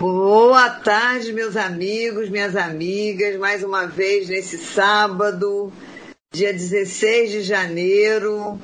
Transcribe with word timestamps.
Boa 0.00 0.70
tarde, 0.70 1.30
meus 1.30 1.58
amigos, 1.58 2.30
minhas 2.30 2.56
amigas, 2.56 3.36
mais 3.36 3.62
uma 3.62 3.84
vez 3.84 4.30
nesse 4.30 4.56
sábado, 4.56 5.70
dia 6.32 6.54
16 6.54 7.30
de 7.30 7.42
janeiro. 7.42 8.58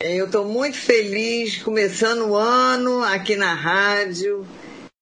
Eu 0.00 0.26
estou 0.26 0.44
muito 0.44 0.76
feliz 0.76 1.60
começando 1.60 2.28
o 2.28 2.36
ano 2.36 3.02
aqui 3.02 3.34
na 3.34 3.54
rádio. 3.54 4.46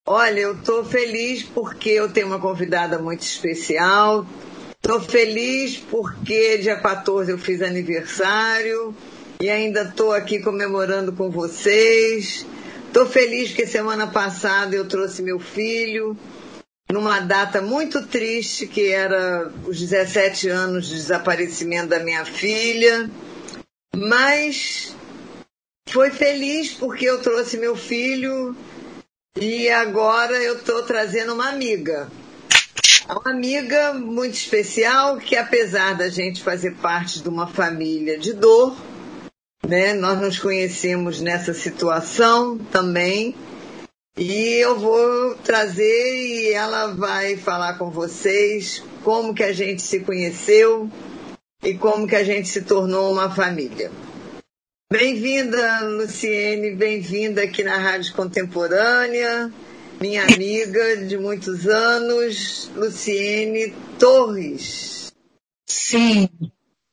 Olha, 0.06 0.40
eu 0.40 0.54
estou 0.54 0.82
feliz 0.82 1.42
porque 1.42 1.90
eu 1.90 2.10
tenho 2.10 2.28
uma 2.28 2.40
convidada 2.40 2.98
muito 2.98 3.20
especial. 3.20 4.26
Estou 4.82 4.98
feliz 4.98 5.76
porque 5.76 6.56
dia 6.56 6.76
14 6.76 7.30
eu 7.30 7.36
fiz 7.36 7.60
aniversário 7.60 8.96
e 9.38 9.50
ainda 9.50 9.82
estou 9.82 10.14
aqui 10.14 10.38
comemorando 10.38 11.12
com 11.12 11.30
vocês. 11.30 12.46
Estou 12.96 13.10
feliz 13.10 13.48
porque 13.48 13.66
semana 13.66 14.06
passada 14.06 14.74
eu 14.74 14.88
trouxe 14.88 15.22
meu 15.22 15.38
filho 15.38 16.16
numa 16.90 17.20
data 17.20 17.60
muito 17.60 18.06
triste, 18.06 18.66
que 18.66 18.90
era 18.90 19.52
os 19.66 19.78
17 19.78 20.48
anos 20.48 20.88
de 20.88 20.94
desaparecimento 20.94 21.88
da 21.88 21.98
minha 21.98 22.24
filha. 22.24 23.10
Mas 23.94 24.96
foi 25.90 26.08
feliz 26.08 26.72
porque 26.72 27.04
eu 27.04 27.20
trouxe 27.20 27.58
meu 27.58 27.76
filho 27.76 28.56
e 29.38 29.68
agora 29.68 30.42
eu 30.42 30.56
estou 30.56 30.82
trazendo 30.82 31.34
uma 31.34 31.50
amiga. 31.50 32.10
Uma 33.10 33.30
amiga 33.30 33.92
muito 33.92 34.36
especial 34.36 35.18
que, 35.18 35.36
apesar 35.36 35.98
da 35.98 36.08
gente 36.08 36.42
fazer 36.42 36.74
parte 36.76 37.20
de 37.20 37.28
uma 37.28 37.46
família 37.46 38.18
de 38.18 38.32
dor, 38.32 38.74
né? 39.66 39.92
Nós 39.94 40.20
nos 40.20 40.38
conhecemos 40.38 41.20
nessa 41.20 41.52
situação 41.52 42.58
também. 42.58 43.34
E 44.16 44.54
eu 44.62 44.78
vou 44.78 45.34
trazer 45.36 46.16
e 46.16 46.52
ela 46.52 46.94
vai 46.94 47.36
falar 47.36 47.76
com 47.76 47.90
vocês 47.90 48.82
como 49.04 49.34
que 49.34 49.42
a 49.42 49.52
gente 49.52 49.82
se 49.82 50.00
conheceu 50.00 50.90
e 51.62 51.74
como 51.74 52.06
que 52.06 52.16
a 52.16 52.24
gente 52.24 52.48
se 52.48 52.62
tornou 52.62 53.12
uma 53.12 53.30
família. 53.30 53.90
Bem-vinda, 54.90 55.80
Luciene, 55.80 56.70
bem-vinda 56.70 57.42
aqui 57.42 57.62
na 57.62 57.76
Rádio 57.76 58.14
Contemporânea, 58.14 59.52
minha 60.00 60.22
amiga 60.24 60.96
de 61.04 61.18
muitos 61.18 61.66
anos, 61.66 62.70
Luciene 62.74 63.74
Torres. 63.98 65.12
Sim, 65.68 66.28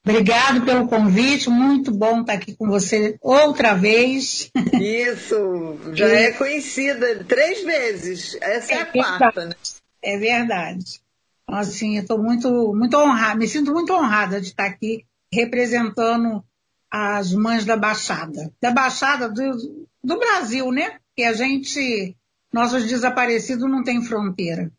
Obrigado 0.05 0.65
pelo 0.65 0.87
convite, 0.87 1.49
muito 1.49 1.89
bom 1.89 2.21
estar 2.21 2.33
aqui 2.33 2.53
com 2.53 2.67
você 2.67 3.17
outra 3.21 3.73
vez. 3.73 4.51
Isso, 4.73 5.79
já 5.93 6.07
e... 6.09 6.23
é 6.25 6.31
conhecida 6.33 7.23
três 7.23 7.63
vezes, 7.63 8.37
essa 8.41 8.73
é, 8.73 8.75
é 8.75 8.81
a 8.81 8.85
quarta, 8.85 9.45
né? 9.45 9.55
É 10.01 10.17
verdade. 10.17 11.01
Então, 11.43 11.55
assim, 11.57 11.95
eu 11.95 12.01
estou 12.01 12.21
muito, 12.21 12.73
muito 12.75 12.97
honrada, 12.97 13.39
me 13.39 13.47
sinto 13.47 13.71
muito 13.71 13.93
honrada 13.93 14.41
de 14.41 14.47
estar 14.47 14.65
aqui 14.65 15.05
representando 15.31 16.43
as 16.91 17.33
mães 17.33 17.63
da 17.63 17.77
Baixada. 17.77 18.51
Da 18.61 18.71
Baixada 18.71 19.29
do, 19.29 19.87
do 20.03 20.19
Brasil, 20.19 20.69
né? 20.69 20.97
Que 21.15 21.23
a 21.23 21.31
gente, 21.31 22.15
nossos 22.51 22.85
desaparecidos 22.85 23.69
não 23.69 23.83
tem 23.83 24.03
fronteira. 24.03 24.69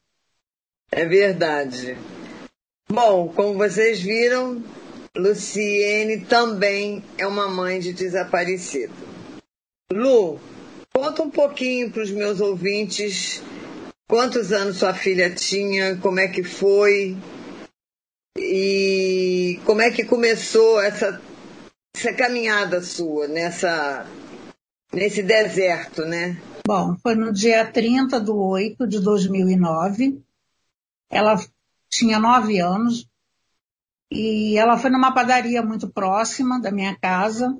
É 0.92 1.06
verdade. 1.06 1.97
Bom, 2.89 3.28
como 3.28 3.55
vocês 3.55 4.00
viram, 4.00 4.62
Luciene 5.17 6.25
também 6.25 7.05
é 7.17 7.27
uma 7.27 7.48
mãe 7.48 7.79
de 7.79 7.93
desaparecido. 7.93 8.95
Lu, 9.93 10.41
conta 10.93 11.23
um 11.23 11.31
pouquinho 11.31 11.91
para 11.91 12.03
os 12.03 12.11
meus 12.11 12.41
ouvintes 12.41 13.41
quantos 14.09 14.53
anos 14.53 14.79
sua 14.79 14.92
filha 14.92 15.33
tinha, 15.33 15.97
como 15.98 16.19
é 16.19 16.27
que 16.27 16.42
foi 16.42 17.17
e 18.37 19.61
como 19.65 19.81
é 19.81 19.91
que 19.91 20.05
começou 20.05 20.81
essa, 20.81 21.20
essa 21.96 22.13
caminhada 22.13 22.83
sua 22.83 23.29
nessa, 23.29 24.07
nesse 24.92 25.23
deserto, 25.23 26.05
né? 26.05 26.41
Bom, 26.67 26.96
foi 27.02 27.14
no 27.14 27.33
dia 27.33 27.64
30 27.70 28.20
de 28.20 28.31
8 28.31 28.86
de 28.89 29.01
2009. 29.01 30.20
Ela 31.11 31.36
tinha 31.89 32.19
nove 32.19 32.58
anos, 32.58 33.07
e 34.14 34.57
ela 34.57 34.79
foi 34.79 34.91
numa 34.91 35.13
padaria 35.13 35.61
muito 35.61 35.89
próxima 35.89 36.61
da 36.61 36.70
minha 36.70 36.95
casa. 36.95 37.58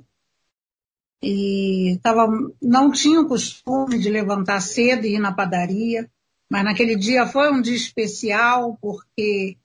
E 1.21 1.99
tava, 2.01 2.27
não 2.61 2.91
tinha 2.91 3.19
o 3.19 3.27
costume 3.27 3.99
de 3.99 4.09
levantar 4.09 4.61
cedo 4.61 5.05
e 5.05 5.15
ir 5.15 5.19
na 5.19 5.33
padaria, 5.33 6.09
mas 6.49 6.63
naquele 6.63 6.95
dia 6.95 7.27
foi 7.27 7.51
um 7.51 7.61
dia 7.61 7.75
especial 7.75 8.77
porque 8.81 9.57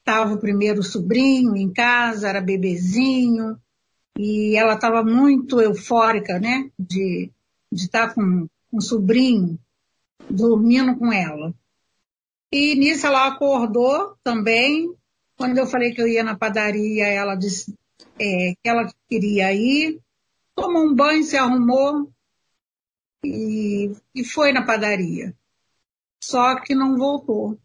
estava 0.00 0.32
é, 0.32 0.34
o 0.34 0.40
primeiro 0.40 0.82
sobrinho 0.82 1.56
em 1.56 1.72
casa, 1.72 2.28
era 2.28 2.40
bebezinho, 2.40 3.56
e 4.18 4.56
ela 4.56 4.74
estava 4.74 5.04
muito 5.04 5.60
eufórica, 5.60 6.40
né, 6.40 6.68
de 6.78 7.30
estar 7.70 8.08
tá 8.08 8.14
com, 8.14 8.48
o 8.72 8.80
sobrinho 8.80 9.58
dormindo 10.28 10.96
com 10.96 11.12
ela. 11.12 11.54
E 12.50 12.74
nisso 12.74 13.06
ela 13.06 13.28
acordou 13.28 14.16
também, 14.24 14.92
quando 15.42 15.58
eu 15.58 15.66
falei 15.66 15.92
que 15.92 16.00
eu 16.00 16.06
ia 16.06 16.22
na 16.22 16.36
padaria, 16.36 17.08
ela 17.08 17.34
disse 17.34 17.76
é, 18.16 18.54
que 18.62 18.68
ela 18.68 18.88
queria 19.08 19.52
ir, 19.52 20.00
tomou 20.54 20.84
um 20.84 20.94
banho, 20.94 21.24
se 21.24 21.36
arrumou 21.36 22.08
e, 23.24 23.90
e 24.14 24.24
foi 24.24 24.52
na 24.52 24.64
padaria. 24.64 25.34
Só 26.22 26.60
que 26.60 26.76
não 26.76 26.96
voltou. 26.96 27.58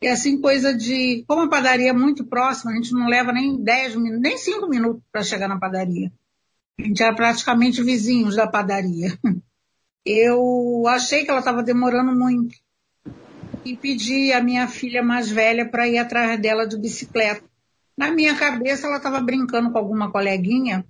E 0.00 0.06
assim, 0.06 0.40
coisa 0.40 0.72
de. 0.72 1.24
Como 1.26 1.42
a 1.42 1.48
padaria 1.48 1.90
é 1.90 1.92
muito 1.92 2.24
próxima, 2.24 2.70
a 2.70 2.74
gente 2.76 2.92
não 2.92 3.08
leva 3.08 3.32
nem 3.32 3.60
10 3.60 3.96
minutos, 3.96 4.20
nem 4.20 4.38
5 4.38 4.68
minutos 4.68 5.02
para 5.10 5.24
chegar 5.24 5.48
na 5.48 5.58
padaria. 5.58 6.12
A 6.78 6.82
gente 6.84 7.02
era 7.02 7.12
praticamente 7.12 7.82
vizinhos 7.82 8.36
da 8.36 8.46
padaria. 8.46 9.18
Eu 10.06 10.84
achei 10.86 11.24
que 11.24 11.30
ela 11.30 11.40
estava 11.40 11.60
demorando 11.60 12.14
muito 12.14 12.54
e 13.64 13.76
pedi 13.76 14.32
a 14.32 14.42
minha 14.42 14.68
filha 14.68 15.02
mais 15.02 15.30
velha 15.30 15.68
para 15.68 15.88
ir 15.88 15.98
atrás 15.98 16.38
dela 16.40 16.66
de 16.66 16.78
bicicleta. 16.78 17.44
Na 17.96 18.10
minha 18.10 18.36
cabeça, 18.36 18.86
ela 18.86 18.98
estava 18.98 19.20
brincando 19.20 19.70
com 19.70 19.78
alguma 19.78 20.10
coleguinha, 20.10 20.84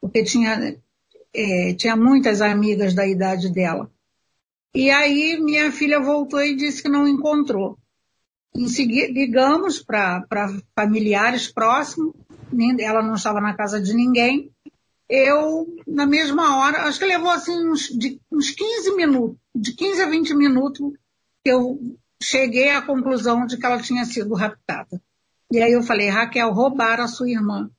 porque 0.00 0.22
tinha, 0.22 0.76
é, 1.34 1.74
tinha 1.74 1.96
muitas 1.96 2.40
amigas 2.40 2.94
da 2.94 3.06
idade 3.06 3.52
dela. 3.52 3.90
E 4.74 4.90
aí 4.90 5.40
minha 5.40 5.72
filha 5.72 5.98
voltou 5.98 6.42
e 6.42 6.54
disse 6.54 6.82
que 6.82 6.88
não 6.88 7.08
encontrou. 7.08 7.76
Em 8.54 8.68
seguida, 8.68 9.12
ligamos 9.12 9.80
para 9.80 10.24
familiares 10.74 11.50
próximos, 11.50 12.14
ela 12.78 13.02
não 13.02 13.14
estava 13.14 13.40
na 13.40 13.54
casa 13.54 13.80
de 13.80 13.94
ninguém. 13.94 14.50
Eu, 15.08 15.66
na 15.86 16.06
mesma 16.06 16.58
hora, 16.58 16.82
acho 16.82 16.98
que 16.98 17.04
levou 17.04 17.30
assim 17.30 17.68
uns, 17.68 17.88
de, 17.88 18.20
uns 18.30 18.50
15 18.50 18.94
minutos, 18.94 19.38
de 19.54 19.72
15 19.72 20.02
a 20.02 20.08
20 20.08 20.34
minutos, 20.36 20.92
eu 21.44 21.78
cheguei 22.22 22.70
à 22.70 22.82
conclusão 22.82 23.46
de 23.46 23.56
que 23.56 23.64
ela 23.64 23.80
tinha 23.80 24.04
sido 24.04 24.34
raptada. 24.34 25.00
E 25.50 25.60
aí 25.60 25.72
eu 25.72 25.82
falei, 25.82 26.08
Raquel, 26.08 26.52
roubaram 26.52 27.04
a 27.04 27.08
sua 27.08 27.30
irmã. 27.30 27.70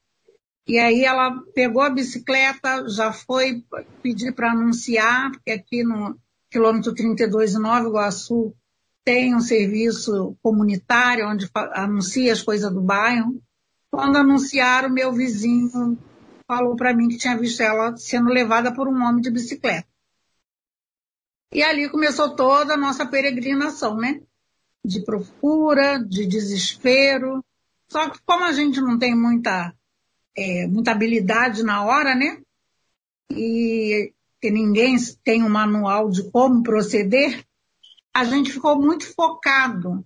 E 0.68 0.78
aí 0.78 1.04
ela 1.04 1.32
pegou 1.54 1.82
a 1.82 1.90
bicicleta, 1.90 2.88
já 2.90 3.12
foi 3.12 3.64
pedir 4.02 4.34
para 4.34 4.52
anunciar, 4.52 5.32
porque 5.32 5.52
aqui 5.52 5.84
no 5.84 6.18
quilômetro 6.50 6.94
32 6.94 7.56
em 7.56 7.60
Nova 7.60 7.88
Iguaçu 7.88 8.54
tem 9.04 9.36
um 9.36 9.40
serviço 9.40 10.38
comunitário 10.44 11.28
onde 11.28 11.50
anuncia 11.74 12.32
as 12.32 12.42
coisas 12.42 12.72
do 12.72 12.82
bairro. 12.82 13.42
Quando 13.90 14.18
anunciaram, 14.18 14.90
meu 14.90 15.12
vizinho 15.12 15.98
falou 16.48 16.76
para 16.76 16.94
mim 16.94 17.08
que 17.08 17.18
tinha 17.18 17.38
visto 17.38 17.62
ela 17.62 17.96
sendo 17.98 18.30
levada 18.30 18.74
por 18.74 18.88
um 18.88 19.04
homem 19.04 19.22
de 19.22 19.32
bicicleta. 19.32 19.88
E 21.54 21.62
ali 21.62 21.90
começou 21.90 22.36
toda 22.36 22.74
a 22.74 22.78
nossa 22.78 23.06
peregrinação, 23.06 23.98
né? 23.98 24.22
De 24.84 25.04
procura, 25.04 26.00
de 26.00 26.26
desespero. 26.26 27.44
Só 27.90 28.10
que 28.10 28.20
como 28.26 28.46
a 28.46 28.54
gente 28.54 28.80
não 28.80 28.98
tem 28.98 29.16
muita, 29.16 29.74
é, 30.36 30.66
muita 30.68 30.92
habilidade 30.92 31.62
na 31.62 31.84
hora, 31.84 32.16
né? 32.16 32.42
E 33.32 34.14
que 34.42 34.50
ninguém 34.50 34.96
tem 35.24 35.44
um 35.44 35.50
manual 35.50 36.10
de 36.10 36.30
como 36.32 36.64
proceder, 36.64 37.46
a 38.14 38.24
gente 38.24 38.52
ficou 38.52 38.82
muito 38.82 39.14
focado 39.14 40.04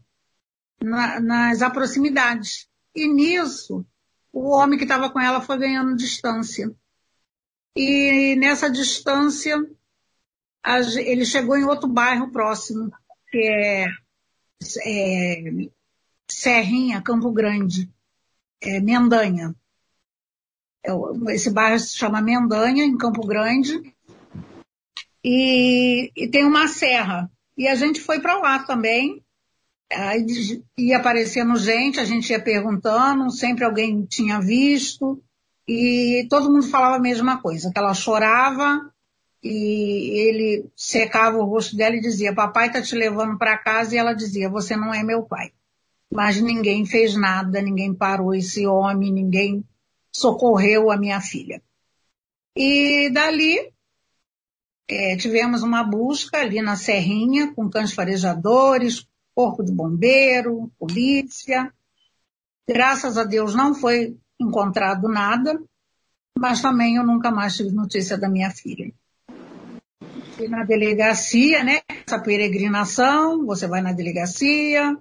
na, 0.81 1.19
nas 1.19 1.59
proximidades. 1.71 2.67
E 2.93 3.07
nisso, 3.07 3.85
o 4.33 4.49
homem 4.49 4.77
que 4.77 4.83
estava 4.83 5.09
com 5.09 5.19
ela 5.19 5.41
foi 5.41 5.57
ganhando 5.57 5.95
distância. 5.95 6.69
E 7.75 8.35
nessa 8.37 8.69
distância, 8.69 9.57
ele 10.97 11.25
chegou 11.25 11.57
em 11.57 11.63
outro 11.63 11.87
bairro 11.87 12.31
próximo, 12.31 12.91
que 13.29 13.37
é, 13.37 13.85
é 14.85 15.43
Serrinha, 16.29 17.01
Campo 17.01 17.31
Grande, 17.31 17.89
é, 18.61 18.79
Mendanha. 18.79 19.55
É 20.83 20.91
esse 21.33 21.51
bairro 21.51 21.79
se 21.79 21.97
chama 21.97 22.21
Mendanha, 22.21 22.83
em 22.83 22.97
Campo 22.97 23.25
Grande. 23.25 23.81
e, 25.23 26.11
e 26.15 26.27
tem 26.29 26.45
uma 26.45 26.67
serra. 26.67 27.29
E 27.57 27.67
a 27.67 27.75
gente 27.75 28.01
foi 28.01 28.19
para 28.19 28.37
lá 28.39 28.59
também. 28.63 29.23
Aí 29.91 30.25
ia 30.77 30.97
aparecendo 30.97 31.55
gente, 31.57 31.99
a 31.99 32.05
gente 32.05 32.31
ia 32.31 32.41
perguntando, 32.41 33.29
sempre 33.29 33.63
alguém 33.63 34.03
tinha 34.03 34.41
visto, 34.41 35.23
e 35.67 36.27
todo 36.29 36.51
mundo 36.51 36.67
falava 36.67 36.95
a 36.95 36.99
mesma 36.99 37.39
coisa, 37.39 37.71
que 37.71 37.77
ela 37.77 37.93
chorava 37.93 38.91
e 39.43 40.27
ele 40.27 40.69
secava 40.75 41.37
o 41.37 41.45
rosto 41.45 41.75
dela 41.75 41.95
e 41.95 42.01
dizia, 42.01 42.33
papai 42.33 42.67
está 42.67 42.81
te 42.81 42.95
levando 42.95 43.37
para 43.37 43.57
casa, 43.57 43.95
e 43.95 43.97
ela 43.97 44.13
dizia, 44.13 44.49
você 44.49 44.75
não 44.75 44.93
é 44.93 45.03
meu 45.03 45.23
pai. 45.23 45.51
Mas 46.11 46.39
ninguém 46.39 46.85
fez 46.85 47.15
nada, 47.15 47.61
ninguém 47.61 47.93
parou 47.93 48.33
esse 48.33 48.65
homem, 48.65 49.11
ninguém 49.11 49.63
socorreu 50.11 50.89
a 50.89 50.97
minha 50.97 51.19
filha. 51.19 51.61
E 52.55 53.09
dali 53.09 53.71
é, 54.87 55.17
tivemos 55.17 55.63
uma 55.63 55.83
busca 55.83 56.39
ali 56.39 56.61
na 56.61 56.75
Serrinha, 56.75 57.53
com 57.53 57.69
cães 57.69 57.91
farejadores, 57.91 59.07
corpo 59.33 59.63
de 59.63 59.71
bombeiro, 59.71 60.71
polícia. 60.79 61.73
Graças 62.67 63.17
a 63.17 63.23
Deus 63.23 63.53
não 63.53 63.75
foi 63.75 64.17
encontrado 64.39 65.07
nada, 65.07 65.61
mas 66.37 66.61
também 66.61 66.95
eu 66.95 67.05
nunca 67.05 67.31
mais 67.31 67.55
tive 67.55 67.71
notícia 67.71 68.17
da 68.17 68.29
minha 68.29 68.49
filha. 68.51 68.93
E 70.39 70.47
na 70.47 70.63
delegacia, 70.63 71.63
né? 71.63 71.81
Essa 72.05 72.19
peregrinação, 72.19 73.45
você 73.45 73.67
vai 73.67 73.81
na 73.81 73.93
delegacia 73.93 74.97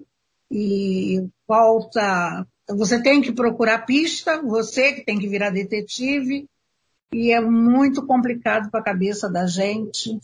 e 0.51 1.27
volta. 1.47 2.47
Você 2.69 3.03
tem 3.03 3.21
que 3.21 3.33
procurar 3.33 3.85
pista, 3.85 4.41
você 4.41 4.93
que 4.93 5.05
tem 5.05 5.19
que 5.19 5.29
virar 5.29 5.51
detetive, 5.51 6.49
e 7.13 7.31
é 7.31 7.41
muito 7.41 8.05
complicado 8.07 8.71
para 8.71 8.81
a 8.81 8.85
cabeça 8.85 9.31
da 9.31 9.47
gente. 9.47 10.19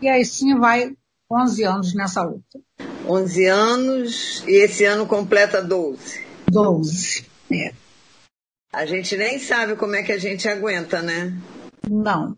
E 0.00 0.08
aí 0.08 0.24
sim 0.24 0.58
vai 0.58 0.94
11 1.30 1.64
anos 1.64 1.94
nessa 1.94 2.22
luta. 2.22 2.60
11 3.08 3.46
anos 3.46 4.44
e 4.46 4.52
esse 4.52 4.84
ano 4.84 5.06
completa 5.06 5.62
12. 5.62 6.24
12, 6.48 7.26
é. 7.50 7.72
A 8.72 8.86
gente 8.86 9.16
nem 9.16 9.38
sabe 9.38 9.74
como 9.74 9.96
é 9.96 10.02
que 10.02 10.12
a 10.12 10.18
gente 10.18 10.48
aguenta, 10.48 11.02
né? 11.02 11.36
Não. 11.88 12.36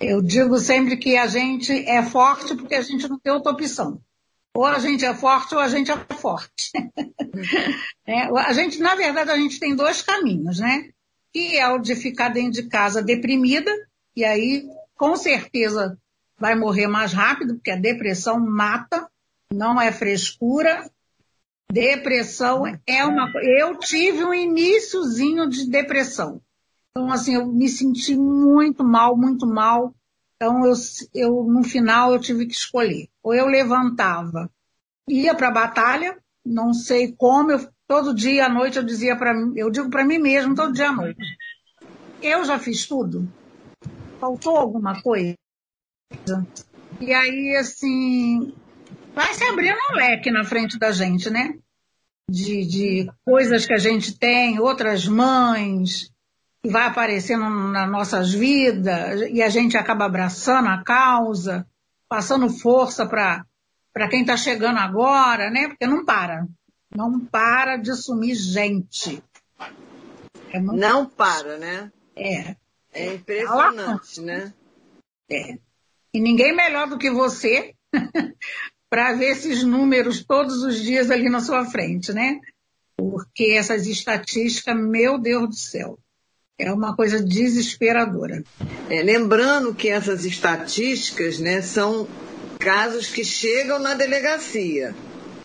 Eu 0.00 0.22
digo 0.22 0.58
sempre 0.58 0.96
que 0.96 1.16
a 1.16 1.26
gente 1.26 1.72
é 1.88 2.02
forte 2.02 2.54
porque 2.54 2.74
a 2.74 2.82
gente 2.82 3.08
não 3.08 3.18
tem 3.18 3.32
outra 3.32 3.52
opção. 3.52 4.00
Ou 4.54 4.64
a 4.64 4.78
gente 4.78 5.04
é 5.04 5.14
forte 5.14 5.54
ou 5.54 5.60
a 5.60 5.68
gente 5.68 5.90
é 5.90 5.96
forte. 6.14 6.72
é, 8.06 8.22
a 8.22 8.52
gente, 8.52 8.78
na 8.78 8.94
verdade, 8.94 9.30
a 9.30 9.36
gente 9.36 9.58
tem 9.58 9.74
dois 9.74 10.02
caminhos, 10.02 10.58
né? 10.58 10.90
Que 11.32 11.58
é 11.58 11.68
o 11.68 11.78
de 11.78 11.94
ficar 11.94 12.28
dentro 12.28 12.62
de 12.62 12.68
casa 12.68 13.02
deprimida, 13.02 13.70
e 14.16 14.24
aí, 14.24 14.66
com 14.96 15.14
certeza, 15.14 15.96
vai 16.38 16.54
morrer 16.54 16.86
mais 16.86 17.12
rápido, 17.12 17.54
porque 17.54 17.70
a 17.70 17.76
depressão 17.76 18.40
mata, 18.40 19.08
não 19.52 19.80
é 19.80 19.92
frescura. 19.92 20.90
Depressão 21.70 22.64
é 22.86 23.04
uma 23.04 23.30
Eu 23.42 23.78
tive 23.78 24.24
um 24.24 24.34
iníciozinho 24.34 25.48
de 25.48 25.68
depressão. 25.68 26.40
Então, 26.90 27.12
assim, 27.12 27.34
eu 27.34 27.46
me 27.46 27.68
senti 27.68 28.16
muito 28.16 28.84
mal, 28.84 29.16
muito 29.16 29.46
mal. 29.46 29.94
Então, 30.36 30.64
eu, 30.64 30.74
eu 31.14 31.44
no 31.44 31.62
final, 31.62 32.12
eu 32.12 32.20
tive 32.20 32.46
que 32.46 32.54
escolher. 32.54 33.08
Ou 33.22 33.34
eu 33.34 33.46
levantava, 33.46 34.50
ia 35.08 35.34
para 35.34 35.48
a 35.48 35.52
batalha, 35.52 36.16
não 36.44 36.72
sei 36.72 37.12
como, 37.12 37.50
eu, 37.52 37.68
todo 37.86 38.14
dia 38.14 38.46
à 38.46 38.48
noite 38.48 38.78
eu 38.78 38.84
dizia 38.84 39.16
para 39.16 39.34
mim, 39.34 39.52
eu 39.56 39.70
digo 39.70 39.90
para 39.90 40.04
mim 40.04 40.18
mesmo, 40.18 40.54
todo 40.54 40.72
dia 40.72 40.90
à 40.90 40.92
noite. 40.92 41.20
Eu 42.22 42.44
já 42.44 42.58
fiz 42.58 42.86
tudo. 42.86 43.28
Faltou 44.20 44.56
alguma 44.56 45.00
coisa? 45.02 45.36
E 47.00 47.12
aí, 47.12 47.56
assim, 47.56 48.54
vai 49.14 49.32
se 49.34 49.44
abrindo 49.44 49.78
um 49.90 49.94
leque 49.94 50.30
na 50.30 50.44
frente 50.44 50.78
da 50.78 50.90
gente, 50.90 51.30
né? 51.30 51.54
De, 52.30 52.66
de 52.66 53.10
coisas 53.24 53.64
que 53.64 53.72
a 53.72 53.78
gente 53.78 54.18
tem, 54.18 54.58
outras 54.58 55.06
mães, 55.06 56.10
que 56.62 56.70
vai 56.70 56.86
aparecendo 56.86 57.48
nas 57.48 57.90
nossas 57.90 58.32
vidas 58.32 59.28
e 59.30 59.42
a 59.42 59.48
gente 59.48 59.76
acaba 59.76 60.06
abraçando 60.06 60.68
a 60.68 60.82
causa, 60.82 61.66
passando 62.08 62.48
força 62.48 63.06
para 63.06 64.08
quem 64.10 64.22
está 64.22 64.36
chegando 64.36 64.78
agora, 64.78 65.50
né? 65.50 65.68
Porque 65.68 65.86
não 65.86 66.04
para. 66.04 66.46
Não 66.94 67.20
para 67.20 67.76
de 67.76 67.94
sumir 67.94 68.34
gente. 68.34 69.22
É 70.50 70.60
não 70.60 71.06
para, 71.06 71.58
né? 71.58 71.92
É. 72.16 72.56
É 72.92 73.14
impressionante, 73.14 74.20
né? 74.20 74.52
É. 75.30 75.58
E 76.12 76.20
ninguém 76.20 76.54
melhor 76.54 76.88
do 76.88 76.98
que 76.98 77.10
você 77.10 77.74
para 78.90 79.12
ver 79.12 79.32
esses 79.32 79.62
números 79.62 80.24
todos 80.24 80.62
os 80.62 80.80
dias 80.80 81.10
ali 81.10 81.28
na 81.28 81.40
sua 81.40 81.66
frente, 81.66 82.12
né? 82.12 82.40
Porque 82.96 83.52
essas 83.52 83.86
estatísticas, 83.86 84.74
meu 84.74 85.18
Deus 85.18 85.48
do 85.48 85.54
céu. 85.54 85.98
É 86.58 86.72
uma 86.72 86.96
coisa 86.96 87.22
desesperadora. 87.22 88.42
É, 88.90 89.00
lembrando 89.02 89.72
que 89.72 89.88
essas 89.88 90.24
estatísticas 90.24 91.38
né, 91.38 91.62
são 91.62 92.08
casos 92.58 93.06
que 93.06 93.24
chegam 93.24 93.78
na 93.78 93.94
delegacia. 93.94 94.92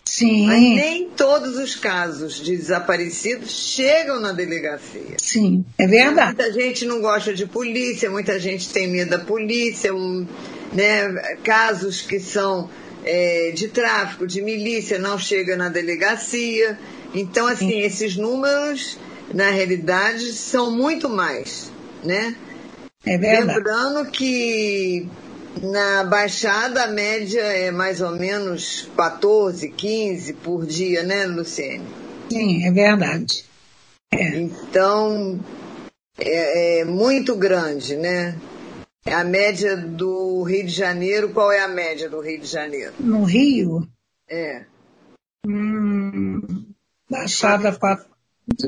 Sim. 0.04 0.46
Mas 0.46 0.60
nem 0.60 1.08
todos 1.10 1.56
os 1.56 1.76
casos 1.76 2.42
de 2.42 2.56
desaparecidos 2.56 3.50
chegam 3.50 4.20
na 4.20 4.32
delegacia. 4.32 5.16
Sim, 5.18 5.64
é 5.78 5.86
verdade. 5.86 6.36
Muita 6.36 6.52
gente 6.52 6.84
não 6.84 7.00
gosta 7.00 7.32
de 7.32 7.46
polícia, 7.46 8.10
muita 8.10 8.38
gente 8.38 8.68
tem 8.70 8.88
medo 8.88 9.12
da 9.12 9.18
polícia, 9.18 9.94
um, 9.94 10.26
né, 10.72 11.36
casos 11.42 12.02
que 12.02 12.18
são 12.18 12.68
é, 13.04 13.52
de 13.52 13.68
tráfico, 13.68 14.26
de 14.26 14.42
milícia, 14.42 14.98
não 14.98 15.18
chegam 15.18 15.56
na 15.56 15.68
delegacia. 15.68 16.78
Então, 17.14 17.46
assim, 17.46 17.70
Sim. 17.70 17.80
esses 17.80 18.16
números 18.16 18.98
na 19.32 19.50
realidade, 19.50 20.32
são 20.32 20.70
muito 20.70 21.08
mais, 21.08 21.70
né? 22.02 22.36
É 23.06 23.18
verdade. 23.18 23.58
Lembrando 23.58 24.10
que 24.10 25.08
na 25.62 26.04
Baixada 26.04 26.84
a 26.84 26.88
média 26.88 27.40
é 27.40 27.70
mais 27.70 28.00
ou 28.00 28.12
menos 28.12 28.88
14, 28.96 29.68
15 29.68 30.32
por 30.34 30.66
dia, 30.66 31.02
né, 31.02 31.26
Luciene? 31.26 31.86
Sim, 32.30 32.66
é 32.66 32.70
verdade. 32.70 33.44
É. 34.12 34.36
Então, 34.38 35.40
é, 36.18 36.80
é, 36.80 36.84
muito 36.84 37.34
grande, 37.36 37.96
né? 37.96 38.36
A 39.06 39.22
média 39.22 39.76
do 39.76 40.42
Rio 40.42 40.64
de 40.64 40.72
Janeiro, 40.72 41.30
qual 41.30 41.52
é 41.52 41.60
a 41.60 41.68
média 41.68 42.08
do 42.08 42.20
Rio 42.20 42.40
de 42.40 42.46
Janeiro? 42.46 42.94
No 42.98 43.24
Rio? 43.24 43.86
É. 44.28 44.64
Hum, 45.46 46.40
Baixada 47.10 47.70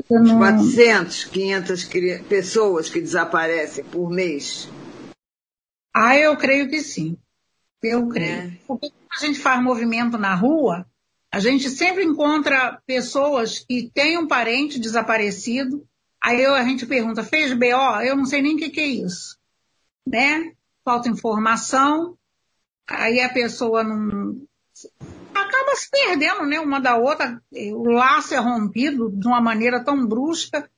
4, 0.07 0.37
400, 0.37 1.23
500 1.25 1.89
pessoas 2.27 2.89
que 2.89 2.99
desaparecem 2.99 3.83
por 3.85 4.09
mês? 4.09 4.69
Ah, 5.95 6.17
eu 6.17 6.35
creio 6.35 6.69
que 6.69 6.81
sim. 6.81 7.17
Eu 7.81 8.07
creio. 8.07 8.31
É. 8.31 8.57
Porque 8.67 8.89
quando 8.89 9.11
a 9.11 9.25
gente 9.25 9.39
faz 9.39 9.61
movimento 9.61 10.17
na 10.17 10.33
rua, 10.33 10.85
a 11.31 11.39
gente 11.39 11.69
sempre 11.69 12.03
encontra 12.03 12.81
pessoas 12.85 13.59
que 13.59 13.91
têm 13.93 14.17
um 14.17 14.27
parente 14.27 14.79
desaparecido. 14.79 15.87
Aí 16.21 16.41
eu, 16.41 16.55
a 16.55 16.63
gente 16.63 16.85
pergunta, 16.85 17.23
fez 17.23 17.53
BO? 17.53 18.01
Eu 18.01 18.15
não 18.15 18.25
sei 18.25 18.41
nem 18.41 18.55
o 18.55 18.57
que, 18.57 18.69
que 18.69 18.79
é 18.79 18.87
isso. 18.87 19.37
Né? 20.05 20.53
Falta 20.83 21.09
informação. 21.09 22.17
Aí 22.87 23.19
a 23.19 23.29
pessoa 23.29 23.83
não 23.83 24.41
se 25.77 25.89
perdendo, 25.89 26.45
né, 26.45 26.59
uma 26.59 26.79
da 26.79 26.97
outra, 26.97 27.41
o 27.51 27.89
laço 27.89 28.33
é 28.33 28.37
rompido 28.37 29.11
de 29.11 29.27
uma 29.27 29.41
maneira 29.41 29.83
tão 29.83 30.05
brusca, 30.05 30.69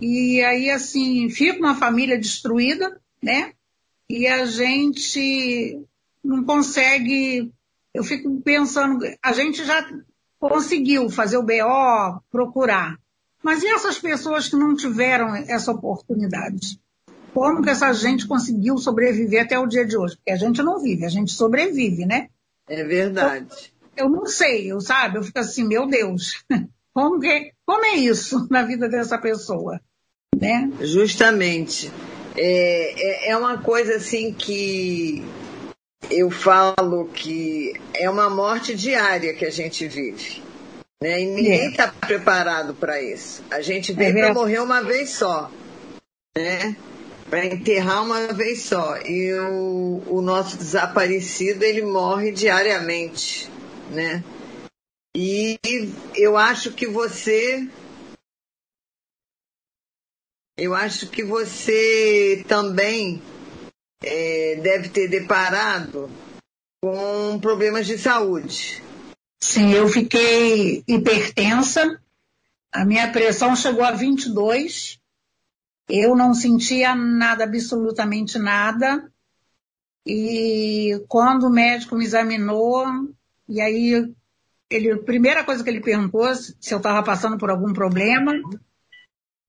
e 0.00 0.42
aí, 0.42 0.70
assim, 0.70 1.28
fica 1.30 1.58
uma 1.58 1.74
família 1.74 2.18
destruída, 2.18 3.00
né, 3.22 3.52
e 4.08 4.26
a 4.26 4.44
gente 4.46 5.80
não 6.22 6.44
consegue, 6.44 7.52
eu 7.94 8.02
fico 8.02 8.40
pensando, 8.40 8.98
a 9.22 9.32
gente 9.32 9.64
já 9.64 9.86
conseguiu 10.38 11.08
fazer 11.08 11.36
o 11.36 11.42
BO, 11.42 12.20
procurar, 12.30 12.98
mas 13.42 13.62
e 13.62 13.68
essas 13.68 13.98
pessoas 13.98 14.48
que 14.48 14.56
não 14.56 14.74
tiveram 14.74 15.34
essa 15.34 15.70
oportunidade? 15.70 16.80
Como 17.32 17.62
que 17.62 17.70
essa 17.70 17.92
gente 17.92 18.26
conseguiu 18.26 18.78
sobreviver 18.78 19.44
até 19.44 19.58
o 19.58 19.66
dia 19.66 19.86
de 19.86 19.96
hoje? 19.96 20.16
Porque 20.16 20.30
a 20.30 20.36
gente 20.36 20.62
não 20.62 20.80
vive, 20.80 21.04
a 21.04 21.08
gente 21.08 21.32
sobrevive, 21.32 22.06
né? 22.06 22.28
É 22.66 22.82
verdade 22.82 23.75
eu 23.96 24.08
não 24.08 24.26
sei, 24.26 24.70
eu 24.70 24.80
sabe? 24.80 25.18
Eu 25.18 25.22
fico 25.22 25.38
assim, 25.38 25.66
meu 25.66 25.86
Deus, 25.86 26.44
como, 26.92 27.20
que, 27.20 27.52
como 27.64 27.84
é 27.84 27.94
isso 27.94 28.46
na 28.50 28.62
vida 28.62 28.88
dessa 28.88 29.18
pessoa? 29.18 29.80
Né? 30.34 30.70
Justamente. 30.80 31.90
É, 32.36 33.28
é, 33.28 33.30
é 33.30 33.36
uma 33.36 33.58
coisa 33.58 33.96
assim 33.96 34.32
que 34.32 35.24
eu 36.10 36.30
falo 36.30 37.06
que 37.06 37.72
é 37.94 38.08
uma 38.10 38.28
morte 38.28 38.74
diária 38.74 39.34
que 39.34 39.44
a 39.44 39.50
gente 39.50 39.88
vive. 39.88 40.42
Né? 41.02 41.22
E 41.22 41.26
ninguém 41.26 41.70
está 41.70 41.84
é. 41.84 42.06
preparado 42.06 42.74
para 42.74 43.00
isso. 43.02 43.42
A 43.50 43.60
gente 43.60 43.92
veio 43.92 44.18
é 44.18 44.20
para 44.20 44.34
morrer 44.34 44.60
uma 44.60 44.82
vez 44.82 45.10
só. 45.10 45.50
Né? 46.36 46.76
para 47.28 47.44
enterrar 47.44 48.04
uma 48.04 48.32
vez 48.32 48.62
só. 48.62 48.96
E 48.98 49.32
o, 49.34 50.02
o 50.06 50.22
nosso 50.22 50.56
desaparecido 50.56 51.64
ele 51.64 51.82
morre 51.82 52.30
diariamente, 52.30 53.50
né? 53.90 54.22
E 55.14 55.58
eu 56.14 56.36
acho 56.36 56.72
que 56.72 56.86
você 56.86 57.68
eu 60.58 60.74
acho 60.74 61.08
que 61.10 61.22
você 61.22 62.44
também 62.48 63.22
é, 64.02 64.56
deve 64.56 64.88
ter 64.88 65.08
deparado 65.08 66.10
com 66.82 67.38
problemas 67.40 67.86
de 67.86 67.98
saúde. 67.98 68.82
Sim, 69.42 69.72
eu 69.72 69.88
fiquei 69.88 70.82
hipertensa, 70.88 72.00
a 72.72 72.84
minha 72.84 73.10
pressão 73.12 73.54
chegou 73.54 73.84
a 73.84 73.92
22, 73.92 74.98
eu 75.88 76.16
não 76.16 76.34
sentia 76.34 76.94
nada, 76.94 77.44
absolutamente 77.44 78.38
nada, 78.38 79.10
e 80.06 81.04
quando 81.08 81.46
o 81.46 81.50
médico 81.50 81.96
me 81.96 82.04
examinou, 82.04 82.86
e 83.48 83.60
aí 83.60 84.14
ele, 84.70 84.92
a 84.92 84.98
primeira 84.98 85.44
coisa 85.44 85.62
que 85.62 85.70
ele 85.70 85.80
perguntou 85.80 86.34
se 86.34 86.72
eu 86.72 86.78
estava 86.78 87.02
passando 87.02 87.38
por 87.38 87.50
algum 87.50 87.72
problema, 87.72 88.32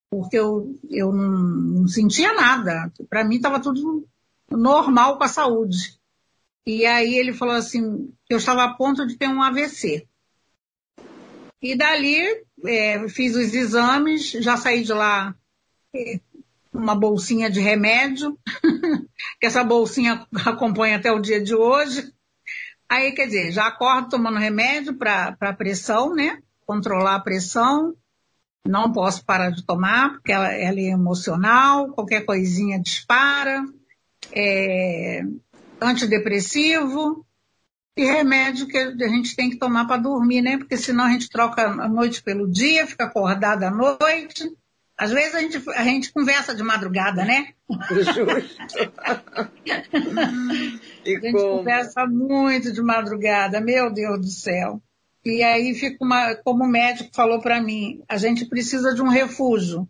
porque 0.09 0.37
eu, 0.37 0.79
eu 0.89 1.11
não, 1.11 1.31
não 1.31 1.87
sentia 1.87 2.33
nada. 2.33 2.91
Para 3.09 3.23
mim 3.23 3.37
estava 3.37 3.59
tudo 3.59 4.07
normal 4.49 5.17
com 5.17 5.23
a 5.23 5.27
saúde. 5.27 5.97
E 6.65 6.85
aí 6.85 7.17
ele 7.17 7.33
falou 7.33 7.55
assim, 7.55 8.13
que 8.25 8.33
eu 8.33 8.37
estava 8.37 8.63
a 8.63 8.73
ponto 8.73 9.05
de 9.07 9.17
ter 9.17 9.27
um 9.27 9.41
AVC. 9.41 10.07
E 11.61 11.75
dali 11.75 12.21
é, 12.65 13.07
fiz 13.09 13.35
os 13.35 13.53
exames, 13.53 14.31
já 14.31 14.57
saí 14.57 14.83
de 14.83 14.93
lá 14.93 15.35
é, 15.95 16.19
uma 16.71 16.95
bolsinha 16.95 17.49
de 17.49 17.59
remédio, 17.59 18.37
que 19.39 19.47
essa 19.47 19.63
bolsinha 19.63 20.27
acompanha 20.45 20.97
até 20.97 21.11
o 21.11 21.19
dia 21.19 21.41
de 21.41 21.55
hoje. 21.55 22.13
Aí, 22.89 23.11
quer 23.11 23.25
dizer, 23.25 23.51
já 23.51 23.67
acordo 23.67 24.09
tomando 24.09 24.37
remédio 24.37 24.97
para 24.97 25.53
pressão, 25.57 26.13
né? 26.13 26.39
Controlar 26.65 27.15
a 27.15 27.21
pressão. 27.21 27.93
Não 28.65 28.91
posso 28.91 29.23
parar 29.23 29.49
de 29.49 29.65
tomar, 29.65 30.13
porque 30.13 30.31
ela, 30.31 30.51
ela 30.51 30.79
é 30.79 30.89
emocional, 30.89 31.89
qualquer 31.93 32.25
coisinha 32.25 32.79
dispara. 32.79 33.63
É, 34.31 35.21
antidepressivo 35.81 37.25
e 37.95 38.05
remédio 38.05 38.67
que 38.67 38.77
a 38.77 39.07
gente 39.07 39.35
tem 39.35 39.49
que 39.49 39.57
tomar 39.57 39.85
para 39.85 40.01
dormir, 40.01 40.41
né? 40.41 40.57
Porque 40.57 40.77
senão 40.77 41.05
a 41.05 41.09
gente 41.09 41.29
troca 41.29 41.63
a 41.63 41.89
noite 41.89 42.21
pelo 42.21 42.49
dia, 42.49 42.85
fica 42.85 43.05
acordada 43.05 43.67
à 43.67 43.71
noite. 43.71 44.47
Às 44.97 45.11
vezes 45.11 45.35
a 45.35 45.41
gente, 45.41 45.69
a 45.69 45.83
gente 45.83 46.11
conversa 46.11 46.55
de 46.55 46.63
madrugada, 46.63 47.23
né? 47.23 47.53
Justo. 47.91 48.25
a 49.93 51.09
gente 51.09 51.31
como? 51.31 51.57
conversa 51.57 52.07
muito 52.07 52.73
de 52.73 52.81
madrugada, 52.81 53.61
meu 53.61 53.93
Deus 53.93 54.19
do 54.19 54.29
céu. 54.29 54.81
E 55.23 55.43
aí 55.43 55.75
fica 55.75 56.03
uma, 56.03 56.33
como 56.35 56.63
o 56.63 56.67
médico 56.67 57.11
falou 57.13 57.39
para 57.39 57.61
mim, 57.61 58.01
a 58.09 58.17
gente 58.17 58.45
precisa 58.45 58.95
de 58.95 59.01
um 59.01 59.09
refúgio. 59.09 59.87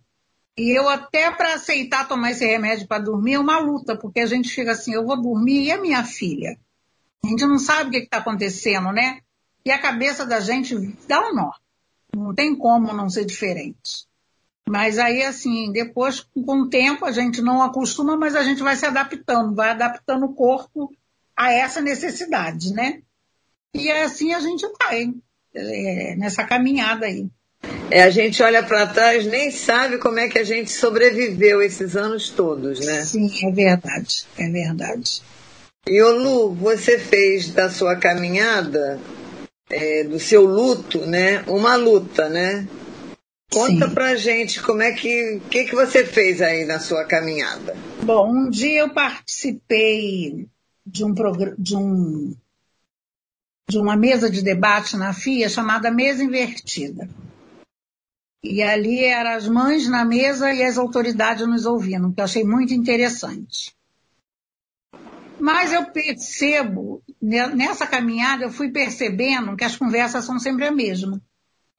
E 0.57 0.75
eu 0.77 0.89
até 0.89 1.31
para 1.31 1.53
aceitar 1.53 2.07
tomar 2.07 2.31
esse 2.31 2.45
remédio 2.45 2.87
para 2.87 3.03
dormir 3.03 3.35
é 3.35 3.39
uma 3.39 3.59
luta, 3.59 3.95
porque 3.95 4.19
a 4.19 4.25
gente 4.25 4.49
fica 4.49 4.71
assim, 4.71 4.93
eu 4.93 5.05
vou 5.05 5.21
dormir 5.21 5.65
e 5.65 5.71
a 5.71 5.79
minha 5.79 6.03
filha? 6.03 6.59
A 7.23 7.27
gente 7.27 7.45
não 7.45 7.59
sabe 7.59 7.89
o 7.89 7.91
que 7.91 7.99
está 7.99 8.17
acontecendo, 8.17 8.91
né? 8.91 9.19
E 9.63 9.71
a 9.71 9.79
cabeça 9.79 10.25
da 10.25 10.39
gente 10.39 10.75
dá 11.07 11.29
um 11.29 11.35
nó. 11.35 11.51
Não 12.13 12.33
tem 12.33 12.55
como 12.55 12.91
não 12.91 13.09
ser 13.09 13.23
diferente. 13.23 14.06
Mas 14.67 14.99
aí, 14.99 15.23
assim, 15.23 15.71
depois, 15.71 16.19
com 16.19 16.61
o 16.61 16.69
tempo, 16.69 17.05
a 17.05 17.11
gente 17.11 17.41
não 17.41 17.61
acostuma, 17.61 18.17
mas 18.17 18.35
a 18.35 18.43
gente 18.43 18.61
vai 18.61 18.75
se 18.75 18.85
adaptando, 18.85 19.55
vai 19.55 19.69
adaptando 19.69 20.25
o 20.25 20.33
corpo 20.33 20.91
a 21.35 21.53
essa 21.53 21.79
necessidade, 21.79 22.73
né? 22.73 22.99
E 23.73 23.91
assim 23.91 24.33
a 24.33 24.39
gente 24.39 24.65
vai, 24.81 25.13
é, 25.55 26.15
nessa 26.17 26.43
caminhada 26.43 27.05
aí. 27.05 27.27
É, 27.89 28.03
a 28.03 28.09
gente 28.09 28.43
olha 28.43 28.61
para 28.61 28.87
trás, 28.87 29.25
nem 29.25 29.51
sabe 29.51 29.97
como 29.97 30.19
é 30.19 30.27
que 30.27 30.39
a 30.39 30.43
gente 30.43 30.71
sobreviveu 30.71 31.61
esses 31.61 31.95
anos 31.95 32.29
todos, 32.29 32.85
né? 32.85 33.05
Sim, 33.05 33.31
é 33.43 33.51
verdade, 33.51 34.25
é 34.37 34.49
verdade. 34.49 35.21
E 35.87 36.01
o 36.01 36.11
Lu, 36.11 36.53
você 36.53 36.99
fez 36.99 37.51
da 37.51 37.69
sua 37.69 37.95
caminhada, 37.95 38.99
é, 39.69 40.03
do 40.03 40.19
seu 40.19 40.45
luto, 40.45 41.05
né, 41.05 41.43
uma 41.47 41.75
luta, 41.75 42.27
né? 42.27 42.67
Conta 43.51 43.87
Sim. 43.87 43.93
pra 43.93 44.15
gente 44.15 44.61
como 44.61 44.81
é 44.81 44.91
que, 44.91 45.41
que 45.49 45.65
que 45.65 45.75
você 45.75 46.05
fez 46.05 46.41
aí 46.41 46.65
na 46.65 46.79
sua 46.79 47.05
caminhada. 47.05 47.75
Bom, 48.03 48.29
um 48.29 48.49
dia 48.49 48.81
eu 48.81 48.93
participei 48.93 50.47
de 50.85 51.05
um 51.05 51.13
de 51.57 51.75
um 51.75 52.35
de 53.69 53.77
uma 53.77 53.97
mesa 53.97 54.29
de 54.29 54.41
debate 54.41 54.95
na 54.95 55.13
FIA 55.13 55.49
chamada 55.49 55.91
Mesa 55.91 56.23
Invertida. 56.23 57.09
E 58.43 58.61
ali 58.61 59.03
eram 59.03 59.31
as 59.31 59.47
mães 59.47 59.89
na 59.89 60.05
mesa 60.05 60.53
e 60.53 60.63
as 60.63 60.77
autoridades 60.77 61.45
nos 61.45 61.65
ouvindo, 61.65 62.13
que 62.13 62.21
eu 62.21 62.25
achei 62.25 62.43
muito 62.45 62.73
interessante. 62.73 63.75
Mas 65.39 65.71
eu 65.71 65.85
percebo, 65.91 67.03
nessa 67.21 67.85
caminhada, 67.85 68.45
eu 68.45 68.51
fui 68.51 68.71
percebendo 68.71 69.55
que 69.55 69.63
as 69.63 69.75
conversas 69.75 70.25
são 70.25 70.39
sempre 70.39 70.65
a 70.65 70.71
mesma, 70.71 71.21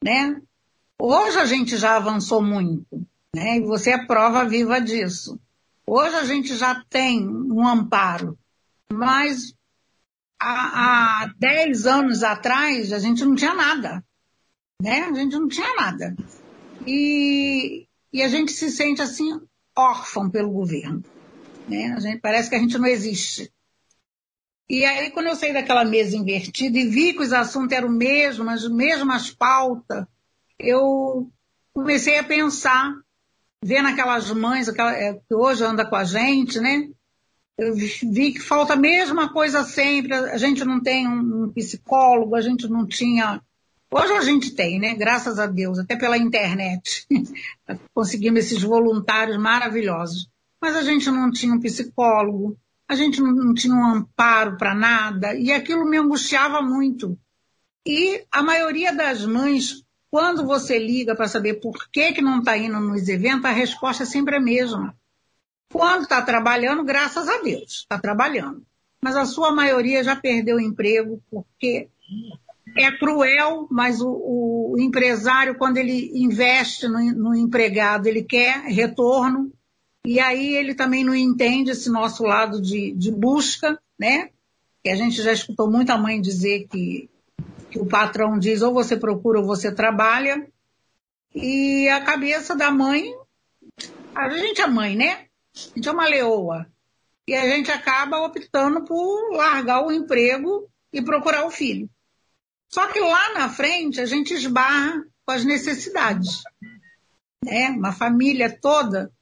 né? 0.03 0.41
Hoje 1.01 1.39
a 1.39 1.47
gente 1.47 1.77
já 1.77 1.97
avançou 1.97 2.43
muito, 2.43 3.07
né? 3.35 3.59
E 3.59 3.61
você 3.61 3.91
é 3.91 4.05
prova 4.05 4.45
viva 4.45 4.81
disso. 4.81 5.39
Hoje 5.87 6.17
a 6.17 6.25
gente 6.25 6.57
já 6.57 6.85
tem 6.91 7.27
um 7.27 7.67
amparo, 7.67 8.37
mas 8.93 9.55
há, 10.41 11.23
há 11.23 11.35
10 11.39 11.87
anos 11.87 12.23
atrás 12.25 12.93
a 12.93 12.99
gente 12.99 13.25
não 13.25 13.37
tinha 13.37 13.55
nada, 13.55 14.05
né? 14.83 15.03
A 15.03 15.15
gente 15.15 15.37
não 15.37 15.47
tinha 15.47 15.73
nada. 15.77 16.17
E, 16.85 17.87
e 18.13 18.23
a 18.23 18.29
gente 18.29 18.51
se 18.51 18.69
sente 18.71 19.01
assim 19.01 19.41
órfão 19.77 20.29
pelo 20.29 20.51
governo. 20.51 21.05
Né? 21.69 21.93
A 21.93 22.01
gente, 22.01 22.21
parece 22.21 22.51
que 22.51 22.57
a 22.57 22.59
gente 22.59 22.77
não 22.77 22.87
existe. 22.87 23.53
E 24.69 24.85
aí, 24.85 25.11
quando 25.13 25.29
eu 25.29 25.37
saí 25.37 25.53
daquela 25.53 25.85
mesa 25.85 26.17
invertida 26.17 26.77
e 26.77 26.89
vi 26.89 27.15
que 27.15 27.23
os 27.23 27.33
assuntos 27.33 27.75
eram 27.75 27.89
os 27.89 27.97
mesmos, 27.97 28.65
as 28.65 28.69
mesmas 28.69 29.31
pautas, 29.31 30.05
eu 30.59 31.31
comecei 31.73 32.19
a 32.19 32.25
pensar, 32.25 32.95
vendo 33.63 33.89
aquelas 33.89 34.31
mães 34.33 34.69
aquela, 34.69 34.93
é, 34.93 35.15
que 35.15 35.35
hoje 35.35 35.65
anda 35.65 35.85
com 35.85 35.97
a 35.97 36.05
gente, 36.05 36.61
né? 36.61 36.89
Eu 37.57 37.75
vi 37.75 38.33
que 38.33 38.41
falta 38.41 38.75
a 38.75 38.77
mesma 38.77 39.33
coisa 39.33 39.65
sempre. 39.65 40.15
A 40.15 40.39
gente 40.39 40.65
não 40.65 40.81
tem 40.81 41.09
um 41.09 41.53
psicólogo, 41.53 42.37
a 42.37 42.41
gente 42.41 42.69
não 42.69 42.87
tinha 42.87 43.43
Hoje 43.91 44.13
a 44.13 44.21
gente 44.21 44.55
tem, 44.55 44.79
né? 44.79 44.95
Graças 44.95 45.39
a 45.39 45.47
Deus, 45.47 45.79
até 45.79 45.97
pela 45.97 46.19
internet. 46.19 47.07
Conseguimos 47.95 48.41
esses 48.41 48.63
voluntários 48.63 49.39
maravilhosos. 49.39 50.29
Mas 50.61 50.77
a 50.77 50.83
gente 50.83 51.11
não 51.11 51.31
tinha 51.31 51.55
um 51.55 51.61
psicólogo, 51.61 52.59
a 52.87 52.95
gente 52.95 53.21
não, 53.21 53.33
não 53.33 53.55
tinha 53.55 53.75
um 53.75 53.95
amparo 53.95 54.59
para 54.59 54.75
nada, 54.75 55.35
e 55.35 55.53
aquilo 55.53 55.89
me 55.89 55.97
angustiava 55.97 56.61
muito. 56.61 57.19
E 57.87 58.25
a 58.31 58.43
maioria 58.43 58.93
das 58.93 59.25
mães, 59.25 59.83
quando 60.11 60.47
você 60.47 60.79
liga 60.79 61.15
para 61.15 61.29
saber 61.29 61.55
por 61.55 61.89
que, 61.91 62.13
que 62.13 62.23
não 62.23 62.39
está 62.39 62.57
indo 62.57 62.81
nos 62.81 63.09
eventos, 63.09 63.45
a 63.45 63.53
resposta 63.53 64.05
é 64.05 64.07
sempre 64.07 64.37
a 64.37 64.41
mesma. 64.41 64.97
Quando 65.71 66.03
está 66.03 66.23
trabalhando, 66.23 66.83
graças 66.83 67.29
a 67.29 67.43
Deus, 67.43 67.81
está 67.81 67.99
trabalhando. 67.99 68.63
Mas 69.03 69.17
a 69.17 69.27
sua 69.27 69.53
maioria 69.53 70.03
já 70.03 70.17
perdeu 70.17 70.57
o 70.57 70.61
emprego 70.61 71.23
porque 71.31 71.89
é 72.77 72.91
cruel, 72.93 73.67
mas 73.71 74.01
o, 74.01 74.73
o 74.73 74.77
empresário, 74.79 75.57
quando 75.57 75.77
ele 75.77 76.11
investe 76.15 76.89
no, 76.89 76.99
no, 77.13 77.35
empregado, 77.35 78.07
ele 78.07 78.23
quer 78.23 78.63
retorno, 78.63 79.53
e 80.07 80.19
aí 80.19 80.55
ele 80.55 80.75
também 80.75 81.05
não 81.05 81.15
entende 81.15 81.71
esse 81.71 81.91
nosso 81.91 82.23
lado 82.23 82.61
de, 82.61 82.93
de 82.93 83.11
busca, 83.11 83.79
né? 83.99 84.31
Que 84.83 84.91
a 84.91 84.97
gente 84.97 85.21
já 85.23 85.33
escutou 85.33 85.71
muita 85.71 85.99
mãe 85.99 86.21
dizer 86.21 86.67
que, 86.69 87.11
que 87.71 87.79
o 87.79 87.87
patrão 87.87 88.39
diz 88.39 88.63
ou 88.63 88.73
você 88.73 88.97
procura 88.97 89.41
ou 89.41 89.47
você 89.47 89.73
trabalha, 89.73 90.47
e 91.35 91.89
a 91.89 92.01
cabeça 92.01 92.57
da 92.57 92.71
mãe, 92.71 93.05
a 94.15 94.29
gente 94.31 94.61
é 94.61 94.67
mãe, 94.67 94.97
né? 94.97 95.27
A 95.55 95.75
gente 95.77 95.89
é 95.89 95.93
uma 95.93 96.09
leoa. 96.09 96.67
E 97.27 97.35
a 97.35 97.47
gente 97.47 97.71
acaba 97.71 98.19
optando 98.19 98.85
por 98.85 99.33
largar 99.33 99.85
o 99.85 99.93
emprego 99.93 100.69
e 100.93 101.03
procurar 101.03 101.45
o 101.45 101.51
filho. 101.51 101.89
Só 102.69 102.87
que 102.87 103.01
lá 103.01 103.35
na 103.35 103.49
frente 103.49 104.01
a 104.01 104.07
gente 104.07 104.33
esbarra 104.33 105.05
com 105.25 105.33
as 105.33 105.45
necessidades. 105.45 106.43
Né? 107.45 107.69
Uma 107.69 107.93
família 107.93 108.51
toda, 108.51 109.13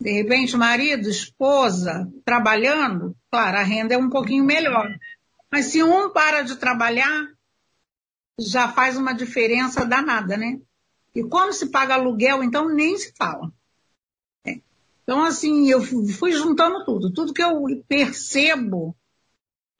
de 0.00 0.12
repente 0.12 0.56
marido, 0.56 1.08
esposa, 1.08 2.06
trabalhando, 2.24 3.16
claro, 3.30 3.56
a 3.56 3.62
renda 3.62 3.94
é 3.94 3.98
um 3.98 4.10
pouquinho 4.10 4.44
melhor. 4.44 4.88
Mas 5.50 5.66
se 5.66 5.82
um 5.82 6.10
para 6.10 6.42
de 6.42 6.56
trabalhar, 6.56 7.28
já 8.38 8.68
faz 8.68 8.96
uma 8.96 9.12
diferença 9.12 9.84
danada, 9.84 10.36
né? 10.36 10.60
E 11.14 11.24
quando 11.24 11.52
se 11.52 11.70
paga 11.70 11.94
aluguel, 11.94 12.42
então 12.42 12.68
nem 12.68 12.96
se 12.96 13.12
fala. 13.16 13.52
Né? 14.44 14.60
Então, 15.02 15.24
assim, 15.24 15.68
eu 15.68 15.80
fui 15.82 16.32
juntando 16.32 16.84
tudo. 16.84 17.12
Tudo 17.12 17.32
que 17.32 17.42
eu 17.42 17.64
percebo 17.88 18.94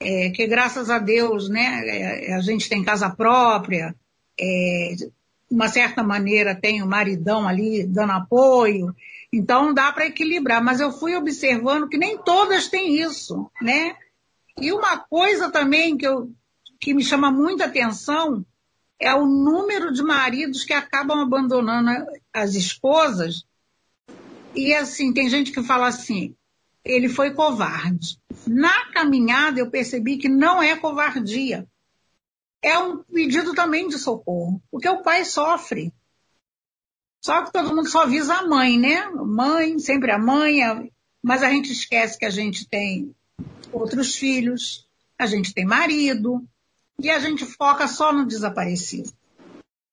é, 0.00 0.30
que, 0.30 0.46
graças 0.46 0.90
a 0.90 0.98
Deus, 0.98 1.48
né, 1.48 1.82
é, 1.86 2.34
a 2.34 2.40
gente 2.40 2.68
tem 2.68 2.84
casa 2.84 3.10
própria, 3.10 3.94
é, 4.38 4.94
de 4.96 5.12
uma 5.50 5.68
certa 5.68 6.02
maneira 6.02 6.54
tem 6.54 6.82
o 6.82 6.86
maridão 6.86 7.48
ali 7.48 7.86
dando 7.86 8.12
apoio, 8.12 8.94
então 9.32 9.72
dá 9.72 9.92
para 9.92 10.06
equilibrar. 10.06 10.62
Mas 10.62 10.80
eu 10.80 10.92
fui 10.92 11.14
observando 11.16 11.88
que 11.88 11.98
nem 11.98 12.18
todas 12.18 12.68
têm 12.68 13.00
isso, 13.00 13.50
né? 13.62 13.96
E 14.60 14.72
uma 14.72 14.98
coisa 14.98 15.50
também 15.50 15.96
que, 15.96 16.06
eu, 16.06 16.30
que 16.80 16.92
me 16.92 17.02
chama 17.02 17.30
muita 17.30 17.66
atenção 17.66 18.44
é 19.00 19.14
o 19.14 19.26
número 19.26 19.92
de 19.92 20.02
maridos 20.02 20.64
que 20.64 20.72
acabam 20.72 21.20
abandonando 21.20 21.90
as 22.32 22.54
esposas 22.54 23.44
e 24.54 24.74
assim, 24.74 25.12
tem 25.12 25.28
gente 25.28 25.52
que 25.52 25.62
fala 25.62 25.86
assim, 25.86 26.34
ele 26.84 27.08
foi 27.08 27.32
covarde. 27.32 28.18
Na 28.46 28.86
caminhada 28.92 29.60
eu 29.60 29.70
percebi 29.70 30.16
que 30.16 30.28
não 30.28 30.62
é 30.62 30.76
covardia. 30.76 31.66
É 32.60 32.76
um 32.78 33.02
pedido 33.04 33.54
também 33.54 33.88
de 33.88 33.98
socorro, 33.98 34.60
porque 34.70 34.88
o 34.88 35.02
pai 35.02 35.24
sofre. 35.24 35.92
Só 37.20 37.44
que 37.44 37.52
todo 37.52 37.74
mundo 37.74 37.88
só 37.88 38.02
avisa 38.02 38.34
a 38.34 38.46
mãe, 38.46 38.78
né? 38.78 39.06
Mãe, 39.10 39.78
sempre 39.78 40.10
a 40.10 40.18
mãe, 40.18 40.60
mas 41.22 41.42
a 41.42 41.50
gente 41.50 41.72
esquece 41.72 42.18
que 42.18 42.24
a 42.24 42.30
gente 42.30 42.68
tem 42.68 43.14
outros 43.72 44.16
filhos, 44.16 44.88
a 45.16 45.26
gente 45.26 45.54
tem 45.54 45.64
marido, 45.64 46.44
e 47.00 47.10
a 47.10 47.18
gente 47.18 47.44
foca 47.44 47.86
só 47.86 48.12
no 48.12 48.26
desaparecido. 48.26 49.12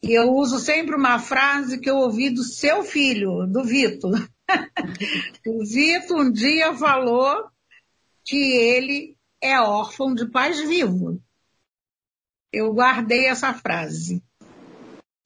E 0.03 0.13
eu 0.13 0.31
uso 0.33 0.59
sempre 0.59 0.95
uma 0.95 1.19
frase 1.19 1.79
que 1.79 1.89
eu 1.89 1.97
ouvi 1.97 2.29
do 2.29 2.43
seu 2.43 2.83
filho, 2.83 3.47
do 3.47 3.63
Vitor. 3.63 4.27
o 5.47 5.65
Zito 5.65 6.15
um 6.15 6.31
dia 6.31 6.75
falou 6.75 7.49
que 8.23 8.35
ele 8.35 9.17
é 9.41 9.59
órfão 9.59 10.13
de 10.13 10.27
pais 10.27 10.59
vivos. 10.59 11.17
Eu 12.51 12.73
guardei 12.73 13.25
essa 13.25 13.53
frase. 13.53 14.23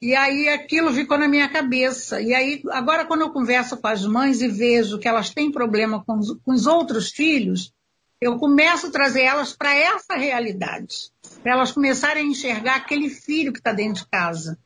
E 0.02 0.16
aí 0.16 0.48
aquilo 0.48 0.94
ficou 0.94 1.18
na 1.18 1.28
minha 1.28 1.50
cabeça. 1.50 2.22
E 2.22 2.34
aí, 2.34 2.62
agora 2.72 3.06
quando 3.06 3.22
eu 3.22 3.32
converso 3.32 3.78
com 3.78 3.88
as 3.88 4.06
mães 4.06 4.42
e 4.42 4.48
vejo 4.48 4.98
que 4.98 5.08
elas 5.08 5.30
têm 5.30 5.52
problema 5.52 6.04
com 6.06 6.18
os, 6.18 6.40
com 6.42 6.54
os 6.54 6.66
outros 6.66 7.10
filhos, 7.10 7.74
eu 8.22 8.38
começo 8.38 8.88
a 8.88 8.92
trazer 8.92 9.22
elas 9.22 9.54
para 9.54 9.74
essa 9.74 10.16
realidade. 10.16 11.12
Para 11.42 11.54
elas 11.54 11.72
começarem 11.72 12.24
a 12.24 12.30
enxergar 12.30 12.76
aquele 12.76 13.10
filho 13.10 13.54
que 13.54 13.60
está 13.60 13.72
dentro 13.72 14.04
de 14.04 14.10
casa 14.10 14.58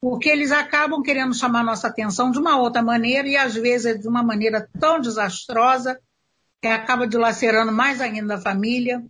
porque 0.00 0.28
eles 0.28 0.52
acabam 0.52 1.02
querendo 1.02 1.34
chamar 1.34 1.64
nossa 1.64 1.88
atenção 1.88 2.30
de 2.30 2.38
uma 2.38 2.56
outra 2.58 2.82
maneira 2.82 3.28
e 3.28 3.36
às 3.36 3.54
vezes 3.54 4.00
de 4.00 4.08
uma 4.08 4.22
maneira 4.22 4.68
tão 4.78 5.00
desastrosa 5.00 6.00
que 6.60 6.68
acaba 6.68 7.06
dilacerando 7.06 7.72
mais 7.72 8.00
ainda 8.00 8.36
a 8.36 8.40
família. 8.40 9.04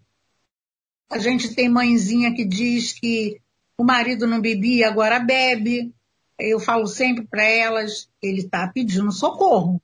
A 1.11 1.19
gente 1.19 1.55
tem 1.55 1.69
mãezinha 1.69 2.35
que 2.35 2.45
diz 2.45 2.93
que 2.93 3.41
o 3.77 3.85
marido 3.85 4.27
não 4.27 4.41
bebia, 4.41 4.89
agora 4.89 5.19
bebe. 5.19 5.93
Eu 6.39 6.61
falo 6.61 6.87
sempre 6.87 7.27
para 7.27 7.43
elas, 7.43 8.09
ele 8.23 8.41
está 8.41 8.67
pedindo 8.69 9.13
socorro. 9.13 9.81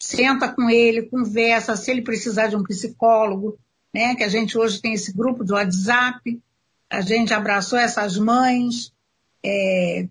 Senta 0.00 0.48
com 0.48 0.68
ele, 0.68 1.08
conversa, 1.08 1.76
se 1.76 1.90
ele 1.90 2.02
precisar 2.02 2.48
de 2.48 2.56
um 2.56 2.62
psicólogo, 2.62 3.58
né? 3.92 4.14
Que 4.14 4.24
a 4.24 4.28
gente 4.28 4.58
hoje 4.58 4.80
tem 4.80 4.94
esse 4.94 5.12
grupo 5.12 5.44
de 5.44 5.52
WhatsApp, 5.52 6.40
a 6.90 7.00
gente 7.00 7.32
abraçou 7.32 7.78
essas 7.78 8.18
mães, 8.18 8.92
é, 9.44 10.08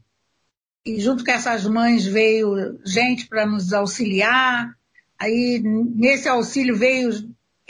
e 0.86 1.00
junto 1.00 1.24
com 1.24 1.32
essas 1.32 1.66
mães 1.66 2.06
veio 2.06 2.80
gente 2.86 3.28
para 3.28 3.46
nos 3.46 3.72
auxiliar. 3.72 4.75
Aí 5.18 5.62
nesse 5.63 6.28
auxílio 6.28 6.75
veio 6.75 7.10
os, 7.10 7.25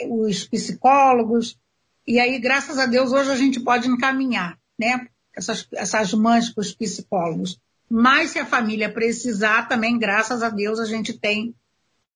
os, 0.08 0.44
psicólogos. 0.44 1.58
E 2.06 2.18
aí, 2.18 2.38
graças 2.38 2.78
a 2.78 2.86
Deus, 2.86 3.12
hoje 3.12 3.30
a 3.30 3.36
gente 3.36 3.60
pode 3.60 3.88
encaminhar, 3.88 4.58
né? 4.78 5.06
Essas, 5.34 5.66
essas 5.72 6.12
mães 6.12 6.50
para 6.50 6.62
os 6.62 6.74
psicólogos. 6.74 7.58
Mas 7.88 8.30
se 8.30 8.38
a 8.38 8.46
família 8.46 8.92
precisar, 8.92 9.68
também, 9.68 9.98
graças 9.98 10.42
a 10.42 10.48
Deus, 10.48 10.80
a 10.80 10.84
gente 10.84 11.12
tem 11.12 11.54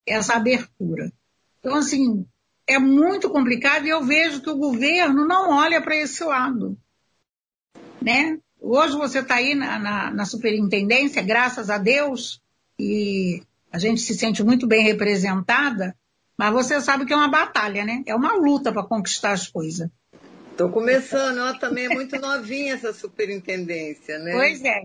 essa 0.09 0.33
abertura. 0.33 1.11
Então, 1.59 1.75
assim, 1.75 2.25
é 2.67 2.77
muito 2.77 3.29
complicado 3.29 3.85
e 3.85 3.89
eu 3.89 4.03
vejo 4.03 4.41
que 4.41 4.49
o 4.49 4.57
governo 4.57 5.27
não 5.27 5.49
olha 5.49 5.81
para 5.81 5.95
esse 5.95 6.23
lado. 6.23 6.77
Né? 8.01 8.37
Hoje 8.59 8.95
você 8.95 9.19
está 9.19 9.35
aí 9.35 9.55
na, 9.55 9.79
na, 9.79 10.11
na, 10.11 10.25
superintendência, 10.25 11.21
graças 11.21 11.69
a 11.69 11.77
Deus, 11.77 12.41
e 12.77 13.41
a 13.71 13.79
gente 13.79 14.01
se 14.01 14.13
sente 14.13 14.43
muito 14.43 14.67
bem 14.67 14.83
representada, 14.83 15.95
mas 16.37 16.53
você 16.53 16.79
sabe 16.79 17.05
que 17.05 17.13
é 17.13 17.15
uma 17.15 17.27
batalha, 17.27 17.83
né? 17.83 18.03
É 18.05 18.15
uma 18.15 18.33
luta 18.33 18.71
para 18.71 18.83
conquistar 18.83 19.31
as 19.31 19.47
coisas. 19.47 19.89
Estou 20.51 20.69
começando, 20.69 21.37
ela 21.37 21.57
também 21.57 21.85
é 21.85 21.89
muito 21.89 22.19
novinha 22.19 22.73
essa 22.73 22.93
superintendência, 22.93 24.19
né? 24.19 24.31
Pois 24.33 24.63
é, 24.63 24.81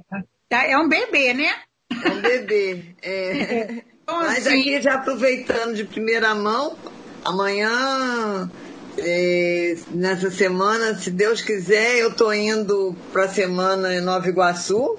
tá, 0.49 0.65
é 0.65 0.77
um 0.79 0.89
bebê, 0.89 1.35
né? 1.35 1.53
É 1.91 2.11
um 2.11 2.23
bebê, 2.23 2.95
é. 3.03 3.94
Então, 4.15 4.27
mas 4.27 4.47
assim... 4.47 4.61
aqui 4.61 4.81
já 4.81 4.95
aproveitando 4.95 5.75
de 5.75 5.85
primeira 5.85 6.35
mão, 6.35 6.77
amanhã 7.25 8.51
é, 8.99 9.77
nessa 9.91 10.31
semana, 10.31 10.95
se 10.95 11.11
Deus 11.11 11.43
quiser, 11.43 11.97
eu 11.97 12.11
estou 12.11 12.33
indo 12.33 12.95
para 13.13 13.25
a 13.25 13.29
semana 13.29 13.95
em 13.95 14.01
Nova 14.01 14.29
Iguaçu 14.29 14.97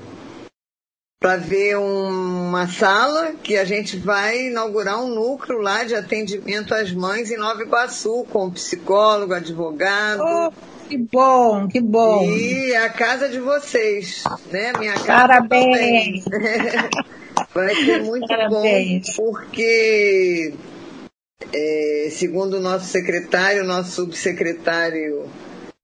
para 1.20 1.38
ver 1.38 1.78
uma 1.78 2.68
sala 2.68 3.34
que 3.42 3.58
a 3.58 3.66
gente 3.66 3.98
vai 3.98 4.48
inaugurar 4.48 5.02
um 5.02 5.08
núcleo 5.08 5.60
lá 5.60 5.84
de 5.84 5.96
atendimento 5.96 6.74
às 6.74 6.92
mães 6.92 7.32
em 7.32 7.38
Nova 7.38 7.62
Iguaçu, 7.64 8.26
com 8.30 8.52
psicólogo, 8.52 9.34
advogado. 9.34 10.22
Oh, 10.22 10.52
que 10.88 10.98
bom, 10.98 11.68
que 11.68 11.82
bom. 11.82 12.30
E 12.30 12.76
a 12.76 12.90
casa 12.90 13.28
de 13.28 13.40
vocês, 13.40 14.24
né? 14.52 14.74
Minha 14.78 14.94
casa 14.94 15.06
Parabéns. 15.06 16.26
vai 17.54 17.76
ser 17.76 18.04
muito 18.04 18.28
Parabéns. 18.28 19.16
bom, 19.16 19.24
porque 19.24 20.54
é, 21.54 22.08
segundo 22.12 22.58
o 22.58 22.62
nosso 22.62 22.86
secretário, 22.86 23.64
nosso 23.64 23.92
subsecretário, 23.92 25.28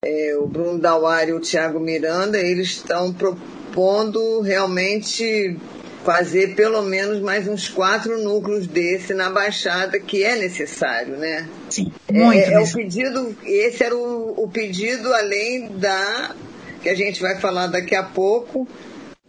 é, 0.03 0.35
o 0.37 0.47
Bruno 0.47 0.79
Dauari 0.79 1.31
e 1.31 1.33
o 1.33 1.39
Tiago 1.39 1.79
Miranda, 1.79 2.39
eles 2.39 2.69
estão 2.69 3.13
propondo 3.13 4.41
realmente 4.41 5.57
fazer 6.03 6.55
pelo 6.55 6.81
menos 6.81 7.19
mais 7.19 7.47
uns 7.47 7.69
quatro 7.69 8.17
núcleos 8.17 8.65
desse 8.65 9.13
na 9.13 9.29
Baixada, 9.29 9.99
que 9.99 10.23
é 10.23 10.35
necessário, 10.35 11.17
né? 11.17 11.47
Sim, 11.69 11.91
muito. 12.11 12.39
É, 12.39 12.53
é 12.53 12.59
o 12.59 12.71
pedido, 12.71 13.35
esse 13.43 13.83
era 13.83 13.95
o, 13.95 14.43
o 14.43 14.49
pedido 14.49 15.13
além 15.13 15.67
da 15.77 16.35
que 16.81 16.89
a 16.89 16.95
gente 16.95 17.21
vai 17.21 17.39
falar 17.39 17.67
daqui 17.67 17.93
a 17.93 18.01
pouco 18.01 18.67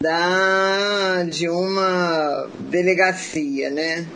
da 0.03 1.23
de 1.23 1.49
uma 1.49 2.49
delegacia, 2.69 3.71
né? 3.71 4.07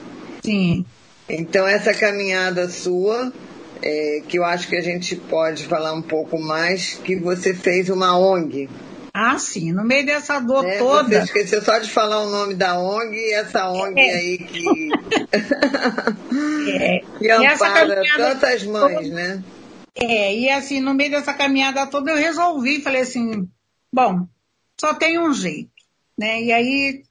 Sim. 0.44 0.84
Então, 1.28 1.66
essa 1.66 1.94
caminhada 1.94 2.68
sua, 2.68 3.32
é, 3.80 4.22
que 4.28 4.38
eu 4.38 4.44
acho 4.44 4.68
que 4.68 4.76
a 4.76 4.80
gente 4.80 5.16
pode 5.16 5.64
falar 5.64 5.92
um 5.92 6.02
pouco 6.02 6.40
mais, 6.40 6.94
que 6.94 7.16
você 7.16 7.54
fez 7.54 7.88
uma 7.88 8.18
ONG. 8.18 8.68
Ah, 9.14 9.38
sim, 9.38 9.72
no 9.72 9.82
meio 9.82 10.04
dessa 10.04 10.38
dor 10.40 10.66
é, 10.66 10.76
toda. 10.76 11.08
Você 11.08 11.24
esqueceu 11.24 11.62
só 11.62 11.78
de 11.78 11.90
falar 11.90 12.20
o 12.20 12.30
nome 12.30 12.54
da 12.54 12.78
ONG 12.78 13.16
e 13.16 13.32
essa 13.32 13.70
ONG 13.70 13.98
é. 13.98 14.14
aí 14.14 14.38
que, 14.38 14.62
é. 16.70 17.00
que 17.18 17.30
ampara 17.30 18.02
tantas 18.14 18.62
mães, 18.64 19.08
toda... 19.08 19.14
né? 19.14 19.42
É, 19.94 20.36
e 20.36 20.50
assim, 20.50 20.80
no 20.80 20.92
meio 20.92 21.10
dessa 21.10 21.32
caminhada 21.32 21.86
toda 21.86 22.10
eu 22.10 22.18
resolvi, 22.18 22.82
falei 22.82 23.00
assim, 23.00 23.48
bom, 23.90 24.26
só 24.78 24.92
tem 24.92 25.18
um 25.18 25.32
jeito, 25.32 25.70
né? 26.18 26.42
E 26.42 26.52
aí 26.52 27.04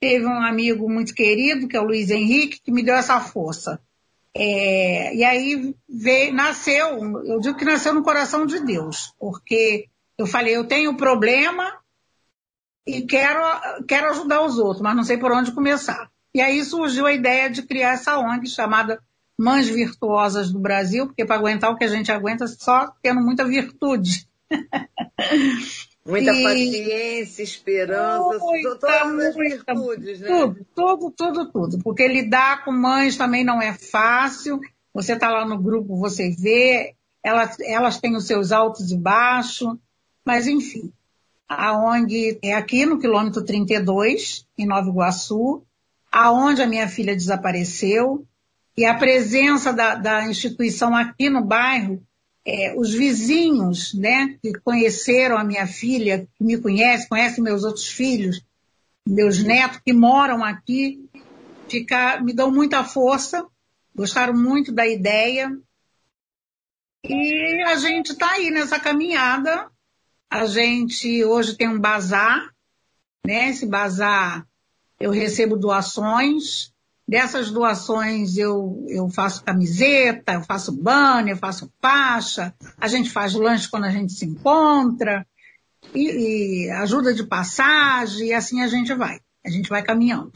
teve 0.00 0.26
um 0.26 0.42
amigo 0.42 0.88
muito 0.88 1.14
querido, 1.14 1.68
que 1.68 1.76
é 1.76 1.80
o 1.80 1.84
Luiz 1.84 2.10
Henrique, 2.10 2.60
que 2.60 2.72
me 2.72 2.82
deu 2.82 2.94
essa 2.94 3.20
força. 3.20 3.80
É, 4.34 5.14
e 5.14 5.24
aí 5.24 5.74
veio, 5.88 6.32
nasceu, 6.32 7.00
eu 7.24 7.40
digo 7.40 7.58
que 7.58 7.64
nasceu 7.64 7.92
no 7.92 8.02
coração 8.02 8.46
de 8.46 8.60
Deus, 8.60 9.12
porque 9.18 9.86
eu 10.16 10.26
falei, 10.26 10.56
eu 10.56 10.64
tenho 10.64 10.96
problema 10.96 11.78
e 12.86 13.02
quero, 13.02 13.40
quero 13.88 14.10
ajudar 14.10 14.42
os 14.42 14.58
outros, 14.58 14.82
mas 14.82 14.96
não 14.96 15.04
sei 15.04 15.18
por 15.18 15.32
onde 15.32 15.52
começar. 15.52 16.10
E 16.32 16.40
aí 16.40 16.64
surgiu 16.64 17.06
a 17.06 17.12
ideia 17.12 17.50
de 17.50 17.62
criar 17.62 17.94
essa 17.94 18.18
ONG 18.18 18.46
chamada 18.48 19.02
Mães 19.36 19.68
Virtuosas 19.68 20.52
do 20.52 20.60
Brasil, 20.60 21.06
porque 21.06 21.24
para 21.24 21.36
aguentar 21.36 21.70
o 21.70 21.76
que 21.76 21.84
a 21.84 21.88
gente 21.88 22.12
aguenta 22.12 22.46
só 22.46 22.92
tendo 23.02 23.20
muita 23.20 23.44
virtude. 23.44 24.28
Muita 26.06 26.32
e... 26.32 26.42
paciência, 26.42 27.42
esperança, 27.42 28.38
muita, 28.38 28.76
todas 28.76 29.26
as 29.26 29.34
virtudes, 29.34 30.20
né? 30.20 30.28
Tudo, 30.28 30.66
tudo, 30.74 31.10
tudo, 31.10 31.52
tudo. 31.52 31.78
Porque 31.82 32.08
lidar 32.08 32.64
com 32.64 32.72
mães 32.72 33.16
também 33.16 33.44
não 33.44 33.60
é 33.60 33.74
fácil. 33.74 34.60
Você 34.94 35.12
está 35.12 35.28
lá 35.28 35.46
no 35.46 35.58
grupo, 35.58 35.98
você 35.98 36.30
vê, 36.30 36.94
elas, 37.22 37.58
elas 37.60 38.00
têm 38.00 38.16
os 38.16 38.26
seus 38.26 38.50
altos 38.50 38.90
e 38.90 38.96
baixos, 38.96 39.76
mas 40.24 40.46
enfim. 40.46 40.92
A 41.48 41.76
ONG 41.76 42.38
é 42.42 42.54
aqui 42.54 42.86
no 42.86 42.98
quilômetro 42.98 43.44
32, 43.44 44.46
em 44.56 44.66
Nova 44.66 44.88
Iguaçu, 44.88 45.64
aonde 46.10 46.62
a 46.62 46.66
minha 46.66 46.88
filha 46.88 47.14
desapareceu. 47.14 48.24
E 48.76 48.84
a 48.84 48.94
presença 48.94 49.72
da, 49.72 49.96
da 49.96 50.28
instituição 50.28 50.96
aqui 50.96 51.28
no 51.28 51.44
bairro, 51.44 52.02
é, 52.44 52.74
os 52.76 52.92
vizinhos, 52.92 53.94
né, 53.94 54.38
que 54.42 54.52
conheceram 54.60 55.36
a 55.36 55.44
minha 55.44 55.66
filha, 55.66 56.26
que 56.36 56.44
me 56.44 56.58
conhecem, 56.58 57.08
conhecem 57.08 57.44
meus 57.44 57.64
outros 57.64 57.88
filhos, 57.88 58.44
meus 59.06 59.42
netos 59.42 59.80
que 59.84 59.92
moram 59.92 60.42
aqui, 60.42 61.08
fica, 61.68 62.20
me 62.20 62.32
dão 62.32 62.50
muita 62.50 62.84
força, 62.84 63.46
gostaram 63.94 64.34
muito 64.34 64.72
da 64.72 64.86
ideia. 64.86 65.50
E 67.04 67.62
a 67.66 67.76
gente 67.76 68.12
está 68.12 68.32
aí 68.32 68.50
nessa 68.50 68.78
caminhada. 68.78 69.70
A 70.28 70.46
gente 70.46 71.24
hoje 71.24 71.56
tem 71.56 71.68
um 71.68 71.80
bazar, 71.80 72.54
né? 73.26 73.48
Esse 73.48 73.66
bazar 73.66 74.46
eu 74.98 75.10
recebo 75.10 75.56
doações. 75.56 76.72
Dessas 77.10 77.50
doações 77.50 78.36
eu, 78.36 78.86
eu 78.88 79.08
faço 79.08 79.42
camiseta, 79.42 80.34
eu 80.34 80.44
faço 80.44 80.70
banner, 80.70 81.34
eu 81.34 81.36
faço 81.36 81.68
faixa, 81.82 82.54
a 82.78 82.86
gente 82.86 83.10
faz 83.10 83.34
lanche 83.34 83.68
quando 83.68 83.86
a 83.86 83.90
gente 83.90 84.12
se 84.12 84.24
encontra, 84.24 85.26
e, 85.92 86.66
e 86.66 86.70
ajuda 86.70 87.12
de 87.12 87.24
passagem, 87.24 88.28
e 88.28 88.32
assim 88.32 88.62
a 88.62 88.68
gente 88.68 88.94
vai. 88.94 89.18
A 89.44 89.50
gente 89.50 89.68
vai 89.68 89.82
caminhando. 89.82 90.30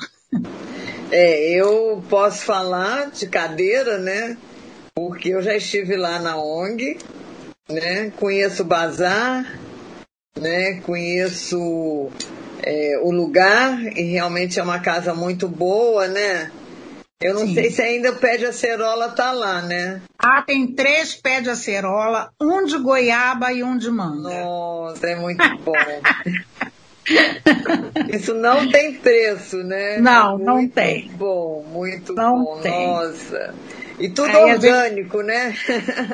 É, 1.12 1.60
eu 1.60 2.02
posso 2.10 2.44
falar 2.44 3.12
de 3.12 3.28
cadeira, 3.28 3.98
né? 3.98 4.37
Porque 4.96 5.28
eu 5.28 5.42
já 5.42 5.54
estive 5.54 5.96
lá 5.96 6.18
na 6.18 6.37
ONG, 6.37 6.98
né? 7.70 8.10
Conheço 8.16 8.62
o 8.62 8.66
bazar, 8.66 9.60
né? 10.37 10.80
Conheço 10.80 12.10
é, 12.64 12.98
o 13.00 13.12
lugar 13.12 13.80
e 13.96 14.02
realmente 14.10 14.58
é 14.58 14.62
uma 14.62 14.80
casa 14.80 15.14
muito 15.14 15.46
boa, 15.46 16.08
né? 16.08 16.50
Eu 17.20 17.35
não 17.35 17.46
Sim. 17.46 17.55
sei 17.55 17.70
se 17.70 17.81
ainda 17.81 18.11
o 18.12 18.16
pé 18.16 18.37
de 18.37 18.46
acerola 18.46 19.09
tá 19.09 19.33
lá, 19.33 19.62
né? 19.62 20.03
Ah, 20.18 20.42
tem 20.42 20.66
três 20.66 21.14
pés 21.14 21.42
de 21.42 21.50
acerola, 21.50 22.31
um 22.40 22.64
de 22.64 22.77
goiaba 22.79 23.53
e 23.53 23.62
um 23.62 23.77
de 23.77 23.90
manga. 23.90 24.29
Nossa, 24.29 25.07
é 25.07 25.16
muito 25.16 25.42
bom. 25.64 25.72
Isso 28.12 28.35
não 28.35 28.70
tem 28.70 28.94
preço, 28.94 29.59
né? 29.59 29.98
Não, 29.98 30.33
muito 30.33 30.44
não 30.44 30.68
tem. 30.68 31.09
Bom, 31.12 31.64
muito 31.70 32.14
não 32.14 32.44
bom. 32.44 32.61
Tem. 32.61 32.87
Nossa. 32.87 33.55
E 33.98 34.09
tudo 34.09 34.37
Aí 34.37 34.53
orgânico, 34.53 35.18
gente... 35.18 35.27
né? 35.27 35.55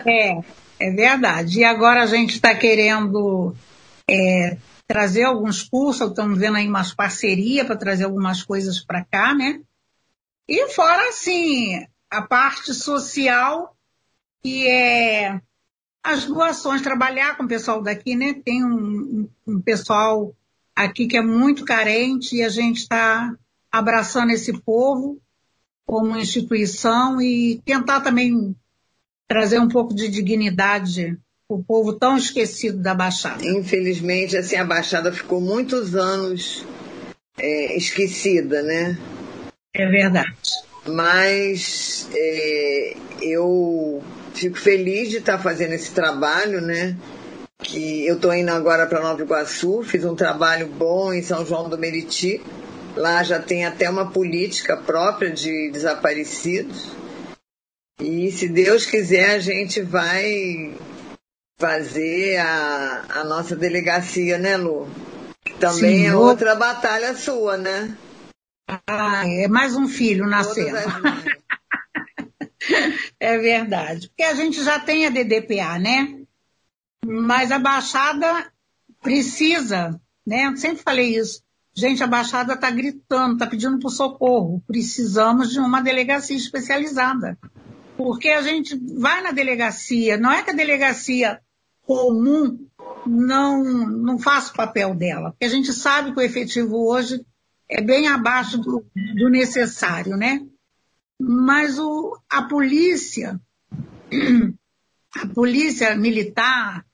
É, 0.07 0.41
é 0.79 0.91
verdade. 0.91 1.61
E 1.61 1.65
agora 1.65 2.03
a 2.03 2.07
gente 2.07 2.35
está 2.35 2.55
querendo 2.55 3.55
é, 4.09 4.57
trazer 4.87 5.25
alguns 5.25 5.63
cursos, 5.63 6.09
estamos 6.09 6.39
vendo 6.39 6.57
aí 6.57 6.69
umas 6.69 6.93
parcerias 6.93 7.67
para 7.67 7.77
trazer 7.77 8.05
algumas 8.05 8.43
coisas 8.43 8.85
para 8.85 9.05
cá, 9.05 9.35
né? 9.35 9.61
E 10.51 10.69
fora, 10.71 11.09
assim, 11.11 11.87
a 12.11 12.23
parte 12.23 12.75
social, 12.75 13.77
que 14.43 14.67
é 14.67 15.41
as 16.03 16.25
doações, 16.25 16.83
trabalhar 16.83 17.37
com 17.37 17.45
o 17.45 17.49
pessoal 17.49 17.81
daqui, 17.81 18.17
né? 18.17 18.35
Tem 18.45 18.65
um, 18.65 19.29
um 19.47 19.61
pessoal 19.61 20.35
aqui 20.75 21.07
que 21.07 21.17
é 21.17 21.23
muito 21.23 21.65
carente 21.65 22.35
e 22.35 22.43
a 22.43 22.49
gente 22.49 22.79
está 22.79 23.33
abraçando 23.71 24.33
esse 24.33 24.53
povo 24.63 25.21
como 25.87 26.19
instituição 26.19 27.21
e 27.21 27.63
tentar 27.65 28.01
também 28.01 28.57
trazer 29.29 29.61
um 29.61 29.69
pouco 29.69 29.95
de 29.95 30.09
dignidade 30.09 31.17
o 31.49 31.63
povo 31.63 31.93
tão 31.93 32.17
esquecido 32.17 32.79
da 32.79 32.95
Baixada. 32.95 33.47
Infelizmente, 33.47 34.37
assim, 34.37 34.57
a 34.57 34.65
Baixada 34.65 35.13
ficou 35.13 35.41
muitos 35.41 35.95
anos 35.95 36.65
é, 37.39 37.77
esquecida, 37.77 38.63
né? 38.63 38.99
É 39.75 39.87
verdade. 39.87 40.35
Mas 40.87 42.09
é, 42.13 42.97
eu 43.23 44.03
fico 44.35 44.59
feliz 44.59 45.11
de 45.11 45.19
estar 45.19 45.39
fazendo 45.39 45.73
esse 45.73 45.93
trabalho, 45.93 46.61
né? 46.61 46.97
Que 47.63 48.07
eu 48.07 48.17
estou 48.17 48.33
indo 48.35 48.51
agora 48.51 48.87
para 48.87 49.03
Nova 49.03 49.21
Iguaçu, 49.23 49.83
fiz 49.83 50.05
um 50.05 50.15
trabalho 50.15 50.67
bom 50.67 51.13
em 51.13 51.23
São 51.23 51.45
João 51.45 51.69
do 51.69 51.79
Meriti. 51.79 52.43
Lá 52.97 53.23
já 53.23 53.39
tem 53.39 53.65
até 53.65 53.89
uma 53.89 54.11
política 54.11 54.77
própria 54.77 55.31
de 55.31 55.71
desaparecidos. 55.71 56.89
E 58.01 58.33
se 58.33 58.49
Deus 58.49 58.87
quiser, 58.87 59.31
a 59.31 59.39
gente 59.39 59.83
vai 59.83 60.75
fazer 61.59 62.39
a, 62.39 63.05
a 63.11 63.25
nossa 63.25 63.55
delegacia, 63.55 64.39
né, 64.39 64.57
Lu? 64.57 64.89
Também 65.61 65.99
Sim, 65.99 66.07
é 66.07 66.17
outra 66.17 66.55
batalha 66.55 67.15
sua, 67.15 67.59
né? 67.59 67.95
Ah, 68.87 69.27
é 69.27 69.49
mais 69.49 69.75
um 69.75 69.89
filho 69.89 70.27
nascendo. 70.27 70.79
é 73.19 73.39
verdade. 73.39 74.09
Porque 74.09 74.23
a 74.23 74.35
gente 74.35 74.63
já 74.63 74.79
tem 74.79 75.07
a 75.07 75.11
DDPA, 75.11 75.79
né? 75.79 76.21
Mas 77.05 77.51
a 77.51 77.59
Baixada 77.59 78.53
precisa, 79.03 80.01
né? 80.27 80.47
Eu 80.47 80.57
sempre 80.57 80.83
falei 80.83 81.17
isso. 81.17 81.43
Gente, 81.75 82.03
a 82.03 82.07
Baixada 82.07 82.55
está 82.55 82.71
gritando, 82.71 83.35
está 83.35 83.47
pedindo 83.47 83.79
por 83.79 83.91
socorro. 83.91 84.63
Precisamos 84.67 85.51
de 85.51 85.59
uma 85.59 85.81
delegacia 85.81 86.37
especializada. 86.37 87.39
Porque 87.97 88.29
a 88.29 88.43
gente 88.43 88.77
vai 88.99 89.23
na 89.23 89.33
delegacia, 89.33 90.17
não 90.17 90.31
é 90.31 90.43
que 90.43 90.51
a 90.51 90.55
delegacia 90.55 91.41
comum 91.83 92.59
não, 93.07 93.65
não 93.65 94.19
faz 94.19 94.49
o 94.49 94.55
papel 94.55 94.95
dela, 94.95 95.33
porque 95.33 95.45
a 95.45 95.51
gente 95.51 95.73
sabe 95.73 96.13
que 96.13 96.19
o 96.19 96.23
efetivo 96.23 96.89
hoje 96.89 97.21
é 97.71 97.81
bem 97.81 98.09
abaixo 98.09 98.59
do, 98.59 98.85
do 99.17 99.29
necessário, 99.29 100.17
né? 100.17 100.45
Mas 101.19 101.79
o, 101.79 102.19
a 102.29 102.43
polícia, 102.43 103.41
a 105.17 105.27
polícia 105.29 105.95
militar 105.95 106.85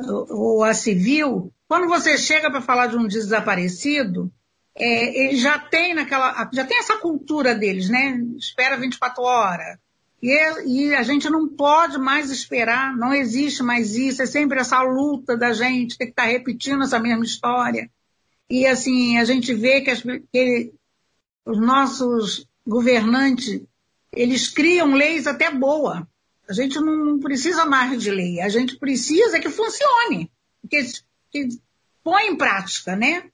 ou 0.00 0.64
a 0.64 0.74
civil, 0.74 1.52
quando 1.68 1.86
você 1.86 2.16
chega 2.16 2.50
para 2.50 2.60
falar 2.60 2.86
de 2.86 2.96
um 2.96 3.06
desaparecido, 3.06 4.32
é, 4.74 5.26
ele 5.26 5.36
já 5.36 5.58
tem 5.58 5.94
naquela, 5.94 6.50
já 6.52 6.64
tem 6.64 6.78
essa 6.78 6.96
cultura 6.96 7.54
deles, 7.54 7.88
né? 7.88 8.18
Espera 8.38 8.76
24 8.76 9.22
horas, 9.22 9.78
e, 10.22 10.30
e, 10.66 10.94
a 10.94 11.02
gente 11.02 11.28
não 11.28 11.48
pode 11.48 11.98
mais 11.98 12.30
esperar, 12.30 12.96
não 12.96 13.12
existe 13.12 13.62
mais 13.62 13.96
isso, 13.96 14.22
é 14.22 14.26
sempre 14.26 14.60
essa 14.60 14.80
luta 14.80 15.36
da 15.36 15.52
gente 15.52 15.98
ter 15.98 16.06
que 16.06 16.12
estar 16.12 16.22
tá 16.22 16.28
repetindo 16.28 16.84
essa 16.84 17.00
mesma 17.00 17.24
história. 17.24 17.90
E 18.50 18.66
assim, 18.66 19.18
a 19.18 19.24
gente 19.24 19.52
vê 19.54 19.80
que, 19.80 19.90
as, 19.90 20.02
que 20.02 20.72
os 21.44 21.58
nossos 21.58 22.46
governantes, 22.66 23.62
eles 24.12 24.48
criam 24.48 24.94
leis 24.94 25.26
até 25.26 25.50
boa. 25.50 26.06
A 26.48 26.52
gente 26.52 26.78
não, 26.80 26.96
não, 27.04 27.20
precisa 27.20 27.64
mais 27.64 28.00
de 28.02 28.10
lei, 28.10 28.40
a 28.40 28.48
gente 28.48 28.78
precisa 28.78 29.40
que 29.40 29.48
funcione, 29.48 30.30
que, 30.68 30.82
que 31.30 31.48
põe 32.04 32.26
em 32.26 32.36
prática, 32.36 32.94
né? 32.94 33.24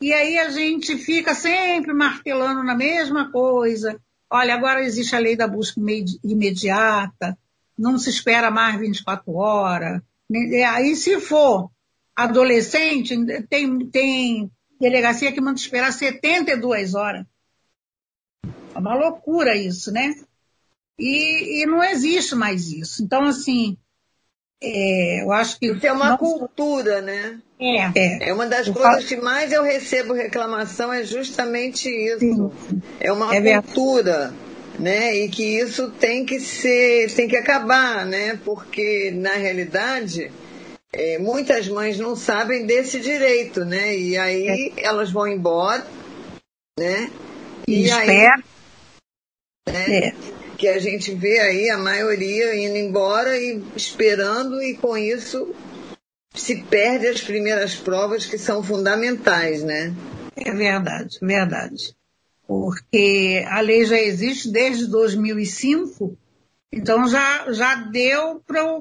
E 0.00 0.12
aí 0.12 0.38
a 0.38 0.50
gente 0.50 0.96
fica 0.98 1.34
sempre 1.34 1.92
martelando 1.92 2.62
na 2.64 2.74
mesma 2.74 3.30
coisa, 3.30 3.98
Olha, 4.34 4.54
agora 4.54 4.82
existe 4.82 5.14
a 5.14 5.20
lei 5.20 5.36
da 5.36 5.46
busca 5.46 5.80
imediata, 6.24 7.38
não 7.78 7.96
se 7.96 8.10
espera 8.10 8.50
mais 8.50 8.76
24 8.80 9.32
horas. 9.32 10.02
Aí, 10.72 10.96
se 10.96 11.20
for 11.20 11.70
adolescente, 12.16 13.16
tem, 13.48 13.78
tem 13.90 14.50
delegacia 14.80 15.32
que 15.32 15.40
manda 15.40 15.58
esperar 15.58 15.92
72 15.92 16.94
horas. 16.94 17.24
É 18.74 18.78
uma 18.78 18.94
loucura 18.94 19.56
isso, 19.56 19.92
né? 19.92 20.14
E, 20.98 21.62
e 21.62 21.66
não 21.66 21.82
existe 21.82 22.34
mais 22.34 22.68
isso. 22.68 23.02
Então, 23.02 23.24
assim, 23.24 23.76
é, 24.62 25.22
eu 25.22 25.32
acho 25.32 25.58
que. 25.58 25.66
Isso 25.66 25.86
é 25.86 25.92
uma 25.92 26.10
não... 26.10 26.18
cultura, 26.18 27.00
né? 27.00 27.40
É, 27.58 27.98
é. 27.98 28.28
é 28.28 28.32
uma 28.32 28.46
das 28.46 28.66
eu 28.66 28.74
coisas 28.74 29.04
falo... 29.04 29.06
que 29.06 29.16
mais 29.16 29.52
eu 29.52 29.62
recebo 29.62 30.12
reclamação 30.12 30.92
é 30.92 31.04
justamente 31.04 31.88
isso. 31.88 32.20
Sim. 32.68 32.82
É 33.00 33.12
uma 33.12 33.34
é 33.34 33.60
cultura. 33.60 34.32
Né? 34.78 35.16
E 35.18 35.28
que 35.28 35.60
isso 35.60 35.88
tem 35.92 36.26
que 36.26 36.40
ser, 36.40 37.08
tem 37.14 37.28
que 37.28 37.36
acabar, 37.36 38.04
né? 38.04 38.40
Porque 38.44 39.12
na 39.14 39.34
realidade 39.34 40.32
é, 40.96 41.18
muitas 41.18 41.68
mães 41.68 41.98
não 41.98 42.16
sabem 42.16 42.66
desse 42.66 43.00
direito, 43.00 43.64
né? 43.64 43.96
E 43.96 44.16
aí 44.16 44.72
é. 44.76 44.84
elas 44.84 45.10
vão 45.10 45.26
embora, 45.26 45.86
né? 46.78 47.10
E, 47.66 47.86
e 47.86 47.90
aí, 47.90 48.06
né? 49.68 49.98
É 49.98 50.34
que 50.56 50.68
a 50.68 50.78
gente 50.78 51.14
vê 51.14 51.40
aí 51.40 51.68
a 51.68 51.76
maioria 51.76 52.56
indo 52.56 52.76
embora 52.76 53.36
e 53.36 53.62
esperando, 53.76 54.62
e 54.62 54.74
com 54.74 54.96
isso 54.96 55.54
se 56.34 56.62
perde 56.62 57.06
as 57.06 57.20
primeiras 57.20 57.74
provas 57.74 58.26
que 58.26 58.38
são 58.38 58.62
fundamentais, 58.62 59.62
né? 59.62 59.94
É 60.34 60.52
verdade, 60.52 61.18
verdade. 61.20 61.94
Porque 62.46 63.44
a 63.48 63.60
lei 63.60 63.84
já 63.84 63.98
existe 63.98 64.50
desde 64.50 64.86
2005, 64.86 66.16
então 66.72 67.08
já, 67.08 67.52
já 67.52 67.74
deu 67.76 68.42
para 68.46 68.80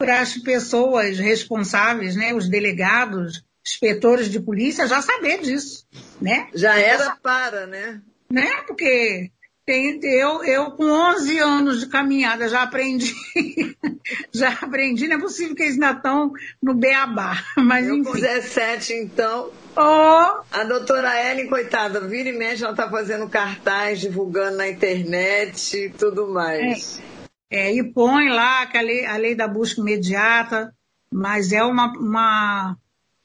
as 0.00 0.36
pessoas 0.38 1.18
responsáveis, 1.18 2.14
né, 2.14 2.32
os 2.32 2.48
delegados, 2.48 3.42
inspetores 3.66 4.30
de 4.30 4.38
polícia, 4.38 4.86
já 4.86 5.02
saber 5.02 5.40
disso, 5.40 5.86
né? 6.20 6.48
Já 6.54 6.78
era 6.78 7.16
para, 7.16 7.66
né? 7.66 8.00
Né? 8.30 8.48
Porque 8.66 9.30
Tem, 9.66 10.00
eu, 10.02 10.44
eu, 10.44 10.70
com 10.70 10.84
11 10.84 11.38
anos 11.40 11.80
de 11.80 11.88
caminhada, 11.88 12.48
já 12.48 12.62
aprendi. 12.62 13.12
já 14.32 14.50
aprendi, 14.50 15.08
não 15.08 15.16
é 15.16 15.20
possível 15.20 15.54
que 15.54 15.62
eles 15.62 15.74
ainda 15.74 15.90
estão 15.90 16.32
no 16.62 16.74
beabá. 16.74 17.42
Mas, 17.56 17.86
eu 17.86 17.96
enfim. 17.96 18.10
com 18.10 18.18
17, 18.18 18.94
então. 18.94 19.50
Oh. 19.76 20.42
A 20.50 20.64
doutora 20.66 21.30
Ellen, 21.30 21.48
coitada, 21.48 22.00
vira 22.00 22.30
e 22.30 22.32
mexe, 22.32 22.62
ela 22.62 22.72
está 22.72 22.88
fazendo 22.88 23.28
cartaz, 23.28 24.00
divulgando 24.00 24.56
na 24.56 24.68
internet 24.68 25.76
e 25.76 25.90
tudo 25.90 26.28
mais. 26.28 26.98
É, 26.98 27.17
é, 27.50 27.72
e 27.72 27.82
põe 27.92 28.28
lá 28.28 28.68
a 28.72 28.80
lei, 28.80 29.06
a 29.06 29.16
lei 29.16 29.34
da 29.34 29.48
busca 29.48 29.80
imediata, 29.80 30.74
mas 31.10 31.52
é 31.52 31.62
uma, 31.62 31.92
uma 31.98 32.76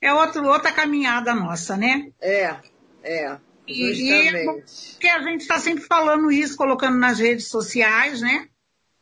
é 0.01 0.13
outro, 0.13 0.45
outra 0.45 0.71
caminhada 0.71 1.33
nossa, 1.33 1.77
né? 1.77 2.11
É, 2.21 2.55
é. 3.03 3.37
Justamente. 3.67 4.95
E, 4.95 4.99
que 4.99 5.07
a 5.07 5.21
gente 5.21 5.41
está 5.41 5.59
sempre 5.59 5.83
falando 5.83 6.31
isso, 6.31 6.57
colocando 6.57 6.97
nas 6.97 7.19
redes 7.19 7.47
sociais, 7.47 8.21
né? 8.21 8.47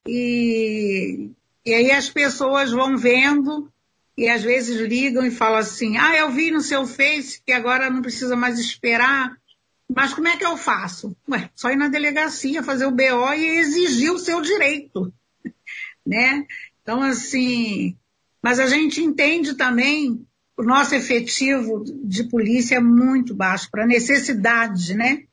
E, 0.08 1.32
e 1.66 1.74
aí 1.74 1.92
as 1.92 2.10
pessoas 2.10 2.72
vão 2.72 2.98
vendo 2.98 3.72
e 4.18 4.30
às 4.30 4.44
vezes 4.44 4.80
ligam 4.80 5.26
e 5.26 5.32
falam 5.32 5.58
assim: 5.58 5.98
ah, 5.98 6.16
eu 6.16 6.30
vi 6.30 6.52
no 6.52 6.62
seu 6.62 6.86
Face 6.86 7.42
que 7.44 7.52
agora 7.52 7.90
não 7.90 8.02
precisa 8.02 8.36
mais 8.36 8.60
esperar. 8.60 9.36
Mas 9.96 10.14
como 10.14 10.28
é 10.28 10.38
que 10.38 10.46
eu 10.46 10.56
faço? 10.56 11.16
Ué, 11.30 11.50
só 11.56 11.70
ir 11.70 11.76
na 11.76 11.90
delegacia, 11.90 12.64
fazer 12.64 12.86
o 12.86 12.92
BO 12.92 13.34
e 13.34 13.60
exigir 13.60 14.12
o 14.12 14.20
seu 14.20 14.42
direito, 14.42 15.14
né? 16.06 16.46
Então, 16.82 17.02
assim, 17.02 17.98
mas 18.42 18.60
a 18.60 18.68
gente 18.68 19.02
entende 19.02 19.54
também 19.56 20.26
o 20.58 20.64
nosso 20.64 20.96
efetivo 20.96 21.84
de 22.04 22.24
polícia 22.26 22.76
é 22.76 22.80
muito 22.80 23.36
baixo 23.36 23.70
para 23.70 23.86
necessidade, 23.86 24.94
né? 24.94 25.24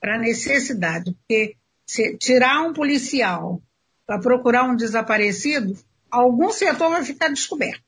Para 0.00 0.18
necessidade, 0.18 1.12
porque 1.12 1.56
se 1.84 2.16
tirar 2.16 2.62
um 2.62 2.72
policial 2.72 3.60
para 4.06 4.18
procurar 4.18 4.64
um 4.64 4.76
desaparecido, 4.76 5.76
algum 6.10 6.50
setor 6.50 6.90
vai 6.90 7.04
ficar 7.04 7.28
descoberto. 7.28 7.82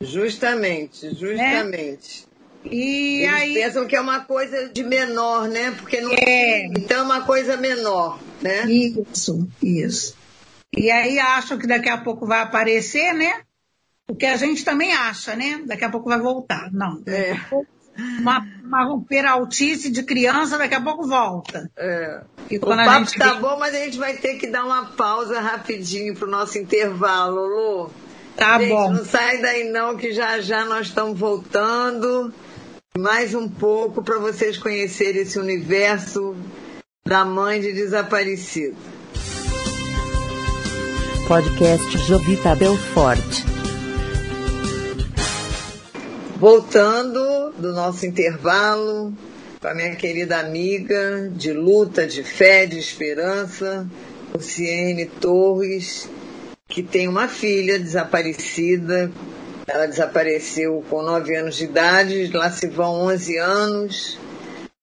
Justamente, 0.00 1.14
justamente. 1.14 2.27
E 2.64 3.22
Eles 3.22 3.34
aí 3.34 3.54
pensam 3.54 3.86
que 3.86 3.96
é 3.96 4.00
uma 4.00 4.20
coisa 4.20 4.68
de 4.68 4.82
menor, 4.82 5.48
né? 5.48 5.70
Porque 5.72 6.00
não 6.00 6.12
é. 6.12 6.66
então 6.66 6.98
é 6.98 7.02
uma 7.02 7.22
coisa 7.22 7.56
menor, 7.56 8.18
né? 8.42 8.66
Isso, 8.66 9.48
isso. 9.62 10.16
E 10.76 10.90
aí 10.90 11.18
acham 11.18 11.58
que 11.58 11.66
daqui 11.66 11.88
a 11.88 11.98
pouco 11.98 12.26
vai 12.26 12.40
aparecer, 12.40 13.14
né? 13.14 13.42
O 14.08 14.14
que 14.14 14.26
a 14.26 14.36
gente 14.36 14.64
também 14.64 14.92
acha, 14.92 15.36
né? 15.36 15.62
Daqui 15.66 15.84
a 15.84 15.90
pouco 15.90 16.08
vai 16.08 16.18
voltar. 16.18 16.70
Não. 16.72 17.02
É. 17.06 17.36
Uma, 18.20 18.46
uma 18.62 19.04
peraltice 19.04 19.90
de 19.90 20.02
criança, 20.02 20.56
daqui 20.56 20.74
a 20.74 20.80
pouco 20.80 21.06
volta. 21.06 21.70
É. 21.76 22.22
o 22.50 22.60
papo 22.60 23.04
gente... 23.04 23.18
tá 23.18 23.34
bom, 23.34 23.58
mas 23.58 23.74
a 23.74 23.78
gente 23.78 23.98
vai 23.98 24.14
ter 24.16 24.34
que 24.34 24.46
dar 24.46 24.64
uma 24.64 24.86
pausa 24.86 25.40
rapidinho 25.40 26.14
pro 26.14 26.30
nosso 26.30 26.58
intervalo, 26.58 27.44
Lu. 27.44 27.90
Tá 28.36 28.58
gente, 28.58 28.68
bom. 28.68 28.92
Não 28.92 29.04
sai 29.04 29.38
daí 29.38 29.68
não, 29.68 29.96
que 29.96 30.12
já 30.12 30.40
já 30.40 30.64
nós 30.64 30.86
estamos 30.86 31.18
voltando. 31.18 32.32
Mais 32.98 33.32
um 33.32 33.48
pouco 33.48 34.02
para 34.02 34.18
vocês 34.18 34.58
conhecerem 34.58 35.22
esse 35.22 35.38
universo 35.38 36.34
da 37.06 37.24
mãe 37.24 37.60
de 37.60 37.72
desaparecido. 37.72 38.76
Podcast 41.28 41.96
Jovita 42.08 42.56
Belfort. 42.56 43.44
Voltando 46.40 47.52
do 47.56 47.72
nosso 47.72 48.04
intervalo 48.04 49.14
com 49.60 49.68
a 49.68 49.74
minha 49.74 49.94
querida 49.94 50.40
amiga 50.40 51.30
de 51.32 51.52
luta, 51.52 52.04
de 52.04 52.24
fé, 52.24 52.66
de 52.66 52.80
esperança, 52.80 53.86
Luciene 54.34 55.06
Torres, 55.06 56.10
que 56.66 56.82
tem 56.82 57.06
uma 57.06 57.28
filha 57.28 57.78
desaparecida. 57.78 59.08
Ela 59.68 59.86
desapareceu 59.86 60.82
com 60.88 61.02
9 61.02 61.36
anos 61.36 61.56
de 61.56 61.64
idade, 61.64 62.30
lá 62.32 62.50
se 62.50 62.66
vão 62.66 63.02
11 63.02 63.36
anos. 63.36 64.18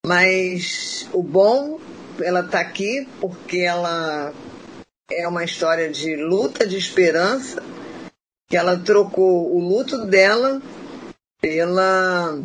Mas 0.06 1.10
o 1.12 1.24
bom, 1.24 1.80
ela 2.22 2.42
está 2.42 2.60
aqui 2.60 3.08
porque 3.20 3.58
ela 3.58 4.32
é 5.12 5.28
uma 5.28 5.44
história 5.44 5.90
de 5.90 6.16
luta, 6.16 6.68
de 6.68 6.78
esperança, 6.78 7.64
que 8.48 8.56
ela 8.56 8.78
trocou 8.78 9.56
o 9.56 9.60
luto 9.60 10.06
dela 10.06 10.62
pela 11.42 12.40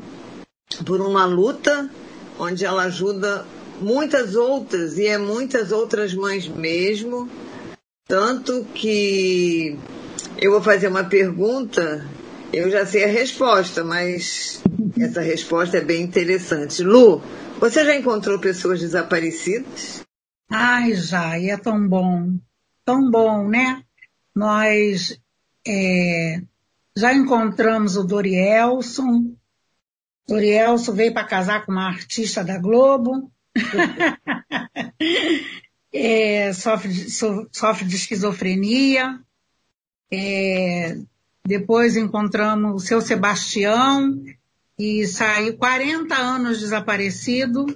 por 0.86 1.00
uma 1.00 1.26
luta 1.26 1.90
onde 2.38 2.64
ela 2.64 2.84
ajuda 2.84 3.44
muitas 3.80 4.34
outras 4.34 4.98
e 4.98 5.06
é 5.06 5.18
muitas 5.18 5.72
outras 5.72 6.14
mães 6.14 6.48
mesmo, 6.48 7.28
tanto 8.06 8.64
que 8.74 9.78
eu 10.38 10.52
vou 10.52 10.62
fazer 10.62 10.88
uma 10.88 11.04
pergunta, 11.04 12.06
eu 12.52 12.70
já 12.70 12.84
sei 12.84 13.04
a 13.04 13.08
resposta, 13.08 13.84
mas 13.84 14.62
essa 14.98 15.20
resposta 15.20 15.78
é 15.78 15.80
bem 15.80 16.02
interessante. 16.02 16.82
Lu, 16.82 17.22
você 17.58 17.84
já 17.84 17.94
encontrou 17.94 18.38
pessoas 18.38 18.80
desaparecidas? 18.80 20.04
Ai, 20.50 20.94
já, 20.94 21.38
e 21.38 21.50
é 21.50 21.56
tão 21.56 21.88
bom, 21.88 22.38
tão 22.84 23.10
bom, 23.10 23.48
né? 23.48 23.84
Nós 24.34 25.18
é, 25.66 26.40
já 26.96 27.14
encontramos 27.14 27.96
o 27.96 28.04
Dorielson. 28.04 29.32
Dorielson 30.26 30.92
veio 30.92 31.12
para 31.12 31.26
casar 31.26 31.64
com 31.64 31.72
uma 31.72 31.86
artista 31.86 32.42
da 32.42 32.58
Globo. 32.58 33.30
é, 35.92 36.52
sofre, 36.52 36.92
so, 37.10 37.48
sofre 37.52 37.86
de 37.86 37.94
esquizofrenia. 37.94 39.20
É, 40.12 40.98
depois 41.44 41.96
encontramos 41.96 42.82
o 42.82 42.86
seu 42.86 43.00
Sebastião, 43.00 44.22
e 44.78 45.06
saiu 45.06 45.56
40 45.56 46.14
anos 46.14 46.60
desaparecido. 46.60 47.66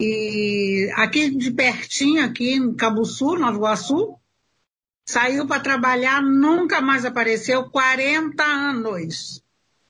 E 0.00 0.90
aqui 0.94 1.30
de 1.30 1.50
pertinho, 1.50 2.24
aqui 2.24 2.54
em 2.54 2.74
Cabuçu, 2.74 3.36
Nova 3.36 3.56
Iguaçu, 3.56 4.18
Saiu 5.08 5.46
para 5.46 5.62
trabalhar, 5.62 6.20
nunca 6.20 6.80
mais 6.80 7.04
apareceu, 7.04 7.70
40 7.70 8.42
anos. 8.42 9.40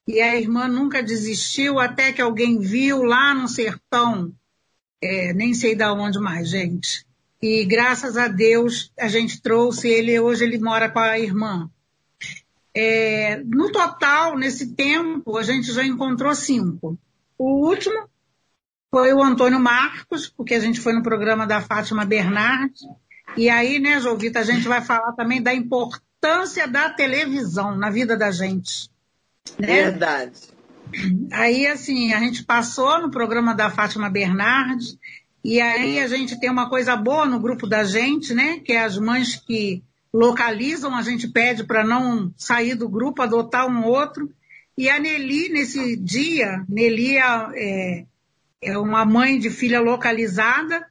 E 0.06 0.20
a 0.20 0.36
irmã 0.36 0.68
nunca 0.68 1.02
desistiu 1.02 1.80
até 1.80 2.12
que 2.12 2.20
alguém 2.20 2.60
viu 2.60 3.02
lá 3.02 3.34
no 3.34 3.48
sertão, 3.48 4.30
é, 5.02 5.32
nem 5.32 5.54
sei 5.54 5.74
da 5.74 5.92
onde 5.94 6.18
mais, 6.18 6.50
gente. 6.50 7.06
E 7.40 7.64
graças 7.64 8.18
a 8.18 8.28
Deus 8.28 8.92
a 8.98 9.08
gente 9.08 9.40
trouxe 9.40 9.88
ele, 9.88 10.20
hoje 10.20 10.44
ele 10.44 10.58
mora 10.58 10.90
com 10.90 10.98
a 10.98 11.18
irmã. 11.18 11.70
É, 12.78 13.42
no 13.42 13.72
total, 13.72 14.36
nesse 14.36 14.74
tempo, 14.74 15.38
a 15.38 15.42
gente 15.42 15.72
já 15.72 15.82
encontrou 15.82 16.34
cinco. 16.34 16.98
O 17.38 17.66
último 17.66 18.06
foi 18.90 19.14
o 19.14 19.22
Antônio 19.22 19.58
Marcos, 19.58 20.28
porque 20.28 20.54
a 20.54 20.60
gente 20.60 20.78
foi 20.78 20.92
no 20.92 21.02
programa 21.02 21.46
da 21.46 21.62
Fátima 21.62 22.04
Bernardes, 22.04 22.82
e 23.34 23.48
aí, 23.48 23.78
né, 23.78 23.98
Jovita, 23.98 24.40
a 24.40 24.44
gente 24.44 24.68
vai 24.68 24.82
falar 24.82 25.12
também 25.12 25.42
da 25.42 25.54
importância 25.54 26.68
da 26.68 26.90
televisão 26.90 27.74
na 27.76 27.88
vida 27.88 28.14
da 28.14 28.30
gente. 28.30 28.90
Né? 29.58 29.84
Verdade. 29.84 30.38
Aí, 31.32 31.66
assim, 31.66 32.12
a 32.12 32.20
gente 32.20 32.44
passou 32.44 33.00
no 33.00 33.10
programa 33.10 33.54
da 33.54 33.70
Fátima 33.70 34.10
Bernardes, 34.10 34.98
e 35.42 35.60
aí 35.62 35.98
a 35.98 36.08
gente 36.08 36.38
tem 36.38 36.50
uma 36.50 36.68
coisa 36.68 36.94
boa 36.94 37.24
no 37.24 37.40
grupo 37.40 37.66
da 37.66 37.84
gente, 37.84 38.34
né? 38.34 38.58
Que 38.58 38.72
é 38.72 38.84
as 38.84 38.98
mães 38.98 39.36
que 39.36 39.82
localizam, 40.16 40.94
a 40.94 41.02
gente 41.02 41.28
pede 41.28 41.64
para 41.64 41.84
não 41.84 42.32
sair 42.36 42.74
do 42.74 42.88
grupo, 42.88 43.22
adotar 43.22 43.68
um 43.68 43.84
outro. 43.84 44.32
E 44.76 44.88
a 44.88 44.98
Nelly, 44.98 45.50
nesse 45.50 45.96
dia, 45.96 46.64
Nelly 46.68 47.18
é, 47.18 48.06
é 48.62 48.78
uma 48.78 49.04
mãe 49.04 49.38
de 49.38 49.50
filha 49.50 49.80
localizada, 49.80 50.86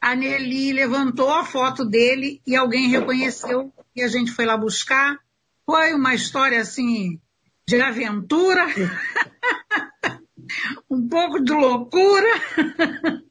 a 0.00 0.14
Nelly 0.14 0.74
levantou 0.74 1.32
a 1.32 1.46
foto 1.46 1.82
dele 1.82 2.42
e 2.46 2.54
alguém 2.54 2.88
reconheceu 2.88 3.72
e 3.96 4.02
a 4.02 4.08
gente 4.08 4.32
foi 4.32 4.44
lá 4.44 4.54
buscar. 4.54 5.18
Foi 5.64 5.94
uma 5.94 6.14
história 6.14 6.60
assim 6.60 7.18
de 7.66 7.80
aventura, 7.80 8.66
um 10.90 11.08
pouco 11.08 11.42
de 11.42 11.52
loucura, 11.52 12.28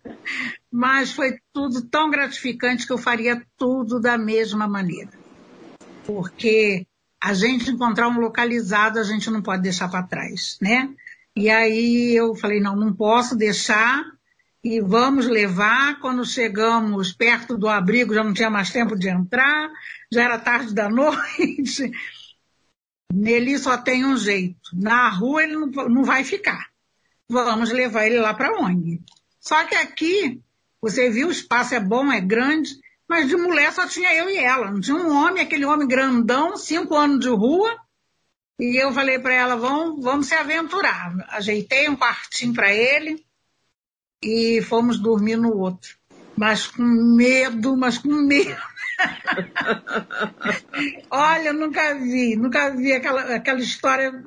mas 0.74 1.12
foi 1.12 1.38
tudo 1.54 1.88
tão 1.88 2.10
gratificante 2.10 2.88
que 2.88 2.92
eu 2.92 2.98
faria 2.98 3.46
tudo 3.56 4.00
da 4.00 4.18
mesma 4.18 4.68
maneira. 4.68 5.12
Porque 6.04 6.88
a 7.22 7.32
gente 7.36 7.70
encontrar 7.70 8.08
um 8.08 8.20
localizado, 8.20 8.98
a 8.98 9.04
gente 9.04 9.30
não 9.30 9.40
pode 9.40 9.62
deixar 9.62 9.88
para 9.88 10.02
trás, 10.02 10.58
né? 10.60 10.90
E 11.36 11.48
aí 11.48 12.16
eu 12.16 12.34
falei, 12.34 12.60
não, 12.60 12.76
não 12.76 12.92
posso 12.92 13.36
deixar, 13.36 14.04
e 14.64 14.82
vamos 14.82 15.28
levar. 15.28 16.00
Quando 16.00 16.26
chegamos 16.26 17.14
perto 17.14 17.56
do 17.56 17.68
abrigo, 17.68 18.16
já 18.16 18.24
não 18.24 18.34
tinha 18.34 18.50
mais 18.50 18.72
tempo 18.72 18.96
de 18.96 19.10
entrar, 19.10 19.70
já 20.12 20.24
era 20.24 20.40
tarde 20.40 20.74
da 20.74 20.90
noite. 20.90 21.92
Nele 23.14 23.60
só 23.60 23.78
tem 23.78 24.04
um 24.04 24.18
jeito. 24.18 24.72
Na 24.74 25.08
rua 25.10 25.44
ele 25.44 25.56
não, 25.56 25.68
não 25.68 26.04
vai 26.04 26.24
ficar. 26.24 26.66
Vamos 27.30 27.72
levar 27.72 28.08
ele 28.08 28.18
lá 28.18 28.34
para 28.34 28.60
ONG. 28.60 29.04
Só 29.40 29.64
que 29.66 29.76
aqui 29.76 30.42
Você 30.84 31.10
viu, 31.10 31.30
o 31.30 31.32
espaço 31.32 31.74
é 31.74 31.80
bom, 31.80 32.12
é 32.12 32.20
grande, 32.20 32.78
mas 33.08 33.30
de 33.30 33.38
mulher 33.38 33.72
só 33.72 33.88
tinha 33.88 34.14
eu 34.14 34.30
e 34.30 34.36
ela. 34.36 34.70
Não 34.70 34.82
tinha 34.82 34.98
um 34.98 35.16
homem, 35.16 35.42
aquele 35.42 35.64
homem 35.64 35.88
grandão, 35.88 36.58
cinco 36.58 36.94
anos 36.94 37.22
de 37.22 37.30
rua. 37.30 37.74
E 38.60 38.84
eu 38.84 38.92
falei 38.92 39.18
para 39.18 39.34
ela, 39.34 39.56
vamos, 39.56 40.04
vamos 40.04 40.28
se 40.28 40.36
aventurar. 40.36 41.16
Ajeitei 41.30 41.88
um 41.88 41.96
quartinho 41.96 42.54
para 42.54 42.74
ele 42.74 43.26
e 44.22 44.62
fomos 44.64 45.00
dormir 45.00 45.38
no 45.38 45.58
outro. 45.58 45.96
Mas 46.36 46.68
com 46.68 46.84
medo, 46.84 47.78
mas 47.78 47.98
com 47.98 48.10
medo. 48.10 48.62
Olha, 51.10 51.48
eu 51.48 51.54
nunca 51.54 51.96
vi, 51.96 52.36
nunca 52.36 52.72
vi 52.72 52.92
aquela, 52.92 53.36
aquela 53.36 53.60
história. 53.60 54.22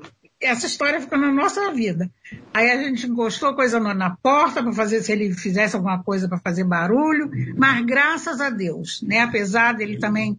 Essa 0.46 0.66
história 0.66 1.00
ficou 1.00 1.18
na 1.18 1.32
nossa 1.32 1.72
vida. 1.72 2.10
Aí 2.54 2.70
a 2.70 2.82
gente 2.82 3.06
encostou 3.06 3.54
coisa 3.54 3.80
na 3.80 4.16
porta 4.16 4.62
para 4.62 4.72
fazer 4.72 5.02
se 5.02 5.12
ele 5.12 5.32
fizesse 5.32 5.76
alguma 5.76 6.02
coisa 6.02 6.28
para 6.28 6.38
fazer 6.38 6.64
barulho, 6.64 7.30
mas 7.56 7.84
graças 7.84 8.40
a 8.40 8.48
Deus, 8.50 9.02
né? 9.02 9.20
Apesar 9.20 9.74
dele 9.74 9.98
também, 9.98 10.38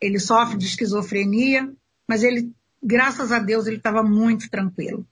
ele 0.00 0.18
sofre 0.18 0.56
de 0.56 0.66
esquizofrenia, 0.66 1.70
mas 2.08 2.22
ele, 2.22 2.52
graças 2.82 3.30
a 3.30 3.38
Deus, 3.38 3.66
ele 3.66 3.76
estava 3.76 4.02
muito 4.02 4.48
tranquilo 4.50 5.06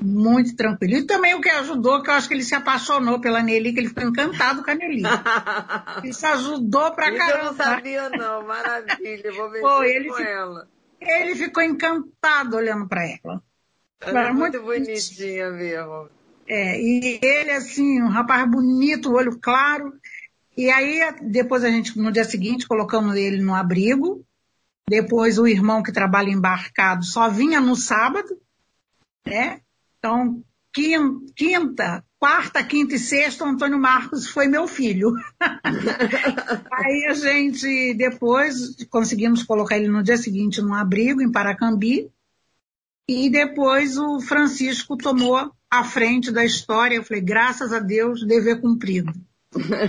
muito 0.00 0.54
tranquilo. 0.54 0.94
E 0.94 1.06
também 1.06 1.34
o 1.34 1.40
que 1.40 1.48
ajudou, 1.48 2.02
que 2.02 2.10
eu 2.10 2.14
acho 2.14 2.28
que 2.28 2.34
ele 2.34 2.44
se 2.44 2.54
apaixonou 2.54 3.20
pela 3.20 3.42
Nelly, 3.42 3.72
que 3.72 3.80
ele 3.80 3.88
ficou 3.88 4.04
encantado 4.04 4.62
com 4.62 4.70
a 4.70 4.74
Nelly. 4.74 5.02
Isso 6.04 6.26
ajudou 6.26 6.92
pra 6.92 7.08
Isso 7.08 7.18
caramba. 7.18 7.38
eu 7.38 7.44
não 7.44 7.54
sabia 7.54 8.08
não, 8.10 8.46
maravilha, 8.46 9.32
vou 9.32 9.50
ver 9.80 9.96
ele 9.96 10.08
com 10.08 10.20
ela. 10.20 10.68
Ele 11.00 11.34
ficou 11.34 11.62
encantado 11.62 12.56
olhando 12.56 12.88
para 12.88 13.04
ela. 13.04 13.42
Ela 14.00 14.20
é 14.20 14.24
Era 14.24 14.32
muito 14.32 14.62
muito 14.62 14.64
bonitinha 14.64 15.50
mesmo. 15.50 16.08
É, 16.46 16.80
e 16.80 17.18
ele, 17.22 17.50
assim, 17.50 18.00
um 18.02 18.08
rapaz 18.08 18.48
bonito, 18.50 19.12
olho 19.12 19.38
claro. 19.38 19.92
E 20.56 20.70
aí, 20.70 21.00
depois 21.22 21.62
a 21.62 21.70
gente, 21.70 21.96
no 21.98 22.10
dia 22.10 22.24
seguinte, 22.24 22.66
colocamos 22.66 23.14
ele 23.16 23.42
no 23.42 23.54
abrigo. 23.54 24.24
Depois 24.88 25.38
o 25.38 25.46
irmão 25.46 25.82
que 25.82 25.92
trabalha 25.92 26.30
embarcado 26.30 27.04
só 27.04 27.28
vinha 27.28 27.60
no 27.60 27.76
sábado, 27.76 28.28
né? 29.26 29.60
Então, 29.98 30.42
quin- 30.72 31.26
quinta, 31.36 32.02
quarta, 32.18 32.64
quinta 32.64 32.94
e 32.94 32.98
sexta, 32.98 33.44
o 33.44 33.48
Antônio 33.48 33.78
Marcos 33.78 34.26
foi 34.28 34.48
meu 34.48 34.66
filho. 34.66 35.12
Aí 36.72 37.06
a 37.10 37.12
gente, 37.12 37.94
depois, 37.94 38.74
conseguimos 38.88 39.42
colocar 39.42 39.76
ele 39.76 39.88
no 39.88 40.02
dia 40.02 40.16
seguinte 40.16 40.62
num 40.62 40.74
abrigo 40.74 41.20
em 41.20 41.30
Paracambi. 41.30 42.10
E 43.08 43.30
depois 43.30 43.96
o 43.96 44.20
Francisco 44.20 44.96
tomou 44.96 45.50
a 45.70 45.84
frente 45.84 46.30
da 46.30 46.44
história. 46.44 46.96
Eu 46.96 47.04
falei, 47.04 47.22
graças 47.22 47.72
a 47.72 47.78
Deus, 47.78 48.26
dever 48.26 48.60
cumprido. 48.60 49.12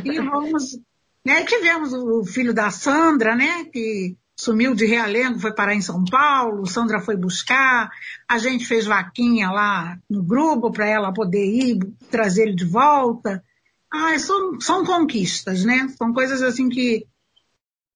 E 0.05 0.19
vamos. 0.23 0.79
Né, 1.25 1.43
tivemos 1.43 1.93
o 1.93 2.23
filho 2.23 2.53
da 2.53 2.71
Sandra, 2.71 3.35
né? 3.35 3.65
Que 3.65 4.15
sumiu 4.37 4.73
de 4.73 4.85
Realengo, 4.85 5.37
foi 5.37 5.53
parar 5.53 5.75
em 5.75 5.81
São 5.81 6.05
Paulo. 6.05 6.65
Sandra 6.65 7.01
foi 7.01 7.17
buscar. 7.17 7.91
A 8.25 8.37
gente 8.37 8.65
fez 8.65 8.85
vaquinha 8.85 9.51
lá 9.51 9.99
no 10.09 10.23
grupo 10.23 10.71
para 10.71 10.87
ela 10.87 11.13
poder 11.13 11.45
ir 11.45 11.79
trazer 12.09 12.43
ele 12.43 12.55
de 12.55 12.65
volta. 12.65 13.43
Ah, 13.91 14.17
são, 14.17 14.61
são 14.61 14.85
conquistas, 14.85 15.65
né? 15.65 15.89
São 15.97 16.13
coisas 16.13 16.41
assim 16.41 16.69
que 16.69 17.05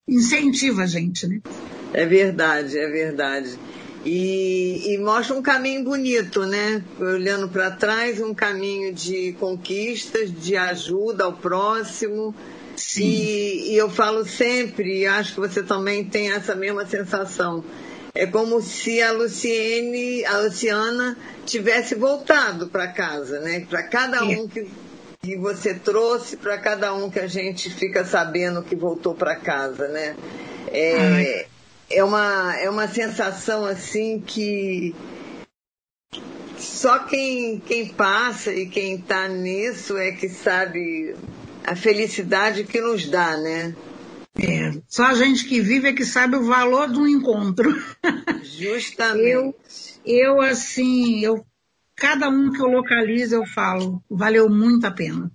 incentiva 0.06 0.84
a 0.84 0.88
gente, 0.88 1.26
né? 1.28 1.40
É 1.94 2.06
verdade, 2.06 2.78
é 2.78 2.90
verdade. 2.90 3.58
E, 4.06 4.94
e 4.94 4.98
mostra 4.98 5.36
um 5.36 5.42
caminho 5.42 5.84
bonito, 5.84 6.46
né? 6.46 6.84
Olhando 7.00 7.48
para 7.48 7.72
trás, 7.72 8.20
um 8.20 8.34
caminho 8.34 8.94
de 8.94 9.34
conquistas, 9.40 10.30
de 10.30 10.58
ajuda 10.58 11.24
ao 11.24 11.34
próximo. 11.34 12.36
E, 12.98 13.74
e 13.74 13.78
eu 13.78 13.90
falo 13.90 14.26
sempre, 14.26 15.00
e 15.00 15.06
acho 15.06 15.36
que 15.36 15.40
você 15.40 15.64
também 15.64 16.04
tem 16.04 16.34
essa 16.34 16.54
mesma 16.54 16.86
sensação. 16.86 17.64
É 18.16 18.28
como 18.28 18.62
se 18.62 19.02
a 19.02 19.12
Luciene, 19.12 20.24
a 20.26 20.38
Luciana 20.40 21.18
tivesse 21.46 21.96
voltado 21.96 22.68
para 22.68 22.88
casa, 22.88 23.40
né? 23.40 23.66
Para 23.70 23.84
cada 23.84 24.24
um 24.24 24.48
que, 24.48 24.68
que 25.22 25.38
você 25.38 25.74
trouxe, 25.74 26.38
para 26.38 26.58
cada 26.58 26.94
um 26.94 27.10
que 27.10 27.20
a 27.20 27.28
gente 27.28 27.70
fica 27.70 28.04
sabendo 28.04 28.62
que 28.62 28.76
voltou 28.76 29.16
para 29.16 29.36
casa, 29.36 29.88
né? 29.88 30.16
É, 30.68 31.48
é 31.94 32.04
uma, 32.04 32.56
é 32.56 32.70
uma 32.70 32.88
sensação 32.88 33.66
assim 33.66 34.20
que 34.20 34.96
só 36.58 37.00
quem, 37.00 37.60
quem 37.60 37.88
passa 37.88 38.54
e 38.54 38.68
quem 38.68 38.96
está 38.96 39.28
nisso 39.28 39.98
é 39.98 40.12
que 40.12 40.28
sabe 40.28 41.16
a 41.64 41.76
felicidade 41.76 42.64
que 42.64 42.82
nos 42.82 43.08
dá, 43.08 43.38
né? 43.38 43.76
É, 44.36 44.82
só 44.88 45.06
a 45.06 45.14
gente 45.14 45.46
que 45.46 45.62
vive 45.62 45.90
é 45.90 45.94
que 45.94 46.06
sabe 46.06 46.36
o 46.36 46.44
valor 46.44 46.92
do 46.92 47.08
encontro. 47.08 47.70
Justamente. 48.44 49.30
Eu, 49.30 49.56
eu 50.06 50.42
assim, 50.42 51.20
eu, 51.24 51.46
cada 51.96 52.30
um 52.30 52.52
que 52.52 52.62
eu 52.62 52.68
localizo, 52.68 53.36
eu 53.36 53.46
falo, 53.46 54.04
valeu 54.10 54.50
muito 54.50 54.86
a 54.86 54.92
pena. 54.92 55.32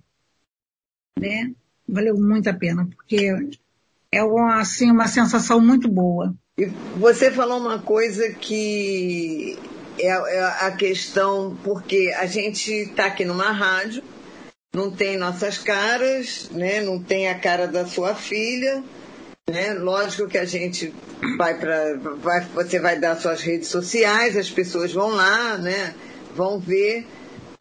Né? 1.17 1.53
Valeu 1.87 2.17
muito 2.17 2.49
a 2.49 2.53
pena, 2.53 2.85
porque 2.85 3.49
é 4.11 4.23
uma, 4.23 4.59
assim, 4.59 4.91
uma 4.91 5.07
sensação 5.07 5.59
muito 5.61 5.89
boa. 5.89 6.35
E 6.59 6.65
você 6.97 7.31
falou 7.31 7.57
uma 7.57 7.79
coisa 7.79 8.29
que 8.31 9.57
é, 9.97 10.07
é 10.07 10.43
a 10.59 10.71
questão, 10.71 11.57
porque 11.63 12.13
a 12.17 12.25
gente 12.25 12.69
está 12.69 13.05
aqui 13.05 13.23
numa 13.23 13.49
rádio, 13.49 14.03
não 14.75 14.91
tem 14.91 15.17
nossas 15.17 15.57
caras, 15.57 16.49
né? 16.51 16.81
não 16.81 17.01
tem 17.01 17.29
a 17.29 17.39
cara 17.39 17.65
da 17.65 17.85
sua 17.85 18.13
filha. 18.13 18.83
Né? 19.49 19.73
Lógico 19.73 20.27
que 20.27 20.37
a 20.37 20.43
gente 20.43 20.93
vai 21.37 21.57
para. 21.57 21.97
Vai, 22.17 22.41
você 22.41 22.77
vai 22.77 22.99
dar 22.99 23.15
suas 23.15 23.41
redes 23.41 23.69
sociais, 23.69 24.35
as 24.35 24.49
pessoas 24.49 24.91
vão 24.91 25.11
lá, 25.11 25.57
né? 25.57 25.95
vão 26.35 26.59
ver, 26.59 27.07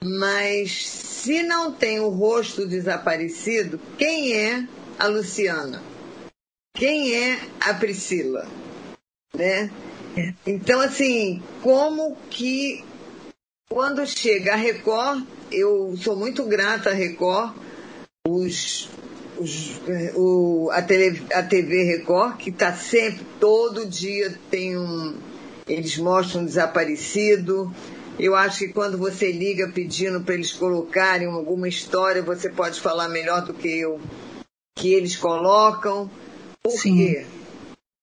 mas 0.03 0.89
se 0.89 1.45
não 1.45 1.73
tem 1.73 2.01
o 2.01 2.09
rosto 2.09 2.67
desaparecido, 2.67 3.81
quem 3.97 4.35
é 4.35 4.67
a 4.99 5.07
Luciana? 5.07 5.81
Quem 6.77 7.15
é 7.15 7.39
a 7.61 7.75
Priscila? 7.75 8.47
Né? 9.35 9.71
Então, 10.47 10.81
assim, 10.81 11.43
como 11.63 12.17
que 12.31 12.85
quando 13.69 14.07
chega 14.07 14.55
a 14.55 14.57
Record, 14.57 15.25
eu 15.53 15.95
sou 15.97 16.17
muito 16.17 16.45
grata 16.45 16.91
à 16.91 16.95
Record, 16.95 17.55
os, 18.27 18.89
os, 19.39 19.81
o, 20.15 20.71
a, 20.73 20.81
tele, 20.83 21.23
a 21.33 21.43
TV 21.43 21.83
Record, 21.85 22.39
que 22.39 22.51
está 22.51 22.73
sempre, 22.73 23.25
todo 23.39 23.87
dia 23.87 24.35
tem 24.51 24.77
um. 24.79 25.19
Eles 25.67 25.99
mostram 25.99 26.43
um 26.43 26.47
desaparecido. 26.47 27.73
Eu 28.19 28.35
acho 28.35 28.61
que 28.61 28.69
quando 28.69 28.99
você 28.99 29.31
liga 29.31 29.69
pedindo 29.69 30.23
para 30.23 30.35
eles 30.35 30.53
colocarem 30.53 31.29
alguma 31.29 31.69
história, 31.69 32.23
você 32.23 32.49
pode 32.49 32.81
falar 32.81 33.09
melhor 33.09 33.45
do 33.45 33.55
que 33.55 33.69
eu, 33.69 34.01
que 34.77 34.93
eles 34.95 35.15
colocam. 35.15 36.11
Por 36.63 36.73
Sim. 36.73 36.97
quê? 36.97 37.27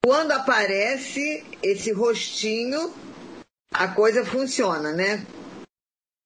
Quando 0.06 0.34
aparece 0.34 1.44
esse 1.64 1.92
rostinho, 1.92 2.94
a 3.74 3.88
coisa 3.88 4.24
funciona, 4.24 4.92
né? 4.92 5.26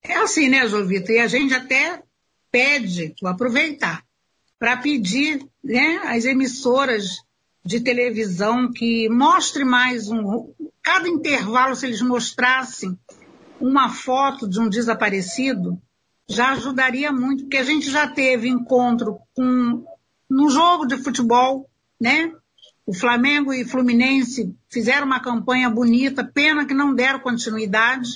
É 0.02 0.16
assim, 0.16 0.50
né, 0.50 0.68
Jovita? 0.68 1.10
E 1.10 1.18
a 1.18 1.26
gente 1.26 1.54
até 1.54 2.02
pede, 2.52 3.14
vou 3.22 3.30
aproveitar, 3.30 4.04
para 4.58 4.76
pedir 4.76 5.42
né, 5.64 5.98
às 6.04 6.26
emissoras 6.26 7.22
de 7.64 7.80
televisão 7.80 8.70
que 8.70 9.08
mostre 9.08 9.64
mais 9.64 10.10
um. 10.10 10.52
Cada 10.82 11.08
intervalo, 11.08 11.74
se 11.74 11.86
eles 11.86 12.02
mostrassem 12.02 12.98
uma 13.58 13.88
foto 13.88 14.46
de 14.46 14.60
um 14.60 14.68
desaparecido, 14.68 15.80
já 16.28 16.50
ajudaria 16.50 17.10
muito, 17.10 17.44
porque 17.44 17.56
a 17.56 17.64
gente 17.64 17.90
já 17.90 18.06
teve 18.06 18.46
encontro 18.46 19.20
com 19.34 19.82
no 20.28 20.50
jogo 20.50 20.84
de 20.84 20.98
futebol, 20.98 21.66
né? 21.98 22.30
O 22.90 22.92
Flamengo 22.92 23.54
e 23.54 23.64
Fluminense 23.64 24.52
fizeram 24.68 25.06
uma 25.06 25.20
campanha 25.20 25.70
bonita, 25.70 26.24
pena 26.24 26.66
que 26.66 26.74
não 26.74 26.92
deram 26.92 27.20
continuidade, 27.20 28.14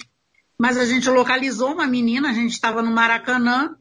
mas 0.58 0.76
a 0.76 0.84
gente 0.84 1.08
localizou 1.08 1.74
uma 1.74 1.86
menina, 1.86 2.30
a 2.30 2.32
gente 2.32 2.50
estava 2.50 2.82
no 2.82 2.90
Maracanã, 2.90 3.76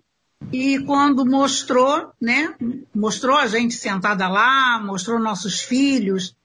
e 0.51 0.77
quando 0.85 1.25
mostrou, 1.25 2.11
né? 2.21 2.53
Mostrou 2.93 3.35
a 3.35 3.47
gente 3.47 3.73
sentada 3.73 4.27
lá, 4.27 4.79
mostrou 4.85 5.19
nossos 5.19 5.61
filhos, 5.61 6.35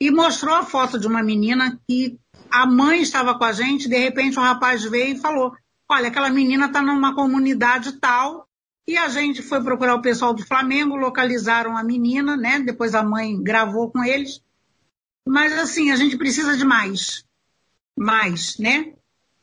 e 0.00 0.10
mostrou 0.10 0.56
a 0.56 0.64
foto 0.64 0.98
de 0.98 1.06
uma 1.06 1.22
menina 1.22 1.78
que 1.86 2.18
a 2.50 2.66
mãe 2.66 3.02
estava 3.02 3.38
com 3.38 3.44
a 3.44 3.52
gente, 3.52 3.88
de 3.88 3.98
repente 3.98 4.36
o 4.36 4.42
rapaz 4.42 4.82
veio 4.82 5.14
e 5.14 5.20
falou: 5.20 5.52
Olha, 5.88 6.08
aquela 6.08 6.28
menina 6.28 6.66
está 6.66 6.82
numa 6.82 7.14
comunidade 7.14 8.00
tal. 8.00 8.48
E 8.86 8.96
a 8.96 9.08
gente 9.08 9.42
foi 9.42 9.62
procurar 9.62 9.94
o 9.94 10.02
pessoal 10.02 10.34
do 10.34 10.44
Flamengo, 10.44 10.96
localizaram 10.96 11.76
a 11.76 11.84
menina, 11.84 12.36
né? 12.36 12.58
Depois 12.60 12.94
a 12.94 13.02
mãe 13.02 13.40
gravou 13.42 13.90
com 13.90 14.02
eles. 14.02 14.42
Mas 15.26 15.52
assim, 15.52 15.90
a 15.90 15.96
gente 15.96 16.16
precisa 16.16 16.56
de 16.56 16.64
mais. 16.64 17.24
Mais, 17.96 18.58
né? 18.58 18.92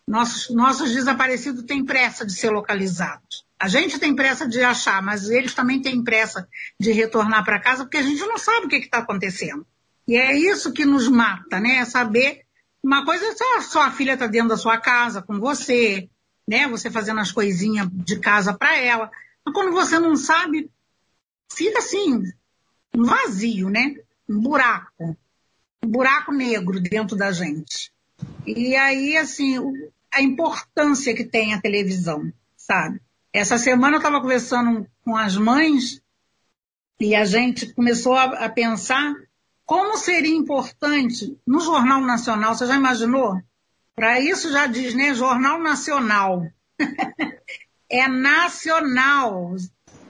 Nossos, 0.07 0.53
nossos 0.53 0.91
desaparecidos 0.91 1.63
têm 1.63 1.85
pressa 1.85 2.25
de 2.25 2.33
ser 2.33 2.49
localizados. 2.49 3.45
A 3.59 3.67
gente 3.67 3.99
tem 3.99 4.15
pressa 4.15 4.47
de 4.47 4.61
achar, 4.63 5.01
mas 5.01 5.29
eles 5.29 5.53
também 5.53 5.81
têm 5.81 6.03
pressa 6.03 6.47
de 6.79 6.91
retornar 6.91 7.43
para 7.43 7.59
casa, 7.59 7.83
porque 7.83 7.97
a 7.97 8.01
gente 8.01 8.21
não 8.21 8.37
sabe 8.37 8.65
o 8.65 8.69
que 8.69 8.77
está 8.77 8.99
acontecendo. 8.99 9.65
E 10.07 10.17
é 10.17 10.35
isso 10.35 10.73
que 10.73 10.85
nos 10.85 11.07
mata, 11.07 11.59
né? 11.59 11.75
É 11.75 11.85
saber. 11.85 12.41
Uma 12.81 13.05
coisa 13.05 13.25
é 13.25 13.35
só 13.35 13.61
sua 13.61 13.91
filha 13.91 14.13
está 14.13 14.27
dentro 14.27 14.49
da 14.49 14.57
sua 14.57 14.77
casa 14.77 15.21
com 15.21 15.39
você, 15.39 16.09
né? 16.47 16.67
Você 16.67 16.89
fazendo 16.89 17.19
as 17.19 17.31
coisinhas 17.31 17.87
de 17.91 18.17
casa 18.19 18.53
para 18.53 18.77
ela. 18.77 19.11
Mas 19.49 19.53
quando 19.53 19.71
você 19.71 19.97
não 19.99 20.15
sabe, 20.15 20.69
fica 21.51 21.79
assim, 21.79 22.23
um 22.95 23.03
vazio, 23.03 23.69
né? 23.69 23.95
Um 24.29 24.39
buraco. 24.39 25.17
Um 25.83 25.87
buraco 25.87 26.31
negro 26.31 26.79
dentro 26.79 27.17
da 27.17 27.31
gente. 27.31 27.91
E 28.45 28.75
aí, 28.75 29.17
assim, 29.17 29.57
a 30.13 30.21
importância 30.21 31.15
que 31.15 31.23
tem 31.23 31.53
a 31.53 31.61
televisão, 31.61 32.31
sabe? 32.55 33.01
Essa 33.33 33.57
semana 33.57 33.95
eu 33.95 33.99
estava 33.99 34.21
conversando 34.21 34.87
com 35.03 35.15
as 35.15 35.35
mães 35.35 36.01
e 36.99 37.15
a 37.15 37.25
gente 37.25 37.73
começou 37.73 38.13
a, 38.13 38.45
a, 38.45 38.49
pensar 38.49 39.15
como 39.65 39.97
seria 39.97 40.35
importante 40.35 41.37
no 41.45 41.59
Jornal 41.59 42.01
Nacional, 42.01 42.53
você 42.53 42.67
já 42.67 42.75
imaginou? 42.75 43.41
Para 43.95 44.19
isso 44.19 44.51
já 44.51 44.67
diz, 44.67 44.93
né? 44.93 45.13
Jornal 45.13 45.59
Nacional. 45.59 46.45
é 47.89 48.07
nacional. 48.07 49.55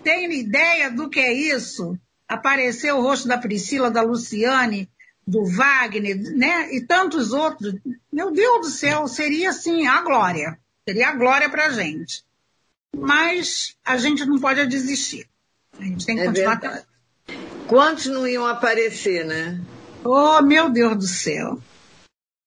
Tem 0.04 0.32
ideia 0.40 0.92
do 0.92 1.10
que 1.10 1.20
é 1.20 1.34
isso? 1.34 1.98
Apareceu 2.28 2.98
o 2.98 3.02
rosto 3.02 3.28
da 3.28 3.38
Priscila, 3.38 3.90
da 3.90 4.02
Luciane, 4.02 4.90
do 5.26 5.46
Wagner, 5.46 6.18
né? 6.36 6.74
E 6.74 6.82
tantos 6.82 7.32
outros. 7.32 7.76
Meu 8.12 8.32
Deus 8.32 8.68
do 8.68 8.72
céu, 8.72 9.08
seria 9.08 9.50
assim 9.50 9.88
a 9.88 10.02
glória. 10.02 10.60
Seria 10.88 11.10
a 11.10 11.16
glória 11.16 11.50
para 11.50 11.68
a 11.68 11.70
gente. 11.70 12.24
Mas 12.96 13.76
a 13.86 13.98
gente 13.98 14.26
não 14.26 14.40
pode 14.40 14.66
desistir. 14.68 15.28
A 15.80 15.84
gente 15.84 16.06
tem 16.06 16.16
que 16.16 16.22
é 16.24 16.26
continuar. 16.26 16.60
Verdade. 16.60 16.86
Quantos 17.68 18.08
não 18.08 18.28
iam 18.28 18.48
aparecer, 18.48 19.24
né? 19.26 19.62
Oh, 20.04 20.42
meu 20.42 20.70
Deus 20.70 20.98
do 20.98 21.08
céu. 21.08 21.62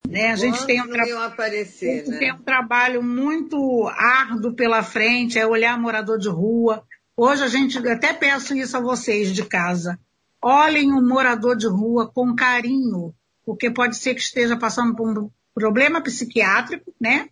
Né? 0.07 0.31
A 0.31 0.35
gente 0.35 0.65
tem 0.65 0.81
um, 0.81 0.89
tra... 0.89 1.25
aparecer, 1.25 2.07
né? 2.07 2.17
tem 2.17 2.33
um 2.33 2.43
trabalho 2.43 3.01
muito 3.01 3.87
árduo 3.87 4.53
pela 4.53 4.83
frente, 4.83 5.39
é 5.39 5.47
olhar 5.47 5.79
morador 5.79 6.19
de 6.19 6.29
rua. 6.29 6.85
Hoje 7.15 7.43
a 7.43 7.47
gente, 7.47 7.77
até 7.87 8.13
peço 8.13 8.55
isso 8.55 8.75
a 8.75 8.81
vocês 8.81 9.33
de 9.33 9.45
casa. 9.45 9.99
Olhem 10.41 10.91
o 10.91 11.01
morador 11.01 11.55
de 11.55 11.67
rua 11.67 12.11
com 12.11 12.35
carinho, 12.35 13.13
porque 13.45 13.71
pode 13.71 13.95
ser 13.97 14.13
que 14.13 14.21
esteja 14.21 14.57
passando 14.57 14.95
por 14.95 15.17
um 15.17 15.29
problema 15.53 16.01
psiquiátrico, 16.01 16.93
né? 16.99 17.29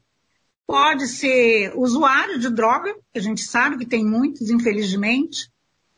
Pode 0.65 1.07
ser 1.07 1.73
usuário 1.75 2.39
de 2.39 2.49
droga, 2.49 2.93
que 3.11 3.19
a 3.19 3.21
gente 3.21 3.41
sabe 3.41 3.77
que 3.77 3.85
tem 3.85 4.05
muitos, 4.05 4.49
infelizmente, 4.49 5.51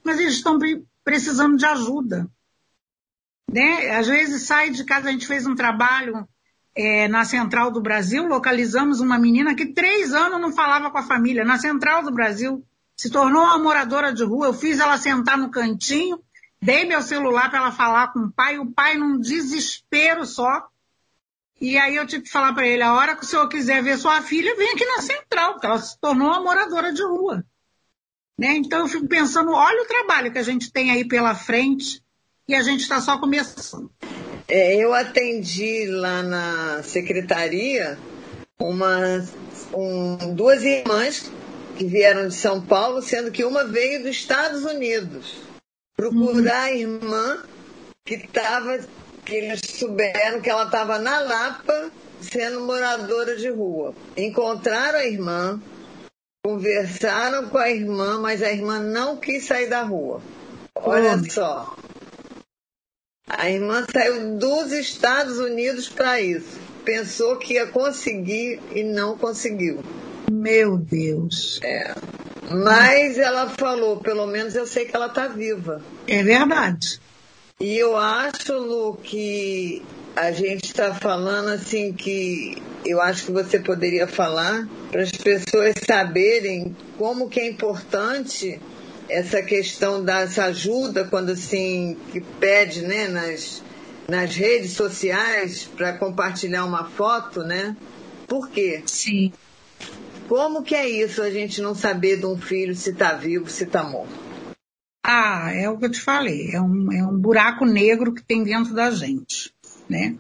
mas 0.03 0.19
eles 0.19 0.34
estão 0.34 0.57
precisando 1.03 1.55
de 1.55 1.65
ajuda. 1.65 2.28
Né? 3.51 3.91
Às 3.91 4.07
vezes 4.07 4.43
sai 4.43 4.71
de 4.71 4.84
casa, 4.84 5.09
a 5.09 5.11
gente 5.11 5.28
fez 5.28 5.45
um 5.45 5.53
trabalho 5.53 6.28
é, 6.76 7.07
na 7.07 7.26
Central 7.26 7.71
do 7.71 7.82
Brasil, 7.82 8.26
localizamos 8.28 8.99
uma 8.99 9.17
menina 9.17 9.55
que 9.55 9.67
três 9.67 10.13
anos 10.13 10.39
não 10.39 10.51
falava 10.51 10.89
com 10.89 10.97
a 10.97 11.03
família, 11.03 11.43
na 11.43 11.57
Central 11.57 12.03
do 12.03 12.11
Brasil, 12.11 12.63
se 12.95 13.09
tornou 13.09 13.43
uma 13.43 13.59
moradora 13.59 14.13
de 14.13 14.24
rua, 14.24 14.47
eu 14.47 14.53
fiz 14.53 14.80
ela 14.80 14.97
sentar 14.97 15.38
no 15.38 15.49
cantinho, 15.49 16.19
Dei 16.63 16.86
meu 16.86 17.01
celular 17.01 17.49
para 17.49 17.59
ela 17.59 17.71
falar 17.74 18.13
com 18.13 18.19
o 18.19 18.32
pai, 18.32 18.57
o 18.57 18.71
pai 18.71 18.95
num 18.95 19.19
desespero 19.19 20.26
só. 20.26 20.69
E 21.59 21.78
aí 21.78 21.97
eu 21.97 22.07
tive 22.07 22.24
que 22.24 22.30
falar 22.30 22.53
para 22.53 22.65
ele, 22.65 22.82
a 22.82 22.93
hora 22.93 23.17
que 23.17 23.26
o 23.26 23.28
senhor 23.28 23.49
quiser 23.49 23.84
ver 23.84 23.97
sua 23.97 24.21
filha, 24.21 24.55
vem 24.55 24.69
aqui 24.69 24.86
na 24.86 25.01
central, 25.01 25.51
porque 25.51 25.65
ela 25.65 25.78
se 25.78 25.99
tornou 25.99 26.30
uma 26.30 26.41
moradora 26.41 26.93
de 26.93 27.03
rua. 27.03 27.43
Né? 28.38 28.55
Então 28.55 28.80
eu 28.80 28.88
fico 28.88 29.09
pensando, 29.09 29.51
olha 29.51 29.84
o 29.84 29.88
trabalho 29.88 30.32
que 30.32 30.38
a 30.38 30.43
gente 30.43 30.71
tem 30.71 30.89
aí 30.89 31.05
pela 31.05 31.36
frente 31.36 32.01
e 32.47 32.55
a 32.55 32.61
gente 32.61 32.80
está 32.80 33.01
só 33.01 33.17
começando. 33.17 33.91
É, 34.48 34.76
eu 34.76 34.94
atendi 34.94 35.86
lá 35.88 36.22
na 36.22 36.84
secretaria 36.84 37.98
uma, 38.60 39.26
um, 39.74 40.34
duas 40.34 40.64
irmãs 40.64 41.32
que 41.78 41.86
vieram 41.86 42.28
de 42.28 42.36
São 42.36 42.62
Paulo, 42.62 43.02
sendo 43.02 43.32
que 43.32 43.44
uma 43.44 43.64
veio 43.64 44.04
dos 44.04 44.12
Estados 44.12 44.64
Unidos 44.64 45.36
procurar 45.96 46.64
a 46.64 46.74
irmã 46.74 47.44
que 48.06 48.16
estava, 48.16 48.80
que 49.26 49.36
eles 49.36 49.62
souberam 49.66 50.41
que 50.41 50.50
ela 50.50 50.66
estava 50.66 51.00
na 51.00 51.20
Lapa 51.22 51.91
sendo 52.22 52.62
moradora 52.62 53.36
de 53.36 53.50
rua. 53.50 53.94
Encontraram 54.16 55.00
a 55.00 55.06
irmã, 55.06 55.62
conversaram 56.46 57.50
com 57.50 57.58
a 57.58 57.70
irmã, 57.70 58.20
mas 58.20 58.41
a 58.41 58.52
irmã 58.52 58.80
não 58.80 59.18
quis 59.18 59.46
sair 59.46 59.68
da 59.68 59.84
rua. 59.84 60.22
Olha 60.76 61.18
só. 61.30 61.76
A 63.28 63.49
irmã 63.49 63.86
saiu 63.91 64.38
dos 64.38 64.71
Estados 64.71 65.39
Unidos 65.39 65.88
para 65.88 66.19
isso. 66.19 66.59
Pensou 66.84 67.38
que 67.38 67.53
ia 67.53 67.67
conseguir 67.67 68.59
e 68.76 68.84
não 68.84 69.17
conseguiu. 69.17 69.82
Meu 70.30 70.78
Deus. 70.78 71.59
É. 71.63 71.95
Mas 72.51 73.17
ela 73.17 73.49
falou, 73.49 73.97
pelo 73.97 74.28
menos 74.28 74.55
eu 74.55 74.67
sei 74.67 74.86
que 74.86 74.95
ela 74.95 75.07
está 75.07 75.28
viva. 75.28 75.82
É 76.07 76.21
verdade. 76.21 76.99
E 77.59 77.78
eu 77.78 77.95
acho, 77.95 78.53
Lu, 78.53 78.95
que 78.97 79.82
a 80.15 80.32
gente 80.32 80.65
está 80.65 80.93
falando 80.93 81.47
assim 81.47 81.93
que 81.93 82.61
eu 82.86 83.01
acho 83.01 83.26
que 83.28 83.32
você 83.32 83.57
poderia 83.59 84.05
falar 84.05 84.67
para 84.91 85.01
as 85.01 85.11
pessoas 85.11 85.76
saberem 85.88 86.76
como 86.97 87.30
que 87.30 87.39
é 87.39 87.47
importante 87.47 88.59
essa 89.10 89.41
questão 89.41 90.04
dessa 90.04 90.45
ajuda 90.45 91.06
quando 91.06 91.32
assim 91.32 91.97
que 92.12 92.22
pede, 92.22 92.82
né, 92.82 93.08
nas, 93.08 93.64
nas 94.08 94.36
redes 94.36 94.74
sociais 94.74 95.66
para 95.66 95.97
compartilhar 95.97 96.66
uma 96.66 96.86
foto, 96.86 97.41
né? 97.43 97.76
Por 98.28 98.49
quê? 98.49 98.84
Sim. 98.86 99.32
Como 100.28 100.64
que 100.64 100.74
é 100.74 100.88
isso, 100.88 101.22
a 101.22 101.30
gente 101.30 101.62
não 101.62 101.76
saber 101.76 102.18
de 102.18 102.26
um 102.26 102.38
filho 102.38 102.76
se 102.76 102.91
está 102.91 103.14
vivo, 103.14 103.49
se 103.49 103.66
está 103.66 103.84
morto? 103.84 104.24
Ah, 105.06 105.51
é 105.54 105.70
o 105.70 105.78
que 105.78 105.86
eu 105.86 105.91
te 105.91 105.99
falei, 105.99 106.51
é 106.51 106.62
um, 106.62 106.91
é 106.91 107.04
um 107.04 107.18
buraco 107.18 107.66
negro 107.66 108.14
que 108.14 108.24
tem 108.24 108.43
dentro 108.43 108.74
da 108.74 108.89
gente, 108.89 109.54
né? 109.89 110.18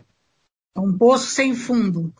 É 0.75 0.79
um 0.79 0.97
poço 0.97 1.27
sem 1.27 1.55
fundo. 1.55 2.13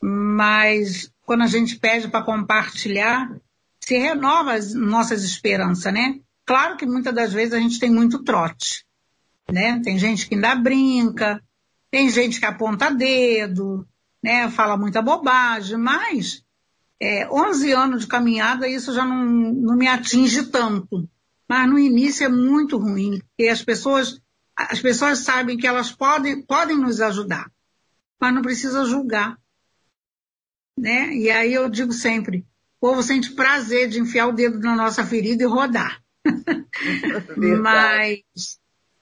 Mas 0.00 1.12
quando 1.24 1.42
a 1.42 1.46
gente 1.46 1.76
pede 1.76 2.08
para 2.08 2.24
compartilhar, 2.24 3.34
se 3.84 3.98
renova 3.98 4.54
as 4.54 4.74
nossas 4.74 5.24
esperanças, 5.24 5.92
né? 5.92 6.20
Claro 6.46 6.76
que 6.76 6.86
muitas 6.86 7.14
das 7.14 7.32
vezes 7.32 7.54
a 7.54 7.58
gente 7.58 7.78
tem 7.78 7.90
muito 7.90 8.22
trote, 8.22 8.84
né? 9.50 9.80
Tem 9.82 9.98
gente 9.98 10.28
que 10.28 10.34
ainda 10.34 10.54
brinca, 10.54 11.42
tem 11.90 12.08
gente 12.08 12.38
que 12.38 12.46
aponta 12.46 12.90
dedo, 12.90 13.86
né? 14.22 14.48
Fala 14.50 14.76
muita 14.76 15.02
bobagem, 15.02 15.76
mas 15.76 16.44
é, 17.00 17.28
11 17.28 17.72
anos 17.72 18.02
de 18.02 18.06
caminhada, 18.06 18.68
isso 18.68 18.94
já 18.94 19.04
não, 19.04 19.24
não 19.26 19.76
me 19.76 19.88
atinge 19.88 20.46
tanto. 20.46 21.08
Mas 21.48 21.68
no 21.68 21.78
início 21.78 22.24
é 22.24 22.28
muito 22.28 22.78
ruim, 22.78 23.18
porque 23.18 23.50
as 23.50 23.62
pessoas, 23.62 24.20
as 24.56 24.80
pessoas 24.80 25.18
sabem 25.18 25.56
que 25.56 25.66
elas 25.66 25.90
podem, 25.90 26.40
podem 26.40 26.78
nos 26.78 27.00
ajudar, 27.00 27.50
mas 28.20 28.32
não 28.32 28.40
precisa 28.40 28.84
julgar. 28.84 29.36
Né? 30.78 31.14
E 31.14 31.30
aí 31.30 31.52
eu 31.52 31.68
digo 31.68 31.92
sempre, 31.92 32.46
povo 32.82 33.02
sente 33.02 33.32
prazer 33.32 33.88
de 33.88 34.00
enfiar 34.00 34.26
o 34.26 34.32
dedo 34.32 34.58
na 34.58 34.74
nossa 34.74 35.06
ferida 35.06 35.44
e 35.44 35.46
rodar. 35.46 36.02
mas, 37.62 38.20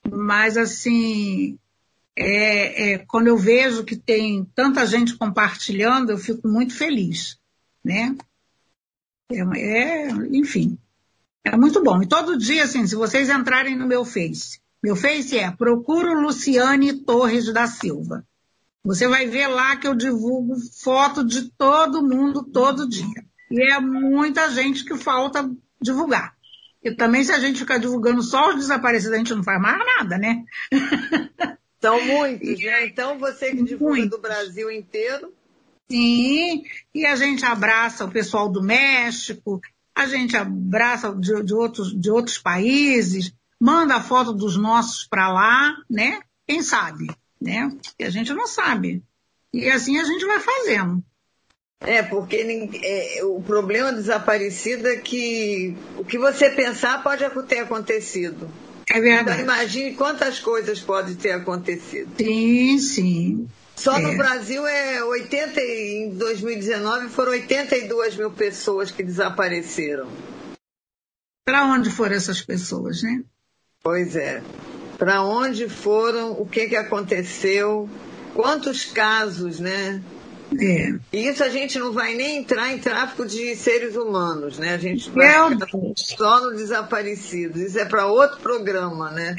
mas 0.07 0.57
assim, 0.59 1.59
é, 2.15 2.93
é, 2.93 2.99
quando 2.99 3.29
eu 3.29 3.39
vejo 3.39 3.85
que 3.85 3.97
tem 3.97 4.45
tanta 4.55 4.87
gente 4.87 5.17
compartilhando, 5.17 6.11
eu 6.11 6.19
fico 6.19 6.47
muito 6.47 6.77
feliz 6.77 7.41
né? 7.85 8.17
É, 9.31 9.41
é, 9.41 10.09
enfim, 10.33 10.79
é 11.45 11.57
muito 11.57 11.83
bom. 11.83 12.03
E 12.03 12.07
todo 12.07 12.39
dia, 12.39 12.65
assim, 12.65 12.87
se 12.87 12.95
vocês 12.95 13.29
entrarem 13.29 13.77
no 13.77 13.87
meu 13.87 14.05
Face, 14.05 14.61
meu 14.83 14.97
Face 14.97 15.37
é 15.39 15.51
Procuro 15.51 16.21
Luciane 16.21 16.93
Torres 16.93 17.53
da 17.53 17.67
Silva. 17.67 18.25
Você 18.83 19.07
vai 19.07 19.27
ver 19.27 19.47
lá 19.49 19.77
que 19.77 19.87
eu 19.87 19.95
divulgo 19.95 20.57
foto 20.83 21.25
de 21.25 21.51
todo 21.51 22.03
mundo 22.03 22.45
todo 22.45 22.89
dia. 22.89 23.25
E 23.51 23.63
é 23.63 23.81
muita 23.81 24.51
gente 24.51 24.85
que 24.85 24.97
falta 24.97 25.51
divulgar. 25.81 26.35
E 26.83 26.95
também 26.95 27.25
se 27.25 27.33
a 27.33 27.39
gente 27.39 27.59
ficar 27.59 27.79
divulgando 27.79 28.23
só 28.23 28.51
os 28.51 28.57
desaparecidos, 28.57 29.15
a 29.15 29.19
gente 29.19 29.35
não 29.35 29.43
faz 29.43 29.61
mais 29.61 29.79
nada, 29.79 30.17
né? 30.17 30.45
São 31.81 32.03
muitos, 32.05 32.63
né? 32.63 32.87
Então 32.87 33.19
você 33.19 33.51
que 33.51 33.63
divulga 33.63 34.01
Muito. 34.01 34.17
do 34.17 34.21
Brasil 34.21 34.71
inteiro, 34.71 35.33
Sim, 35.91 36.63
e 36.95 37.05
a 37.05 37.17
gente 37.17 37.45
abraça 37.45 38.05
o 38.05 38.11
pessoal 38.11 38.49
do 38.49 38.63
México, 38.63 39.61
a 39.93 40.07
gente 40.07 40.37
abraça 40.37 41.13
de, 41.13 41.43
de 41.43 41.53
outros, 41.53 42.01
de 42.01 42.09
outros 42.09 42.39
países, 42.39 43.35
manda 43.61 43.97
a 43.97 44.01
foto 44.01 44.33
dos 44.33 44.57
nossos 44.57 45.05
para 45.05 45.33
lá, 45.33 45.75
né? 45.91 46.21
Quem 46.47 46.63
sabe, 46.63 47.09
né? 47.41 47.69
E 47.99 48.05
a 48.05 48.11
gente 48.11 48.33
não 48.33 48.47
sabe. 48.47 49.03
E 49.53 49.69
assim 49.69 49.99
a 49.99 50.05
gente 50.05 50.25
vai 50.25 50.39
fazendo. 50.39 51.05
É, 51.81 52.03
porque 52.03 52.37
é, 52.83 53.25
o 53.25 53.41
problema 53.41 53.93
desaparecido 53.93 54.87
é 54.87 54.97
que 54.97 55.75
o 55.97 56.05
que 56.05 56.19
você 56.19 56.51
pensar 56.51 57.03
pode 57.03 57.25
ter 57.49 57.61
acontecido. 57.61 58.51
É 58.91 59.01
verdade. 59.01 59.41
Então, 59.41 59.55
imagine 59.55 59.95
quantas 59.95 60.39
coisas 60.41 60.81
podem 60.81 61.15
ter 61.15 61.33
acontecido. 61.33 62.11
Sim, 62.19 62.79
sim. 62.79 63.49
Só 63.77 63.97
é. 63.97 64.03
no 64.03 64.15
Brasil 64.15 64.67
é 64.67 65.03
80, 65.03 65.61
em 65.61 66.11
2019 66.11 67.09
foram 67.09 67.33
82 67.33 68.17
mil 68.17 68.31
pessoas 68.31 68.91
que 68.91 69.03
desapareceram. 69.03 70.07
Para 71.47 71.65
onde 71.65 71.89
foram 71.89 72.15
essas 72.15 72.43
pessoas, 72.43 73.03
né? 73.03 73.23
Pois 73.83 74.17
é. 74.17 74.43
Para 74.99 75.23
onde 75.23 75.67
foram? 75.67 76.33
O 76.33 76.45
que, 76.45 76.69
que 76.69 76.77
aconteceu? 76.77 77.89
Quantos 78.35 78.85
casos, 78.85 79.59
né? 79.59 80.03
É. 80.59 80.95
E 81.13 81.29
isso 81.29 81.45
a 81.45 81.49
gente 81.49 81.79
não 81.79 81.93
vai 81.93 82.15
nem 82.15 82.39
entrar 82.39 82.73
em 82.73 82.79
tráfico 82.79 83.25
de 83.25 83.55
seres 83.55 83.97
humanos, 83.97 84.59
né? 84.59 84.75
A 84.75 84.79
gente 84.79 85.11
vai 85.11 85.29
só 85.97 86.41
no 86.41 86.57
desaparecidos. 86.57 87.61
Isso 87.61 87.79
é 87.79 87.85
para 87.85 88.07
outro 88.07 88.41
programa, 88.41 89.11
né? 89.11 89.37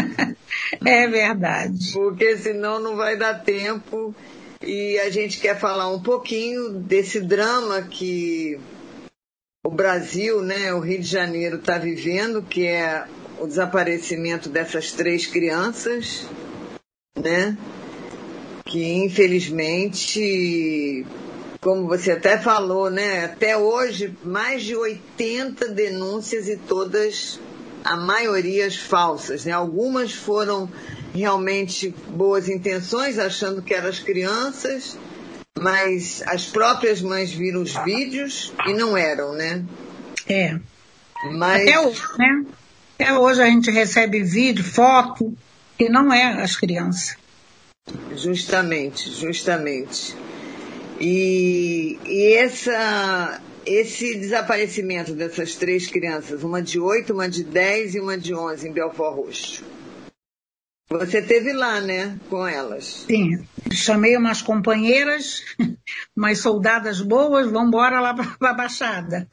é 0.84 1.06
verdade. 1.06 1.92
Porque 1.92 2.36
senão 2.36 2.80
não 2.80 2.96
vai 2.96 3.16
dar 3.16 3.42
tempo. 3.42 4.14
E 4.62 4.98
a 5.00 5.10
gente 5.10 5.40
quer 5.40 5.58
falar 5.58 5.90
um 5.90 6.00
pouquinho 6.00 6.70
desse 6.70 7.20
drama 7.20 7.82
que 7.82 8.58
o 9.64 9.70
Brasil, 9.70 10.42
né, 10.42 10.72
o 10.72 10.80
Rio 10.80 11.00
de 11.00 11.06
Janeiro 11.06 11.56
está 11.56 11.78
vivendo, 11.78 12.42
que 12.42 12.66
é 12.66 13.06
o 13.38 13.46
desaparecimento 13.46 14.48
dessas 14.48 14.92
três 14.92 15.26
crianças, 15.26 16.26
né? 17.16 17.56
Que 18.74 18.92
infelizmente, 18.92 21.06
como 21.60 21.86
você 21.86 22.10
até 22.10 22.36
falou, 22.36 22.90
né? 22.90 23.26
Até 23.26 23.56
hoje, 23.56 24.12
mais 24.24 24.64
de 24.64 24.74
80 24.74 25.68
denúncias 25.68 26.48
e 26.48 26.56
todas, 26.56 27.38
a 27.84 27.96
maioria 27.96 28.68
falsas, 28.72 29.44
né? 29.44 29.52
Algumas 29.52 30.12
foram 30.12 30.68
realmente 31.14 31.94
boas 32.08 32.48
intenções, 32.48 33.16
achando 33.16 33.62
que 33.62 33.72
eram 33.72 33.90
as 33.90 34.00
crianças, 34.00 34.98
mas 35.56 36.20
as 36.26 36.46
próprias 36.46 37.00
mães 37.00 37.32
viram 37.32 37.62
os 37.62 37.76
vídeos 37.84 38.52
e 38.66 38.72
não 38.72 38.96
eram, 38.96 39.34
né? 39.34 39.64
É. 40.28 40.58
Mas... 41.30 41.62
Até 41.62 41.78
hoje, 41.78 42.02
né? 42.18 42.44
Até 42.98 43.16
hoje 43.16 43.40
a 43.40 43.46
gente 43.46 43.70
recebe 43.70 44.24
vídeo, 44.24 44.64
foto, 44.64 45.32
que 45.78 45.88
não 45.88 46.12
é 46.12 46.42
as 46.42 46.56
crianças. 46.56 47.22
Justamente, 48.16 49.10
justamente. 49.10 50.16
E, 51.00 51.98
e 52.06 52.34
essa, 52.34 53.42
esse 53.66 54.16
desaparecimento 54.16 55.14
dessas 55.14 55.56
três 55.56 55.86
crianças, 55.86 56.42
uma 56.42 56.62
de 56.62 56.78
8, 56.78 57.12
uma 57.12 57.28
de 57.28 57.44
10 57.44 57.96
e 57.96 58.00
uma 58.00 58.16
de 58.16 58.34
11 58.34 58.68
em 58.68 58.72
Belfort 58.72 59.14
Roxo. 59.14 59.64
Você 60.88 61.20
teve 61.20 61.52
lá, 61.52 61.80
né, 61.80 62.18
com 62.28 62.46
elas? 62.46 63.04
Sim, 63.06 63.44
chamei 63.72 64.16
umas 64.16 64.42
companheiras, 64.42 65.42
umas 66.16 66.38
soldadas 66.38 67.00
boas, 67.00 67.50
vamos 67.50 67.68
embora 67.68 68.00
lá 68.00 68.14
para 68.14 68.50
a 68.50 68.54
Baixada. 68.54 69.28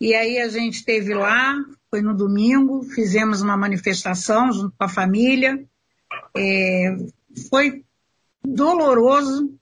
E 0.00 0.14
aí 0.14 0.38
a 0.38 0.48
gente 0.48 0.84
teve 0.84 1.14
lá, 1.14 1.56
foi 1.90 2.02
no 2.02 2.14
domingo, 2.14 2.82
fizemos 2.82 3.40
uma 3.40 3.56
manifestação 3.56 4.52
junto 4.52 4.74
com 4.76 4.84
a 4.84 4.88
família. 4.88 5.64
É, 6.36 6.96
foi 7.48 7.84
doloroso, 8.54 9.54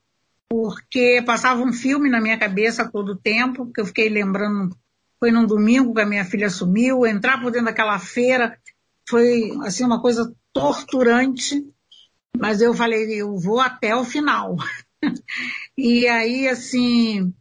porque 0.49 1.23
passava 1.27 1.63
um 1.63 1.73
filme 1.73 2.09
na 2.09 2.21
minha 2.21 2.39
cabeça 2.39 2.91
todo 2.91 3.17
tempo, 3.17 3.71
que 3.73 3.81
eu 3.81 3.87
fiquei 3.87 4.09
lembrando, 4.09 4.77
foi 5.19 5.31
num 5.31 5.47
domingo 5.47 5.95
que 5.95 6.01
a 6.01 6.07
minha 6.07 6.25
filha 6.25 6.51
sumiu, 6.51 7.07
entrar 7.07 7.41
por 7.41 7.51
dentro 7.51 7.67
daquela 7.67 7.99
feira 7.99 8.57
foi 9.09 9.51
assim 9.63 9.85
uma 9.85 10.01
coisa 10.01 10.35
torturante, 10.53 11.65
mas 12.37 12.61
eu 12.61 12.75
falei, 12.75 13.05
eu 13.15 13.37
vou 13.37 13.61
até 13.61 13.95
o 13.95 14.05
final. 14.05 14.57
e 15.79 16.07
aí, 16.09 16.49
assim, 16.49 17.33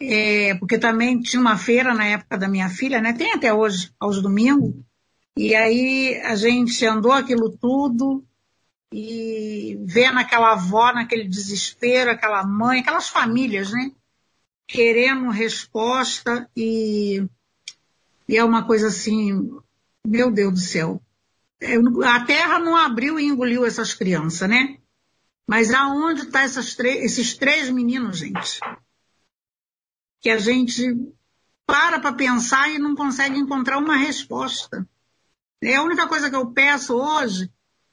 é, 0.00 0.54
porque 0.56 0.78
também 0.78 1.20
tinha 1.20 1.40
uma 1.40 1.56
feira 1.56 1.94
na 1.94 2.04
época 2.04 2.36
da 2.36 2.48
minha 2.48 2.68
filha, 2.68 3.00
né? 3.00 3.12
Tem 3.12 3.32
até 3.32 3.52
hoje, 3.52 3.90
aos 3.98 4.20
domingos. 4.22 4.74
E 5.36 5.54
aí 5.54 6.20
a 6.24 6.36
gente 6.36 6.84
andou 6.84 7.12
aquilo 7.12 7.56
tudo 7.56 8.22
e 8.92 9.78
vendo 9.84 10.18
aquela 10.18 10.52
avó 10.52 10.92
naquele 10.92 11.28
desespero, 11.28 12.10
aquela 12.10 12.44
mãe, 12.44 12.80
aquelas 12.80 13.08
famílias, 13.08 13.72
né? 13.72 13.92
Querendo 14.66 15.30
resposta 15.30 16.48
e, 16.56 17.26
e 18.28 18.36
é 18.36 18.44
uma 18.44 18.64
coisa 18.64 18.88
assim, 18.88 19.50
meu 20.06 20.30
Deus 20.30 20.52
do 20.52 20.60
céu. 20.60 21.02
A 22.04 22.24
terra 22.24 22.58
não 22.58 22.76
abriu 22.76 23.18
e 23.18 23.24
engoliu 23.24 23.64
essas 23.64 23.94
crianças, 23.94 24.48
né? 24.48 24.78
Mas 25.46 25.72
aonde 25.72 26.22
estão 26.22 26.32
tá 26.32 26.44
esses 26.44 27.36
três 27.36 27.70
meninos, 27.70 28.18
gente? 28.18 28.60
que 30.22 30.30
a 30.30 30.38
gente 30.38 31.12
para 31.66 31.98
para 31.98 32.14
pensar 32.14 32.70
e 32.70 32.78
não 32.78 32.94
consegue 32.94 33.36
encontrar 33.36 33.78
uma 33.78 33.96
resposta. 33.96 34.88
É 35.60 35.74
a 35.74 35.82
única 35.82 36.06
coisa 36.08 36.30
que 36.30 36.36
eu 36.36 36.52
peço 36.52 36.94
hoje 36.94 37.50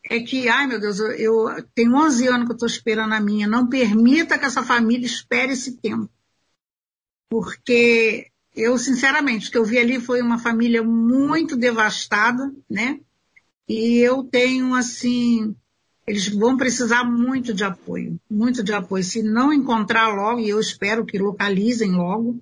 é 0.10 0.20
que, 0.20 0.50
ai 0.50 0.66
meu 0.66 0.80
Deus, 0.80 1.00
eu, 1.00 1.12
eu 1.12 1.64
tenho 1.76 1.96
11 1.96 2.28
anos 2.28 2.46
que 2.48 2.52
eu 2.52 2.56
estou 2.56 2.68
esperando 2.68 3.14
a 3.14 3.20
minha, 3.20 3.48
não 3.48 3.70
permita 3.70 4.40
que 4.40 4.46
essa 4.46 4.64
família 4.64 5.06
espere 5.06 5.54
esse 5.54 5.78
tempo. 5.78 6.10
Porque 7.30 8.32
eu, 8.56 8.76
sinceramente, 8.80 9.48
o 9.48 9.52
que 9.52 9.58
eu 9.60 9.64
vi 9.64 9.78
ali 9.78 10.02
foi 10.02 10.20
uma 10.22 10.40
família 10.40 10.82
muito 10.82 11.56
devastada, 11.56 12.52
né? 12.68 13.00
E 13.68 14.00
eu 14.00 14.24
tenho, 14.24 14.74
assim, 14.74 15.56
eles 16.08 16.28
vão 16.28 16.58
precisar 16.58 17.04
muito 17.04 17.54
de 17.54 17.64
apoio, 17.64 18.20
muito 18.28 18.64
de 18.64 18.74
apoio. 18.74 19.04
Se 19.04 19.22
não 19.22 19.54
encontrar 19.54 20.08
logo, 20.08 20.40
e 20.40 20.50
eu 20.50 20.60
espero 20.60 21.06
que 21.06 21.20
localizem 21.20 21.92
logo, 21.92 22.42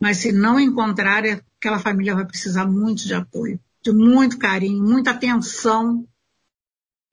mas 0.00 0.16
se 0.16 0.32
não 0.32 0.58
encontrar, 0.58 1.22
aquela 1.24 1.78
família 1.78 2.16
vai 2.16 2.26
precisar 2.26 2.66
muito 2.66 3.06
de 3.06 3.14
apoio, 3.14 3.60
de 3.80 3.92
muito 3.92 4.38
carinho, 4.38 4.82
muita 4.82 5.12
atenção, 5.12 6.04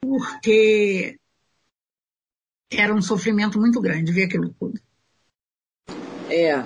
porque 0.05 1.17
era 2.71 2.93
um 2.93 3.01
sofrimento 3.01 3.59
muito 3.59 3.81
grande 3.81 4.11
ver 4.11 4.25
aquilo 4.25 4.53
tudo. 4.59 4.79
É. 6.29 6.63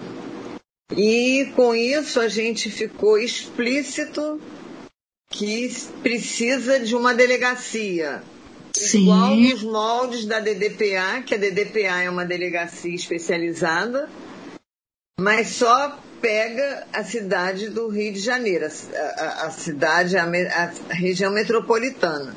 E 0.95 1.51
com 1.55 1.75
isso 1.75 2.19
a 2.19 2.27
gente 2.27 2.69
ficou 2.69 3.17
explícito 3.17 4.41
que 5.29 5.69
precisa 6.01 6.79
de 6.79 6.95
uma 6.95 7.13
delegacia 7.13 8.23
Sim. 8.73 9.03
igual 9.03 9.35
nos 9.35 9.63
moldes 9.63 10.25
da 10.25 10.39
DDPA, 10.39 11.21
que 11.25 11.35
a 11.35 11.37
DDPA 11.37 12.03
é 12.03 12.09
uma 12.09 12.25
delegacia 12.25 12.93
especializada, 12.93 14.09
mas 15.19 15.49
só 15.49 15.99
pega 16.21 16.87
a 16.93 17.03
cidade 17.03 17.69
do 17.69 17.87
Rio 17.87 18.13
de 18.13 18.19
Janeiro, 18.19 18.65
a, 18.65 18.99
a, 18.99 19.47
a 19.47 19.51
cidade, 19.51 20.17
a, 20.17 20.23
a, 20.25 20.93
região 20.93 21.31
metropolitana. 21.31 22.35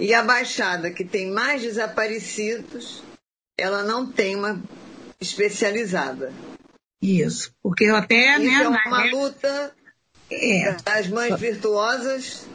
E 0.00 0.14
a 0.14 0.22
Baixada, 0.22 0.90
que 0.90 1.04
tem 1.04 1.30
mais 1.30 1.62
desaparecidos, 1.62 3.02
ela 3.58 3.82
não 3.82 4.10
tem 4.10 4.34
uma 4.34 4.62
especializada. 5.20 6.32
Isso, 7.02 7.52
porque 7.62 7.84
eu 7.84 7.96
até. 7.96 8.38
Isso 8.38 8.46
né, 8.46 8.64
é 8.64 8.68
uma 8.68 9.04
luta 9.04 9.74
é. 10.30 10.72
das 10.82 11.08
mães 11.08 11.38
virtuosas. 11.38 12.46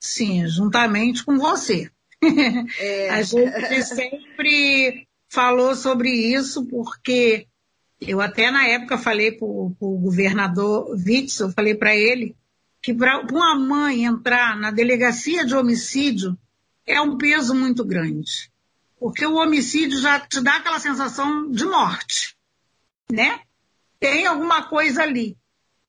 Sim, 0.00 0.46
juntamente 0.46 1.24
com 1.24 1.36
você. 1.38 1.90
É. 2.78 3.10
A 3.10 3.22
gente 3.22 3.82
sempre 3.82 5.08
falou 5.30 5.74
sobre 5.74 6.10
isso 6.10 6.64
porque 6.66 7.48
eu 8.00 8.20
até 8.20 8.50
na 8.50 8.66
época 8.66 8.96
falei 8.96 9.32
para 9.32 9.46
o 9.46 9.98
governador 10.00 10.90
Witzel, 10.90 11.50
falei 11.50 11.74
para 11.74 11.96
ele 11.96 12.36
que 12.80 12.92
para 12.92 13.20
uma 13.20 13.58
mãe 13.58 14.04
entrar 14.04 14.56
na 14.56 14.70
delegacia 14.70 15.44
de 15.44 15.54
homicídio 15.54 16.38
é 16.86 17.00
um 17.00 17.16
peso 17.16 17.54
muito 17.54 17.84
grande. 17.84 18.50
Porque 18.98 19.26
o 19.26 19.34
homicídio 19.34 20.00
já 20.00 20.20
te 20.20 20.40
dá 20.40 20.56
aquela 20.56 20.78
sensação 20.78 21.50
de 21.50 21.64
morte, 21.64 22.36
né? 23.10 23.40
Tem 23.98 24.26
alguma 24.26 24.64
coisa 24.64 25.02
ali. 25.02 25.36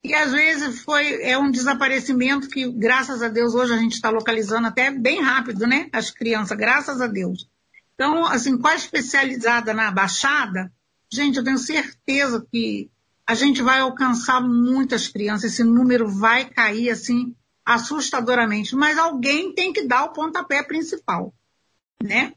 E 0.04 0.14
às 0.14 0.32
vezes 0.32 0.82
foi 0.82 1.24
é 1.24 1.38
um 1.38 1.50
desaparecimento 1.50 2.48
que, 2.50 2.72
graças 2.72 3.24
a 3.24 3.28
Deus, 3.28 3.56
hoje 3.56 3.74
a 3.74 3.78
gente 3.78 3.93
está 3.93 4.10
localizando 4.10 4.68
até 4.68 4.91
bem 4.91 5.22
rápido, 5.22 5.66
né? 5.66 5.89
As 5.91 6.12
crianças, 6.12 6.58
graças 6.58 7.02
a 7.02 7.08
Deus. 7.08 7.50
Então, 7.96 8.26
assim, 8.26 8.58
com 8.58 8.68
a 8.68 8.76
especializada 8.76 9.74
na 9.74 9.89
Baixada, 9.89 10.72
gente, 11.10 11.38
eu 11.38 11.43
tenho 11.43 11.58
certeza 11.58 12.46
que 12.52 12.91
a 13.26 13.34
gente 13.34 13.62
vai 13.62 13.80
alcançar 13.80 14.41
muitas 14.41 15.08
crianças, 15.08 15.54
esse 15.54 15.64
número 15.64 16.08
vai 16.08 16.46
cair 16.46 16.91
assim 16.91 17.36
assustadoramente, 17.66 18.76
mas 18.76 18.97
alguém 18.97 19.53
tem 19.53 19.74
que 19.74 19.88
dar 19.88 20.05
o 20.05 20.13
pontapé 20.13 20.61
principal, 20.61 21.34
né? 22.01 22.34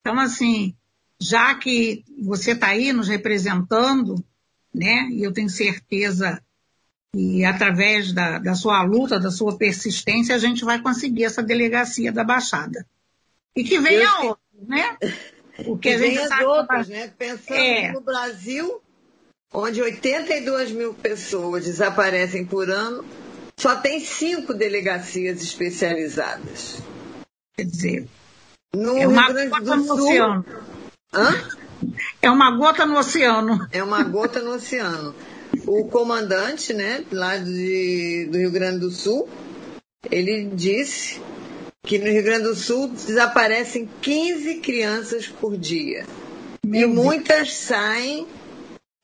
Então, 0.00 0.18
assim, 0.18 0.74
já 1.20 1.54
que 1.54 2.04
você 2.22 2.52
está 2.52 2.68
aí 2.68 2.92
nos 2.92 3.06
representando, 3.06 4.24
né? 4.74 5.08
E 5.12 5.22
eu 5.22 5.32
tenho 5.32 5.50
certeza 5.50 6.42
que 7.14 7.44
através 7.44 8.12
da, 8.12 8.38
da 8.38 8.54
sua 8.54 8.82
luta, 8.82 9.20
da 9.20 9.30
sua 9.30 9.56
persistência, 9.58 10.34
a 10.34 10.38
gente 10.38 10.64
vai 10.64 10.80
conseguir 10.80 11.24
essa 11.24 11.42
delegacia 11.42 12.10
da 12.10 12.24
Baixada. 12.24 12.86
E 13.54 13.62
que 13.62 13.78
venha 13.78 14.00
Deus 14.00 14.24
outros, 14.24 14.68
né? 14.68 14.96
O 15.66 15.76
que, 15.76 15.90
a 15.90 15.98
gente 15.98 16.18
as 16.18 16.28
sabe 16.28 16.44
outras, 16.44 16.88
né? 16.88 17.12
Pensando 17.16 17.60
é. 17.60 17.92
no 17.92 18.00
Brasil, 18.00 18.80
onde 19.52 19.82
82 19.82 20.72
mil 20.72 20.94
pessoas 20.94 21.66
desaparecem 21.66 22.46
por 22.46 22.70
ano, 22.70 23.04
só 23.62 23.76
tem 23.76 24.00
cinco 24.00 24.52
delegacias 24.52 25.40
especializadas. 25.40 26.78
Quer 27.56 27.64
dizer, 27.64 28.08
no 28.74 28.98
é 28.98 29.06
uma 29.06 29.26
Rio 29.26 29.34
Grande 29.34 29.50
gota 29.50 29.64
do 29.64 29.76
no 29.76 29.84
Sul. 29.84 30.08
Oceano. 30.08 30.44
Hã? 31.14 31.48
É 32.20 32.28
uma 32.28 32.56
gota 32.56 32.84
no 32.84 32.98
oceano. 32.98 33.68
É 33.70 33.80
uma 33.80 34.02
gota 34.02 34.40
no 34.40 34.54
oceano. 34.54 35.14
O 35.64 35.84
comandante, 35.84 36.72
né, 36.72 37.04
lá 37.12 37.36
de, 37.36 38.28
do 38.32 38.38
Rio 38.38 38.50
Grande 38.50 38.80
do 38.80 38.90
Sul, 38.90 39.28
ele 40.10 40.46
disse 40.46 41.20
que 41.84 42.00
no 42.00 42.06
Rio 42.06 42.24
Grande 42.24 42.44
do 42.44 42.56
Sul 42.56 42.88
desaparecem 42.88 43.88
15 44.00 44.56
crianças 44.56 45.28
por 45.28 45.56
dia. 45.56 46.04
Meu 46.66 46.90
e 46.90 46.92
muitas 46.92 47.46
Deus. 47.46 47.52
saem, 47.52 48.26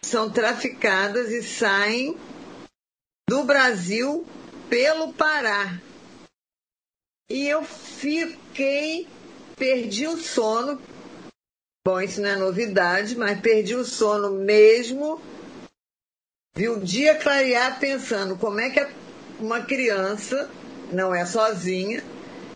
são 0.03 0.29
traficadas 0.29 1.31
e 1.31 1.45
saem 1.45 2.17
do 3.29 3.45
Brasil 3.45 4.27
pelo 4.69 5.13
Pará. 5.13 5.81
E 7.31 7.47
eu 7.47 7.63
fiquei, 7.65 9.07
perdi 9.57 10.07
o 10.07 10.17
sono. 10.17 10.81
Bom, 11.87 12.01
isso 12.01 12.21
não 12.21 12.29
é 12.29 12.37
novidade, 12.37 13.17
mas 13.17 13.41
perdi 13.41 13.75
o 13.75 13.85
sono 13.85 14.31
mesmo. 14.31 15.21
Vi 16.55 16.69
o 16.69 16.81
dia 16.81 17.15
clarear 17.17 17.79
pensando 17.79 18.37
como 18.37 18.61
é 18.61 18.71
que 18.71 18.87
uma 19.39 19.63
criança, 19.65 20.51
não 20.91 21.15
é 21.15 21.25
sozinha, 21.25 22.03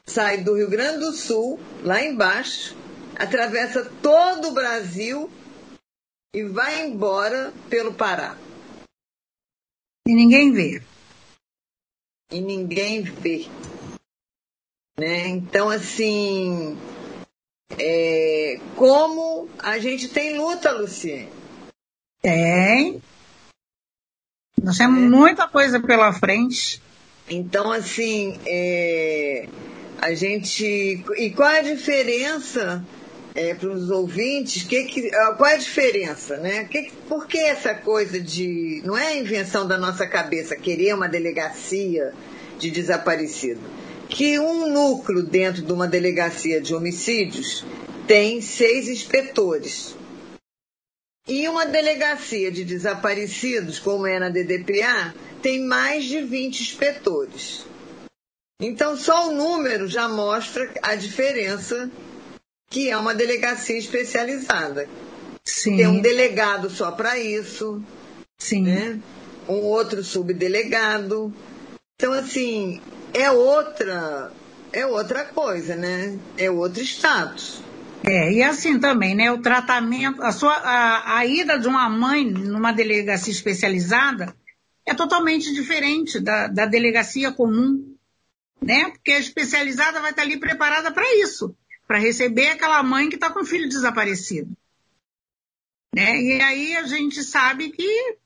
sai 0.07 0.39
do 0.39 0.57
Rio 0.57 0.69
Grande 0.69 0.99
do 0.99 1.13
Sul, 1.13 1.61
lá 1.83 2.03
embaixo, 2.03 2.77
atravessa 3.17 3.85
todo 4.03 4.49
o 4.49 4.53
Brasil 4.53 5.31
e 6.35 6.43
vai 6.45 6.87
embora 6.87 7.53
pelo 7.69 7.95
Pará. 7.95 8.37
E 10.07 10.15
ninguém 10.15 10.51
vê. 10.51 10.83
E 12.33 12.41
ninguém 12.41 13.03
vê. 13.03 13.47
Né? 14.99 15.29
Então, 15.29 15.69
assim, 15.69 16.79
é, 17.79 18.59
como 18.77 19.49
a 19.59 19.79
gente 19.79 20.09
tem 20.09 20.39
luta, 20.39 20.73
Luciene? 20.73 21.29
Tem. 22.23 23.03
Nós 24.63 24.79
temos 24.79 25.03
é. 25.03 25.07
muita 25.07 25.47
coisa 25.49 25.81
pela 25.81 26.13
frente. 26.13 26.81
Então, 27.29 27.71
assim, 27.71 28.39
é, 28.47 29.49
a 30.01 30.15
gente. 30.15 31.05
E 31.17 31.31
qual 31.31 31.51
é 31.51 31.61
a 31.61 31.63
diferença 31.63 32.85
é, 33.35 33.55
para 33.55 33.71
os 33.71 33.91
ouvintes? 33.91 34.63
Que 34.63 34.85
que, 34.85 35.11
qual 35.11 35.47
é 35.47 35.55
a 35.55 35.59
diferença, 35.59 36.37
né? 36.37 36.65
Que, 36.65 36.91
por 37.09 37.27
que 37.27 37.39
essa 37.39 37.75
coisa 37.75 38.21
de. 38.21 38.83
Não 38.85 38.97
é 38.97 39.19
invenção 39.19 39.67
da 39.67 39.79
nossa 39.79 40.07
cabeça 40.07 40.57
querer 40.57 40.95
uma 40.95 41.09
delegacia 41.09 42.13
de 42.59 42.71
desaparecido? 42.71 43.61
que 44.13 44.39
um 44.39 44.71
núcleo 44.71 45.23
dentro 45.23 45.63
de 45.63 45.73
uma 45.73 45.89
delegacia 45.89 46.61
de 46.61 46.75
homicídios 46.75 47.65
tem 48.07 48.43
seis 48.43 48.87
inspetores. 48.87 49.97
E 51.27 51.49
uma 51.49 51.65
delegacia 51.65 52.51
de 52.51 52.63
desaparecidos, 52.63 53.79
como 53.79 54.07
é 54.07 54.19
na 54.19 54.29
DDPA, 54.29 55.15
tem 55.41 55.65
mais 55.65 56.05
de 56.05 56.21
20 56.21 56.61
inspetores. 56.61 57.65
Então, 58.61 58.97
só 58.99 59.31
o 59.31 59.35
número 59.35 59.89
já 59.89 60.09
mostra 60.09 60.71
a 60.83 60.95
diferença 60.95 61.91
que 62.73 62.89
é 62.89 62.97
uma 62.97 63.15
delegacia 63.15 63.77
especializada. 63.77 64.89
Sim. 65.45 65.77
Tem 65.77 65.87
um 65.87 66.01
delegado 66.01 66.71
só 66.71 66.91
para 66.91 67.19
isso. 67.19 67.85
Sim. 68.39 68.63
Né? 68.63 68.99
Um 69.47 69.57
outro 69.57 70.03
subdelegado. 70.03 71.33
Então, 71.95 72.15
assim, 72.15 72.81
é 73.13 73.31
outra, 73.31 74.33
é 74.73 74.87
outra 74.87 75.25
coisa, 75.27 75.77
né? 75.77 76.19
É 76.39 76.51
outro 76.51 76.83
status. 76.83 77.63
É, 78.05 78.33
e 78.33 78.43
assim 78.43 78.81
também, 78.81 79.15
né? 79.15 79.31
O 79.31 79.43
tratamento, 79.43 80.23
a, 80.23 80.33
sua, 80.33 80.55
a, 80.55 81.19
a 81.19 81.27
ida 81.27 81.59
de 81.59 81.69
uma 81.69 81.89
mãe 81.91 82.25
numa 82.25 82.73
delegacia 82.73 83.33
especializada 83.33 84.35
é 84.85 84.95
totalmente 84.95 85.53
diferente 85.53 86.19
da, 86.19 86.49
da 86.49 86.67
delegacia 86.67 87.31
comum, 87.31 87.95
né? 88.61 88.91
Porque 88.91 89.13
a 89.13 89.21
especializada 89.21 90.01
vai 90.01 90.11
estar 90.11 90.23
ali 90.23 90.41
preparada 90.41 90.91
para 90.91 91.05
isso, 91.17 91.55
para 91.93 91.99
receber 91.99 92.47
aquela 92.47 92.83
mãe 92.83 93.11
que 93.11 93.17
está 93.17 93.29
com 93.29 93.41
o 93.41 93.45
filho 93.45 93.69
desaparecido. 93.69 94.51
Né? 95.95 96.23
E 96.23 96.41
aí 96.41 96.75
a 96.75 96.85
gente 96.85 97.23
sabe 97.23 97.69
que 97.69 98.17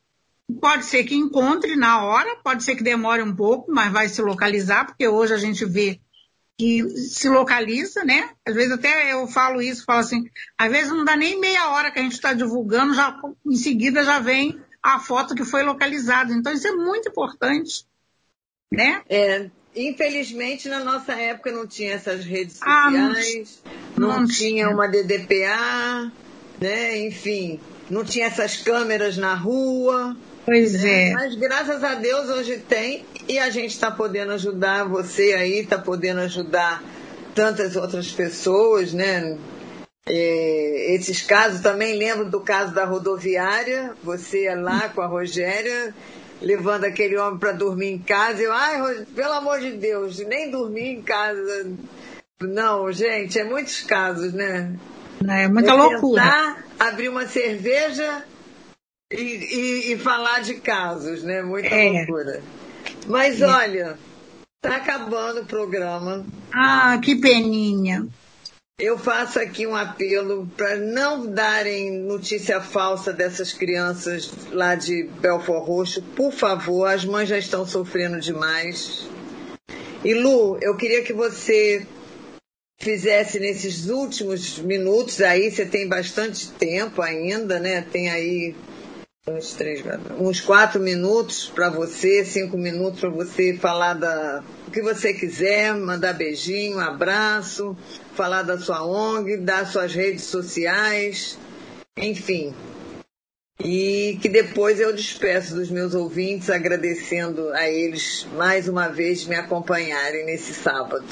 Pode 0.61 0.87
ser 0.87 1.03
que 1.03 1.17
encontre 1.17 1.75
na 1.75 2.05
hora, 2.05 2.37
pode 2.37 2.62
ser 2.62 2.77
que 2.77 2.85
demore 2.85 3.21
um 3.21 3.35
pouco, 3.35 3.73
mas 3.73 3.93
vai 3.93 4.09
se 4.09 4.23
localizar, 4.23 4.87
porque 4.87 5.09
hoje 5.09 5.35
a 5.35 5.37
gente 5.37 5.64
vê 5.64 6.01
que 6.57 6.89
se 6.89 7.29
localiza, 7.29 8.05
né? 8.05 8.31
Às 8.47 8.55
vezes 8.55 8.71
até 8.71 9.12
eu 9.12 9.27
falo 9.27 9.61
isso, 9.61 9.85
falo 9.85 9.99
assim, 9.99 10.31
às 10.57 10.71
vezes 10.71 10.93
não 10.93 11.05
dá 11.05 11.17
nem 11.17 11.41
meia 11.41 11.71
hora 11.71 11.91
que 11.91 11.99
a 11.99 12.03
gente 12.03 12.12
está 12.12 12.33
divulgando, 12.33 12.95
já 12.95 13.21
em 13.45 13.57
seguida 13.57 14.05
já 14.05 14.21
vem 14.21 14.57
a 14.81 15.01
foto 15.01 15.35
que 15.35 15.45
foi 15.45 15.64
localizada. 15.64 16.33
Então 16.33 16.53
isso 16.53 16.69
é 16.69 16.73
muito 16.73 17.09
importante, 17.09 17.85
né? 18.73 19.03
É, 19.09 19.51
infelizmente 19.77 20.68
na 20.68 20.83
nossa 20.83 21.12
época 21.12 21.53
não 21.53 21.66
tinha 21.66 21.93
essas 21.93 22.24
redes 22.24 22.57
sociais, 22.57 23.62
ah, 23.64 23.70
não, 23.97 24.09
não, 24.09 24.20
não, 24.20 24.27
tinha 24.27 24.68
uma 24.70 24.89
DDPA, 24.89 26.11
né? 26.61 26.99
Enfim, 27.07 27.61
não 27.91 28.05
tinha 28.05 28.27
essas 28.27 28.57
câmeras 28.57 29.16
na 29.16 29.35
rua. 29.35 30.16
Pois 30.45 30.72
né? 30.83 31.11
é. 31.11 31.12
Mas 31.12 31.35
graças 31.35 31.85
a 31.85 31.95
Deus 31.95 32.31
hoje 32.31 32.59
tem 32.59 33.05
e 33.29 33.39
a 33.39 33.51
gente 33.51 33.72
está 33.72 33.91
podendo 33.91 34.33
ajudar 34.33 34.85
você 34.85 35.35
aí, 35.35 35.61
está 35.61 35.77
podendo 35.77 36.20
ajudar 36.20 36.83
tantas 37.35 37.77
outras 37.77 38.11
pessoas, 38.11 38.93
né? 38.93 39.37
É, 40.09 40.95
esses 40.95 41.20
casos 41.22 41.61
também 41.61 41.99
lembro 41.99 42.31
do 42.31 42.41
caso 42.41 42.72
da 42.72 42.85
rodoviária, 42.85 43.93
você 44.05 44.45
é 44.45 44.55
lá 44.55 44.89
com 44.89 45.01
a 45.01 45.07
Rogéria, 45.07 45.93
levando 46.41 46.84
aquele 46.84 47.16
homem 47.16 47.39
para 47.39 47.53
dormir 47.53 47.93
em 47.93 47.99
casa. 47.99 48.43
Eu, 48.43 48.53
ai, 48.53 49.07
pelo 49.14 49.32
amor 49.32 49.61
de 49.61 49.72
Deus, 49.72 50.18
nem 50.20 50.51
dormir 50.51 50.89
em 50.89 51.03
casa. 51.03 51.72
Não, 52.41 52.91
gente, 52.93 53.39
é 53.39 53.45
muitos 53.45 53.80
casos, 53.82 54.32
né? 54.32 54.74
É 55.28 55.49
muita 55.49 55.70
é 55.70 55.74
loucura. 55.74 56.57
abrir 56.78 57.09
uma 57.09 57.26
cerveja 57.26 58.24
e, 59.11 59.16
e, 59.16 59.93
e, 59.93 59.99
falar 59.99 60.41
de 60.41 60.55
casos, 60.55 61.22
né? 61.22 61.43
Muita 61.43 61.68
é. 61.68 61.91
loucura. 61.91 62.43
Mas 63.07 63.41
é. 63.41 63.47
olha, 63.47 63.99
tá 64.61 64.76
acabando 64.76 65.41
o 65.41 65.47
programa. 65.47 66.26
Ah, 66.53 66.99
que 67.03 67.16
peninha. 67.16 68.07
Eu 68.79 68.99
faço 68.99 69.41
aqui 69.41 69.66
um 69.66 69.74
apelo 69.74 70.47
para 70.55 70.77
não 70.77 71.27
darem 71.27 71.91
notícia 71.91 72.61
falsa 72.61 73.11
dessas 73.11 73.51
crianças 73.51 74.31
lá 74.53 74.74
de 74.74 75.05
Belfort 75.18 75.64
Roxo. 75.66 76.03
Por 76.14 76.31
favor, 76.31 76.85
as 76.85 77.03
mães 77.03 77.27
já 77.27 77.39
estão 77.39 77.66
sofrendo 77.66 78.20
demais. 78.20 79.09
E 80.05 80.12
Lu, 80.12 80.59
eu 80.61 80.77
queria 80.77 81.03
que 81.03 81.14
você 81.14 81.87
fizesse 82.79 83.41
nesses 83.41 83.89
últimos 83.89 84.59
minutos 84.59 85.22
aí, 85.22 85.51
você 85.51 85.64
tem 85.64 85.89
bastante 85.89 86.51
tempo 86.51 87.01
ainda, 87.01 87.59
né? 87.59 87.81
Tem 87.81 88.11
aí 88.11 88.55
uns 89.27 89.55
três, 89.55 89.83
uns 90.20 90.41
quatro 90.43 90.79
minutos 90.79 91.51
para 91.53 91.70
você, 91.70 92.27
cinco 92.27 92.59
minutos 92.59 93.01
para 93.01 93.09
você 93.09 93.55
falar 93.55 93.95
da 93.95 94.45
o 94.68 94.70
que 94.70 94.83
você 94.83 95.14
quiser, 95.14 95.74
mandar 95.74 96.12
beijinho, 96.12 96.79
abraço, 96.79 97.74
falar 98.17 98.43
da 98.43 98.59
sua 98.59 98.85
ONG, 98.85 99.37
das 99.37 99.69
suas 99.69 99.95
redes 99.95 100.25
sociais, 100.25 101.39
enfim. 101.97 102.55
E 103.62 104.19
que 104.21 104.29
depois 104.29 104.81
eu 104.81 104.95
despeço 104.95 105.55
dos 105.55 105.71
meus 105.71 105.95
ouvintes, 105.95 106.51
agradecendo 106.51 107.51
a 107.51 107.69
eles 107.69 108.27
mais 108.35 108.69
uma 108.69 108.89
vez 108.89 109.25
me 109.25 109.35
acompanharem 109.35 110.27
nesse 110.27 110.53
sábado. 110.55 111.07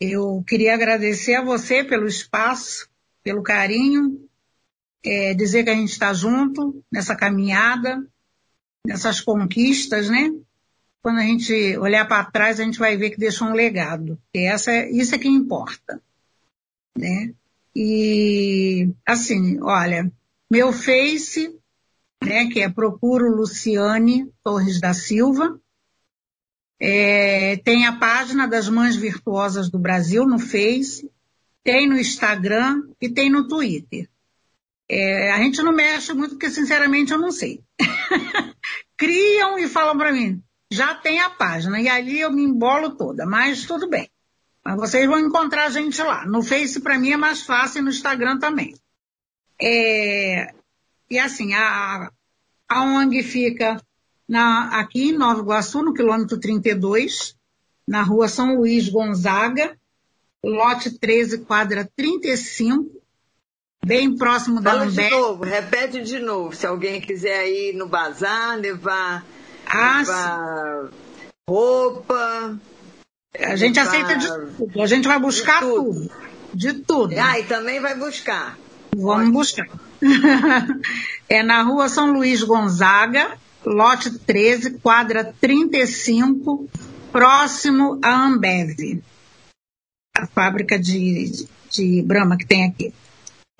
Eu 0.00 0.44
queria 0.46 0.74
agradecer 0.74 1.34
a 1.34 1.44
você 1.44 1.84
pelo 1.84 2.06
espaço, 2.06 2.88
pelo 3.22 3.42
carinho 3.42 4.26
é, 5.06 5.34
dizer 5.34 5.64
que 5.64 5.70
a 5.70 5.74
gente 5.74 5.92
está 5.92 6.12
junto 6.12 6.84
nessa 6.90 7.14
caminhada, 7.14 8.04
nessas 8.84 9.20
conquistas, 9.20 10.08
né? 10.10 10.32
Quando 11.06 11.20
a 11.20 11.22
gente 11.22 11.78
olhar 11.78 12.04
para 12.08 12.24
trás, 12.24 12.58
a 12.58 12.64
gente 12.64 12.80
vai 12.80 12.96
ver 12.96 13.10
que 13.10 13.16
deixou 13.16 13.46
um 13.46 13.54
legado. 13.54 14.20
E 14.34 14.40
essa, 14.40 14.76
isso 14.88 15.14
é 15.14 15.18
que 15.18 15.28
importa, 15.28 16.02
né? 16.98 17.32
E, 17.72 18.92
assim, 19.06 19.62
olha, 19.62 20.10
meu 20.50 20.72
Face, 20.72 21.56
né, 22.24 22.48
que 22.48 22.60
é 22.60 22.68
Procuro 22.68 23.36
Luciane 23.36 24.28
Torres 24.42 24.80
da 24.80 24.92
Silva, 24.92 25.60
é, 26.80 27.56
tem 27.58 27.86
a 27.86 27.92
página 27.92 28.48
das 28.48 28.68
Mães 28.68 28.96
Virtuosas 28.96 29.70
do 29.70 29.78
Brasil 29.78 30.26
no 30.26 30.40
Face, 30.40 31.08
tem 31.62 31.88
no 31.88 31.96
Instagram 31.96 32.82
e 33.00 33.08
tem 33.08 33.30
no 33.30 33.46
Twitter. 33.46 34.10
É, 34.88 35.30
a 35.30 35.38
gente 35.38 35.62
não 35.62 35.72
mexe 35.72 36.12
muito 36.12 36.32
porque, 36.32 36.50
sinceramente, 36.50 37.12
eu 37.12 37.18
não 37.18 37.30
sei. 37.30 37.62
Criam 38.98 39.56
e 39.56 39.68
falam 39.68 39.96
para 39.96 40.10
mim, 40.12 40.42
já 40.70 40.94
tem 40.94 41.20
a 41.20 41.30
página, 41.30 41.80
e 41.80 41.88
ali 41.88 42.20
eu 42.20 42.30
me 42.30 42.42
embolo 42.42 42.96
toda, 42.96 43.24
mas 43.24 43.64
tudo 43.64 43.88
bem. 43.88 44.10
Mas 44.64 44.76
vocês 44.76 45.06
vão 45.06 45.20
encontrar 45.20 45.66
a 45.66 45.70
gente 45.70 46.02
lá. 46.02 46.26
No 46.26 46.42
Face, 46.42 46.80
para 46.80 46.98
mim, 46.98 47.12
é 47.12 47.16
mais 47.16 47.42
fácil 47.42 47.78
e 47.78 47.82
no 47.82 47.90
Instagram 47.90 48.38
também. 48.38 48.74
É, 49.60 50.52
e 51.08 51.18
assim, 51.18 51.54
a, 51.54 52.10
a 52.68 52.82
ONG 52.82 53.22
fica 53.22 53.80
na, 54.28 54.80
aqui 54.80 55.10
em 55.10 55.16
Nova 55.16 55.40
Iguaçu, 55.40 55.82
no 55.82 55.94
quilômetro 55.94 56.38
32, 56.38 57.36
na 57.86 58.02
rua 58.02 58.28
São 58.28 58.56
Luís 58.56 58.88
Gonzaga, 58.88 59.78
lote 60.44 60.98
13, 60.98 61.44
quadra 61.44 61.88
35, 61.96 62.90
bem 63.84 64.16
próximo 64.16 64.60
da 64.60 64.72
Fala 64.72 64.86
de 64.90 65.10
novo, 65.10 65.44
repete 65.44 66.02
de 66.02 66.18
novo, 66.18 66.54
se 66.54 66.66
alguém 66.66 67.00
quiser 67.00 67.46
ir 67.48 67.74
no 67.74 67.88
bazar, 67.88 68.58
levar, 68.58 69.24
ah, 69.66 69.98
levar 69.98 70.90
roupa. 71.48 72.58
A 73.38 73.56
gente 73.56 73.78
aceita 73.78 74.16
de 74.16 74.26
tudo, 74.26 74.82
a 74.82 74.86
gente 74.86 75.06
vai 75.06 75.18
buscar 75.18 75.60
de 75.60 75.68
tudo. 75.68 75.92
tudo. 75.92 76.10
De 76.54 76.72
tudo. 76.72 77.14
Ah, 77.18 77.38
e 77.38 77.44
também 77.44 77.80
vai 77.80 77.94
buscar. 77.94 78.58
Vamos 78.94 79.30
buscar. 79.30 79.68
é 81.28 81.42
na 81.42 81.62
rua 81.62 81.88
São 81.88 82.12
Luís 82.12 82.42
Gonzaga, 82.42 83.36
lote 83.64 84.18
13, 84.18 84.78
quadra 84.78 85.34
35, 85.38 86.68
próximo 87.12 87.98
à 88.02 88.26
Ambev, 88.26 89.02
a 90.16 90.26
fábrica 90.26 90.78
de, 90.78 91.46
de 91.70 92.02
Brahma 92.02 92.38
que 92.38 92.46
tem 92.46 92.64
aqui. 92.64 92.94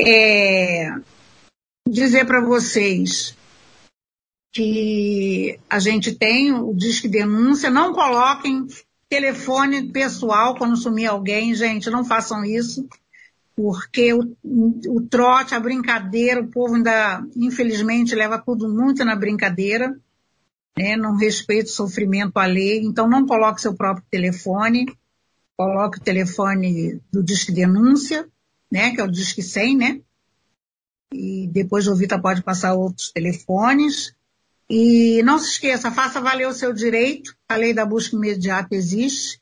É, 0.01 0.91
dizer 1.87 2.25
para 2.27 2.41
vocês 2.41 3.36
que 4.57 5.61
a 5.69 5.79
gente 5.79 6.15
tem 6.15 6.51
o 6.51 6.73
Disque 6.73 7.09
Denúncia, 7.09 7.69
não 7.69 7.93
coloquem 7.93 8.67
telefone 9.07 9.93
pessoal 9.93 10.57
quando 10.57 10.79
sumir 10.79 11.05
alguém, 11.05 11.55
gente, 11.55 11.91
não 11.91 12.03
façam 12.03 12.43
isso, 12.43 12.89
porque 13.55 14.15
o, 14.15 14.35
o 14.43 15.01
trote, 15.03 15.55
a 15.55 15.61
brincadeira, 15.61 16.41
o 16.41 16.49
povo 16.49 16.75
ainda, 16.75 17.23
infelizmente, 17.37 18.15
leva 18.15 18.39
tudo 18.39 18.67
muito 18.67 19.05
na 19.05 19.15
brincadeira, 19.15 19.95
né? 20.77 20.97
não 20.97 21.17
respeita 21.17 21.69
o 21.69 21.75
sofrimento 21.75 22.39
alheio, 22.39 22.89
então 22.89 23.07
não 23.07 23.27
coloque 23.27 23.61
seu 23.61 23.75
próprio 23.75 24.07
telefone, 24.11 24.87
coloque 25.55 25.99
o 25.99 26.03
telefone 26.03 26.99
do 27.13 27.23
Disque 27.23 27.53
Denúncia, 27.53 28.27
né, 28.73 28.95
que 28.95 29.01
é 29.03 29.05
o 29.05 29.11
Disque 29.11 29.43
100, 29.43 29.77
né? 29.77 30.01
E 31.13 31.47
depois 31.47 31.87
o 31.87 31.95
Vita 31.95 32.19
pode 32.19 32.43
passar 32.43 32.75
outros 32.75 33.13
telefones. 33.13 34.17
E 34.69 35.23
não 35.23 35.39
se 35.39 35.51
esqueça, 35.51 35.93
faça 35.93 36.21
valer 36.21 36.49
o 36.49 36.53
seu 36.53 36.73
direito. 36.73 37.35
A 37.49 37.57
lei 37.57 37.73
da 37.73 37.87
busca 37.87 38.17
imediata 38.17 38.75
existe. 38.75 39.41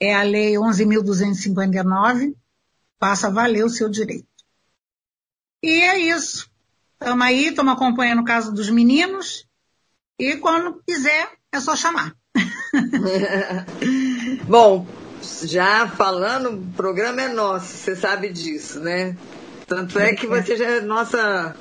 É 0.00 0.14
a 0.14 0.22
lei 0.22 0.54
11.259. 0.54 2.34
Faça 2.98 3.30
valer 3.30 3.64
o 3.64 3.70
seu 3.70 3.88
direito. 3.88 4.26
E 5.62 5.82
é 5.82 5.98
isso. 5.98 6.50
Estamos 7.00 7.26
aí, 7.26 7.48
estamos 7.48 7.72
acompanhando 7.72 8.20
o 8.20 8.24
caso 8.24 8.52
dos 8.52 8.70
meninos. 8.70 9.46
E 10.18 10.36
quando 10.36 10.82
quiser, 10.86 11.30
é 11.52 11.60
só 11.60 11.76
chamar. 11.76 12.16
Bom, 14.48 14.86
já 15.42 15.88
falando, 15.88 16.50
o 16.50 16.72
programa 16.72 17.22
é 17.22 17.28
nosso, 17.28 17.66
você 17.66 17.94
sabe 17.94 18.32
disso, 18.32 18.80
né? 18.80 19.16
Tanto 19.66 19.98
é 19.98 20.14
que 20.14 20.26
você 20.26 20.56
já 20.56 20.66
é 20.66 20.80
nossa 20.80 21.54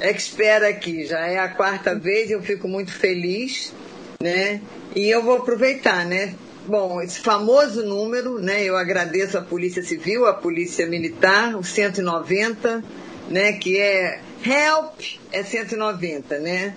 expert 0.00 0.64
aqui, 0.64 1.06
já 1.06 1.26
é 1.26 1.38
a 1.38 1.48
quarta 1.48 1.94
vez, 1.94 2.30
eu 2.30 2.42
fico 2.42 2.68
muito 2.68 2.92
feliz, 2.92 3.72
né? 4.20 4.60
E 4.94 5.08
eu 5.08 5.22
vou 5.22 5.36
aproveitar, 5.36 6.04
né? 6.04 6.34
Bom, 6.66 7.00
esse 7.02 7.20
famoso 7.20 7.82
número, 7.82 8.38
né? 8.38 8.62
Eu 8.62 8.76
agradeço 8.76 9.36
a 9.36 9.42
Polícia 9.42 9.82
Civil, 9.82 10.26
a 10.26 10.32
Polícia 10.32 10.86
Militar, 10.86 11.56
o 11.56 11.62
190, 11.62 12.82
né? 13.28 13.52
Que 13.52 13.78
é 13.78 14.20
help 14.44 15.00
é 15.32 15.42
190, 15.42 16.38
né? 16.38 16.74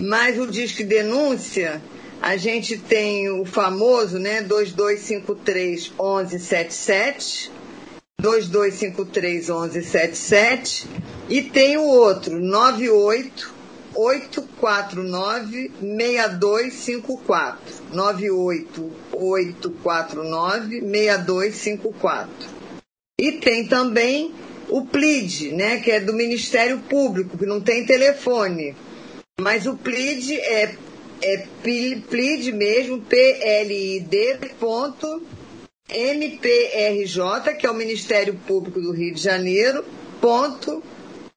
Mas 0.00 0.38
o 0.38 0.46
disque 0.46 0.84
denúncia 0.84 1.82
a 2.20 2.36
gente 2.36 2.76
tem 2.76 3.30
o 3.30 3.44
famoso, 3.44 4.18
né, 4.18 4.42
2253 4.42 5.92
1177, 5.98 7.50
2253 8.20 9.48
1177 9.48 10.88
e 11.28 11.40
tem 11.40 11.76
o 11.76 11.84
outro, 11.84 12.40
98 12.40 13.54
849 13.94 15.70
6254. 15.80 17.60
98 17.92 18.92
849 19.12 20.80
6254. 20.80 22.28
E 23.20 23.32
tem 23.32 23.68
também 23.68 24.34
o 24.68 24.84
PLID, 24.84 25.52
né, 25.52 25.78
que 25.78 25.92
é 25.92 26.00
do 26.00 26.12
Ministério 26.12 26.80
Público, 26.80 27.38
que 27.38 27.46
não 27.46 27.60
tem 27.60 27.86
telefone. 27.86 28.74
Mas 29.40 29.64
o 29.64 29.76
PLID 29.76 30.40
é 30.40 30.74
é 31.20 31.46
PLID 31.62 32.52
mesmo, 32.52 33.00
P-L-I-D, 33.00 34.38
ponto, 34.58 35.22
MPRJ, 35.88 37.54
que 37.58 37.66
é 37.66 37.70
o 37.70 37.74
Ministério 37.74 38.34
Público 38.46 38.80
do 38.80 38.92
Rio 38.92 39.14
de 39.14 39.22
Janeiro, 39.22 39.84
ponto, 40.20 40.82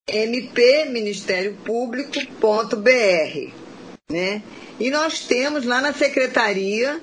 MP, 0.07 0.85
Ministério 0.85 1.55
Público, 1.63 2.11
ponto, 2.39 2.75
BR, 2.75 3.53
né? 4.09 4.43
E 4.79 4.89
nós 4.89 5.21
temos 5.21 5.65
lá 5.65 5.79
na 5.79 5.93
Secretaria 5.93 6.99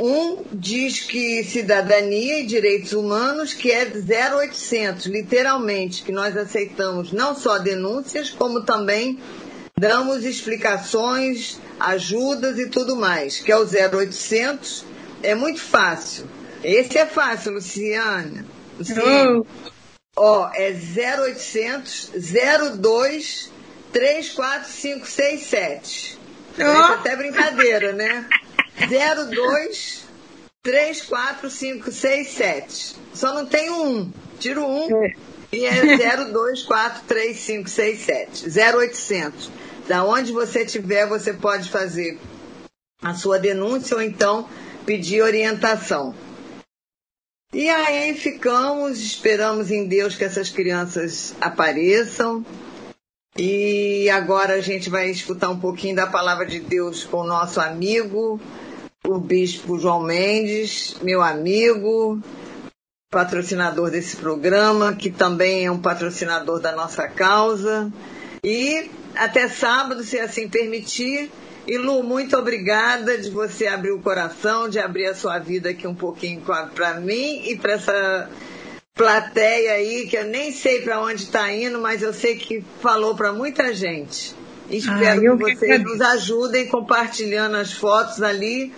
um 0.00 0.44
Disque 0.52 1.42
Cidadania 1.42 2.40
e 2.40 2.46
Direitos 2.46 2.92
Humanos, 2.92 3.54
que 3.54 3.72
é 3.72 3.84
0800, 3.86 5.06
literalmente, 5.06 6.02
que 6.02 6.12
nós 6.12 6.36
aceitamos 6.36 7.12
não 7.12 7.34
só 7.34 7.58
denúncias, 7.58 8.30
como 8.30 8.62
também 8.62 9.18
damos 9.78 10.24
explicações, 10.24 11.58
ajudas 11.80 12.58
e 12.58 12.68
tudo 12.68 12.94
mais, 12.94 13.38
que 13.38 13.50
é 13.50 13.56
o 13.56 13.64
0800. 13.64 14.84
É 15.22 15.34
muito 15.34 15.60
fácil. 15.60 16.26
Esse 16.62 16.98
é 16.98 17.06
fácil, 17.06 17.52
Luciana. 17.52 18.44
Luciana. 18.78 19.40
Oh. 19.40 19.46
Ó, 20.16 20.50
é 20.54 20.72
0800 20.72 22.12
02 22.78 23.50
34567. 23.92 26.18
Oh. 26.58 26.62
Até 26.92 27.14
brincadeira, 27.16 27.92
né? 27.92 28.26
02 28.88 30.06
34567. 30.62 32.96
Só 33.14 33.34
não 33.34 33.44
tem 33.46 33.70
um. 33.70 34.10
Tiro 34.38 34.66
um. 34.66 35.04
É. 35.04 35.12
E 35.52 35.64
é 35.64 35.80
02435567. 35.80 38.74
0800. 38.74 39.50
Da 39.86 40.02
onde 40.04 40.32
você 40.32 40.64
estiver, 40.64 41.06
você 41.06 41.32
pode 41.32 41.70
fazer 41.70 42.18
a 43.00 43.14
sua 43.14 43.38
denúncia 43.38 43.96
ou 43.96 44.02
então 44.02 44.48
pedir 44.84 45.22
orientação. 45.22 46.12
E 47.56 47.70
aí 47.70 48.12
ficamos, 48.12 49.00
esperamos 49.00 49.70
em 49.70 49.88
Deus 49.88 50.14
que 50.14 50.22
essas 50.22 50.50
crianças 50.50 51.34
apareçam. 51.40 52.44
E 53.34 54.10
agora 54.10 54.56
a 54.56 54.60
gente 54.60 54.90
vai 54.90 55.08
escutar 55.08 55.48
um 55.48 55.58
pouquinho 55.58 55.96
da 55.96 56.06
palavra 56.06 56.44
de 56.44 56.60
Deus 56.60 57.04
com 57.04 57.22
o 57.22 57.26
nosso 57.26 57.58
amigo, 57.58 58.38
o 59.06 59.18
bispo 59.18 59.78
João 59.78 60.02
Mendes, 60.02 60.96
meu 61.00 61.22
amigo, 61.22 62.20
patrocinador 63.10 63.90
desse 63.90 64.18
programa, 64.18 64.94
que 64.94 65.10
também 65.10 65.64
é 65.64 65.70
um 65.70 65.80
patrocinador 65.80 66.60
da 66.60 66.72
nossa 66.72 67.08
causa. 67.08 67.90
E 68.44 68.90
até 69.14 69.48
sábado, 69.48 70.04
se 70.04 70.20
assim 70.20 70.46
permitir. 70.46 71.30
E 71.66 71.76
Lu, 71.78 72.02
muito 72.02 72.36
obrigada 72.36 73.18
de 73.18 73.30
você 73.30 73.66
abrir 73.66 73.92
o 73.92 74.00
coração, 74.00 74.68
de 74.68 74.78
abrir 74.78 75.06
a 75.06 75.14
sua 75.14 75.38
vida 75.38 75.70
aqui 75.70 75.86
um 75.86 75.94
pouquinho 75.94 76.42
para 76.74 77.00
mim 77.00 77.42
e 77.44 77.56
para 77.56 77.72
essa 77.72 78.30
plateia 78.94 79.72
aí, 79.72 80.06
que 80.06 80.16
eu 80.16 80.24
nem 80.24 80.52
sei 80.52 80.82
para 80.82 81.00
onde 81.00 81.24
está 81.24 81.52
indo, 81.52 81.80
mas 81.80 82.02
eu 82.02 82.14
sei 82.14 82.36
que 82.36 82.64
falou 82.80 83.14
para 83.14 83.32
muita 83.32 83.74
gente. 83.74 84.34
Espero 84.70 85.32
ah, 85.32 85.36
que 85.36 85.54
vocês 85.54 85.82
nos 85.82 86.00
ajudem 86.00 86.68
compartilhando 86.68 87.56
as 87.56 87.72
fotos 87.72 88.22
ali 88.22 88.72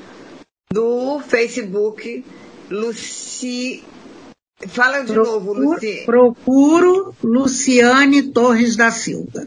do 0.72 1.20
Facebook 1.20 2.24
Luci, 2.70 3.84
Fala 4.66 5.02
de 5.02 5.12
procuro, 5.12 5.32
novo, 5.32 5.52
Luciane. 5.52 6.04
Procuro 6.04 7.14
Luciane 7.22 8.22
Torres 8.32 8.76
da 8.76 8.90
Silva. 8.90 9.46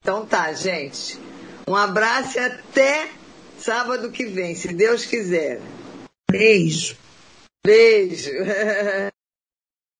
Então 0.00 0.24
tá, 0.24 0.52
gente. 0.52 1.18
Um 1.66 1.76
abraço 1.76 2.38
e 2.38 2.40
até 2.40 3.08
sábado 3.58 4.10
que 4.10 4.24
vem, 4.24 4.54
se 4.54 4.72
Deus 4.72 5.04
quiser. 5.04 5.60
Beijo. 6.30 6.96
Beijo. 7.64 8.30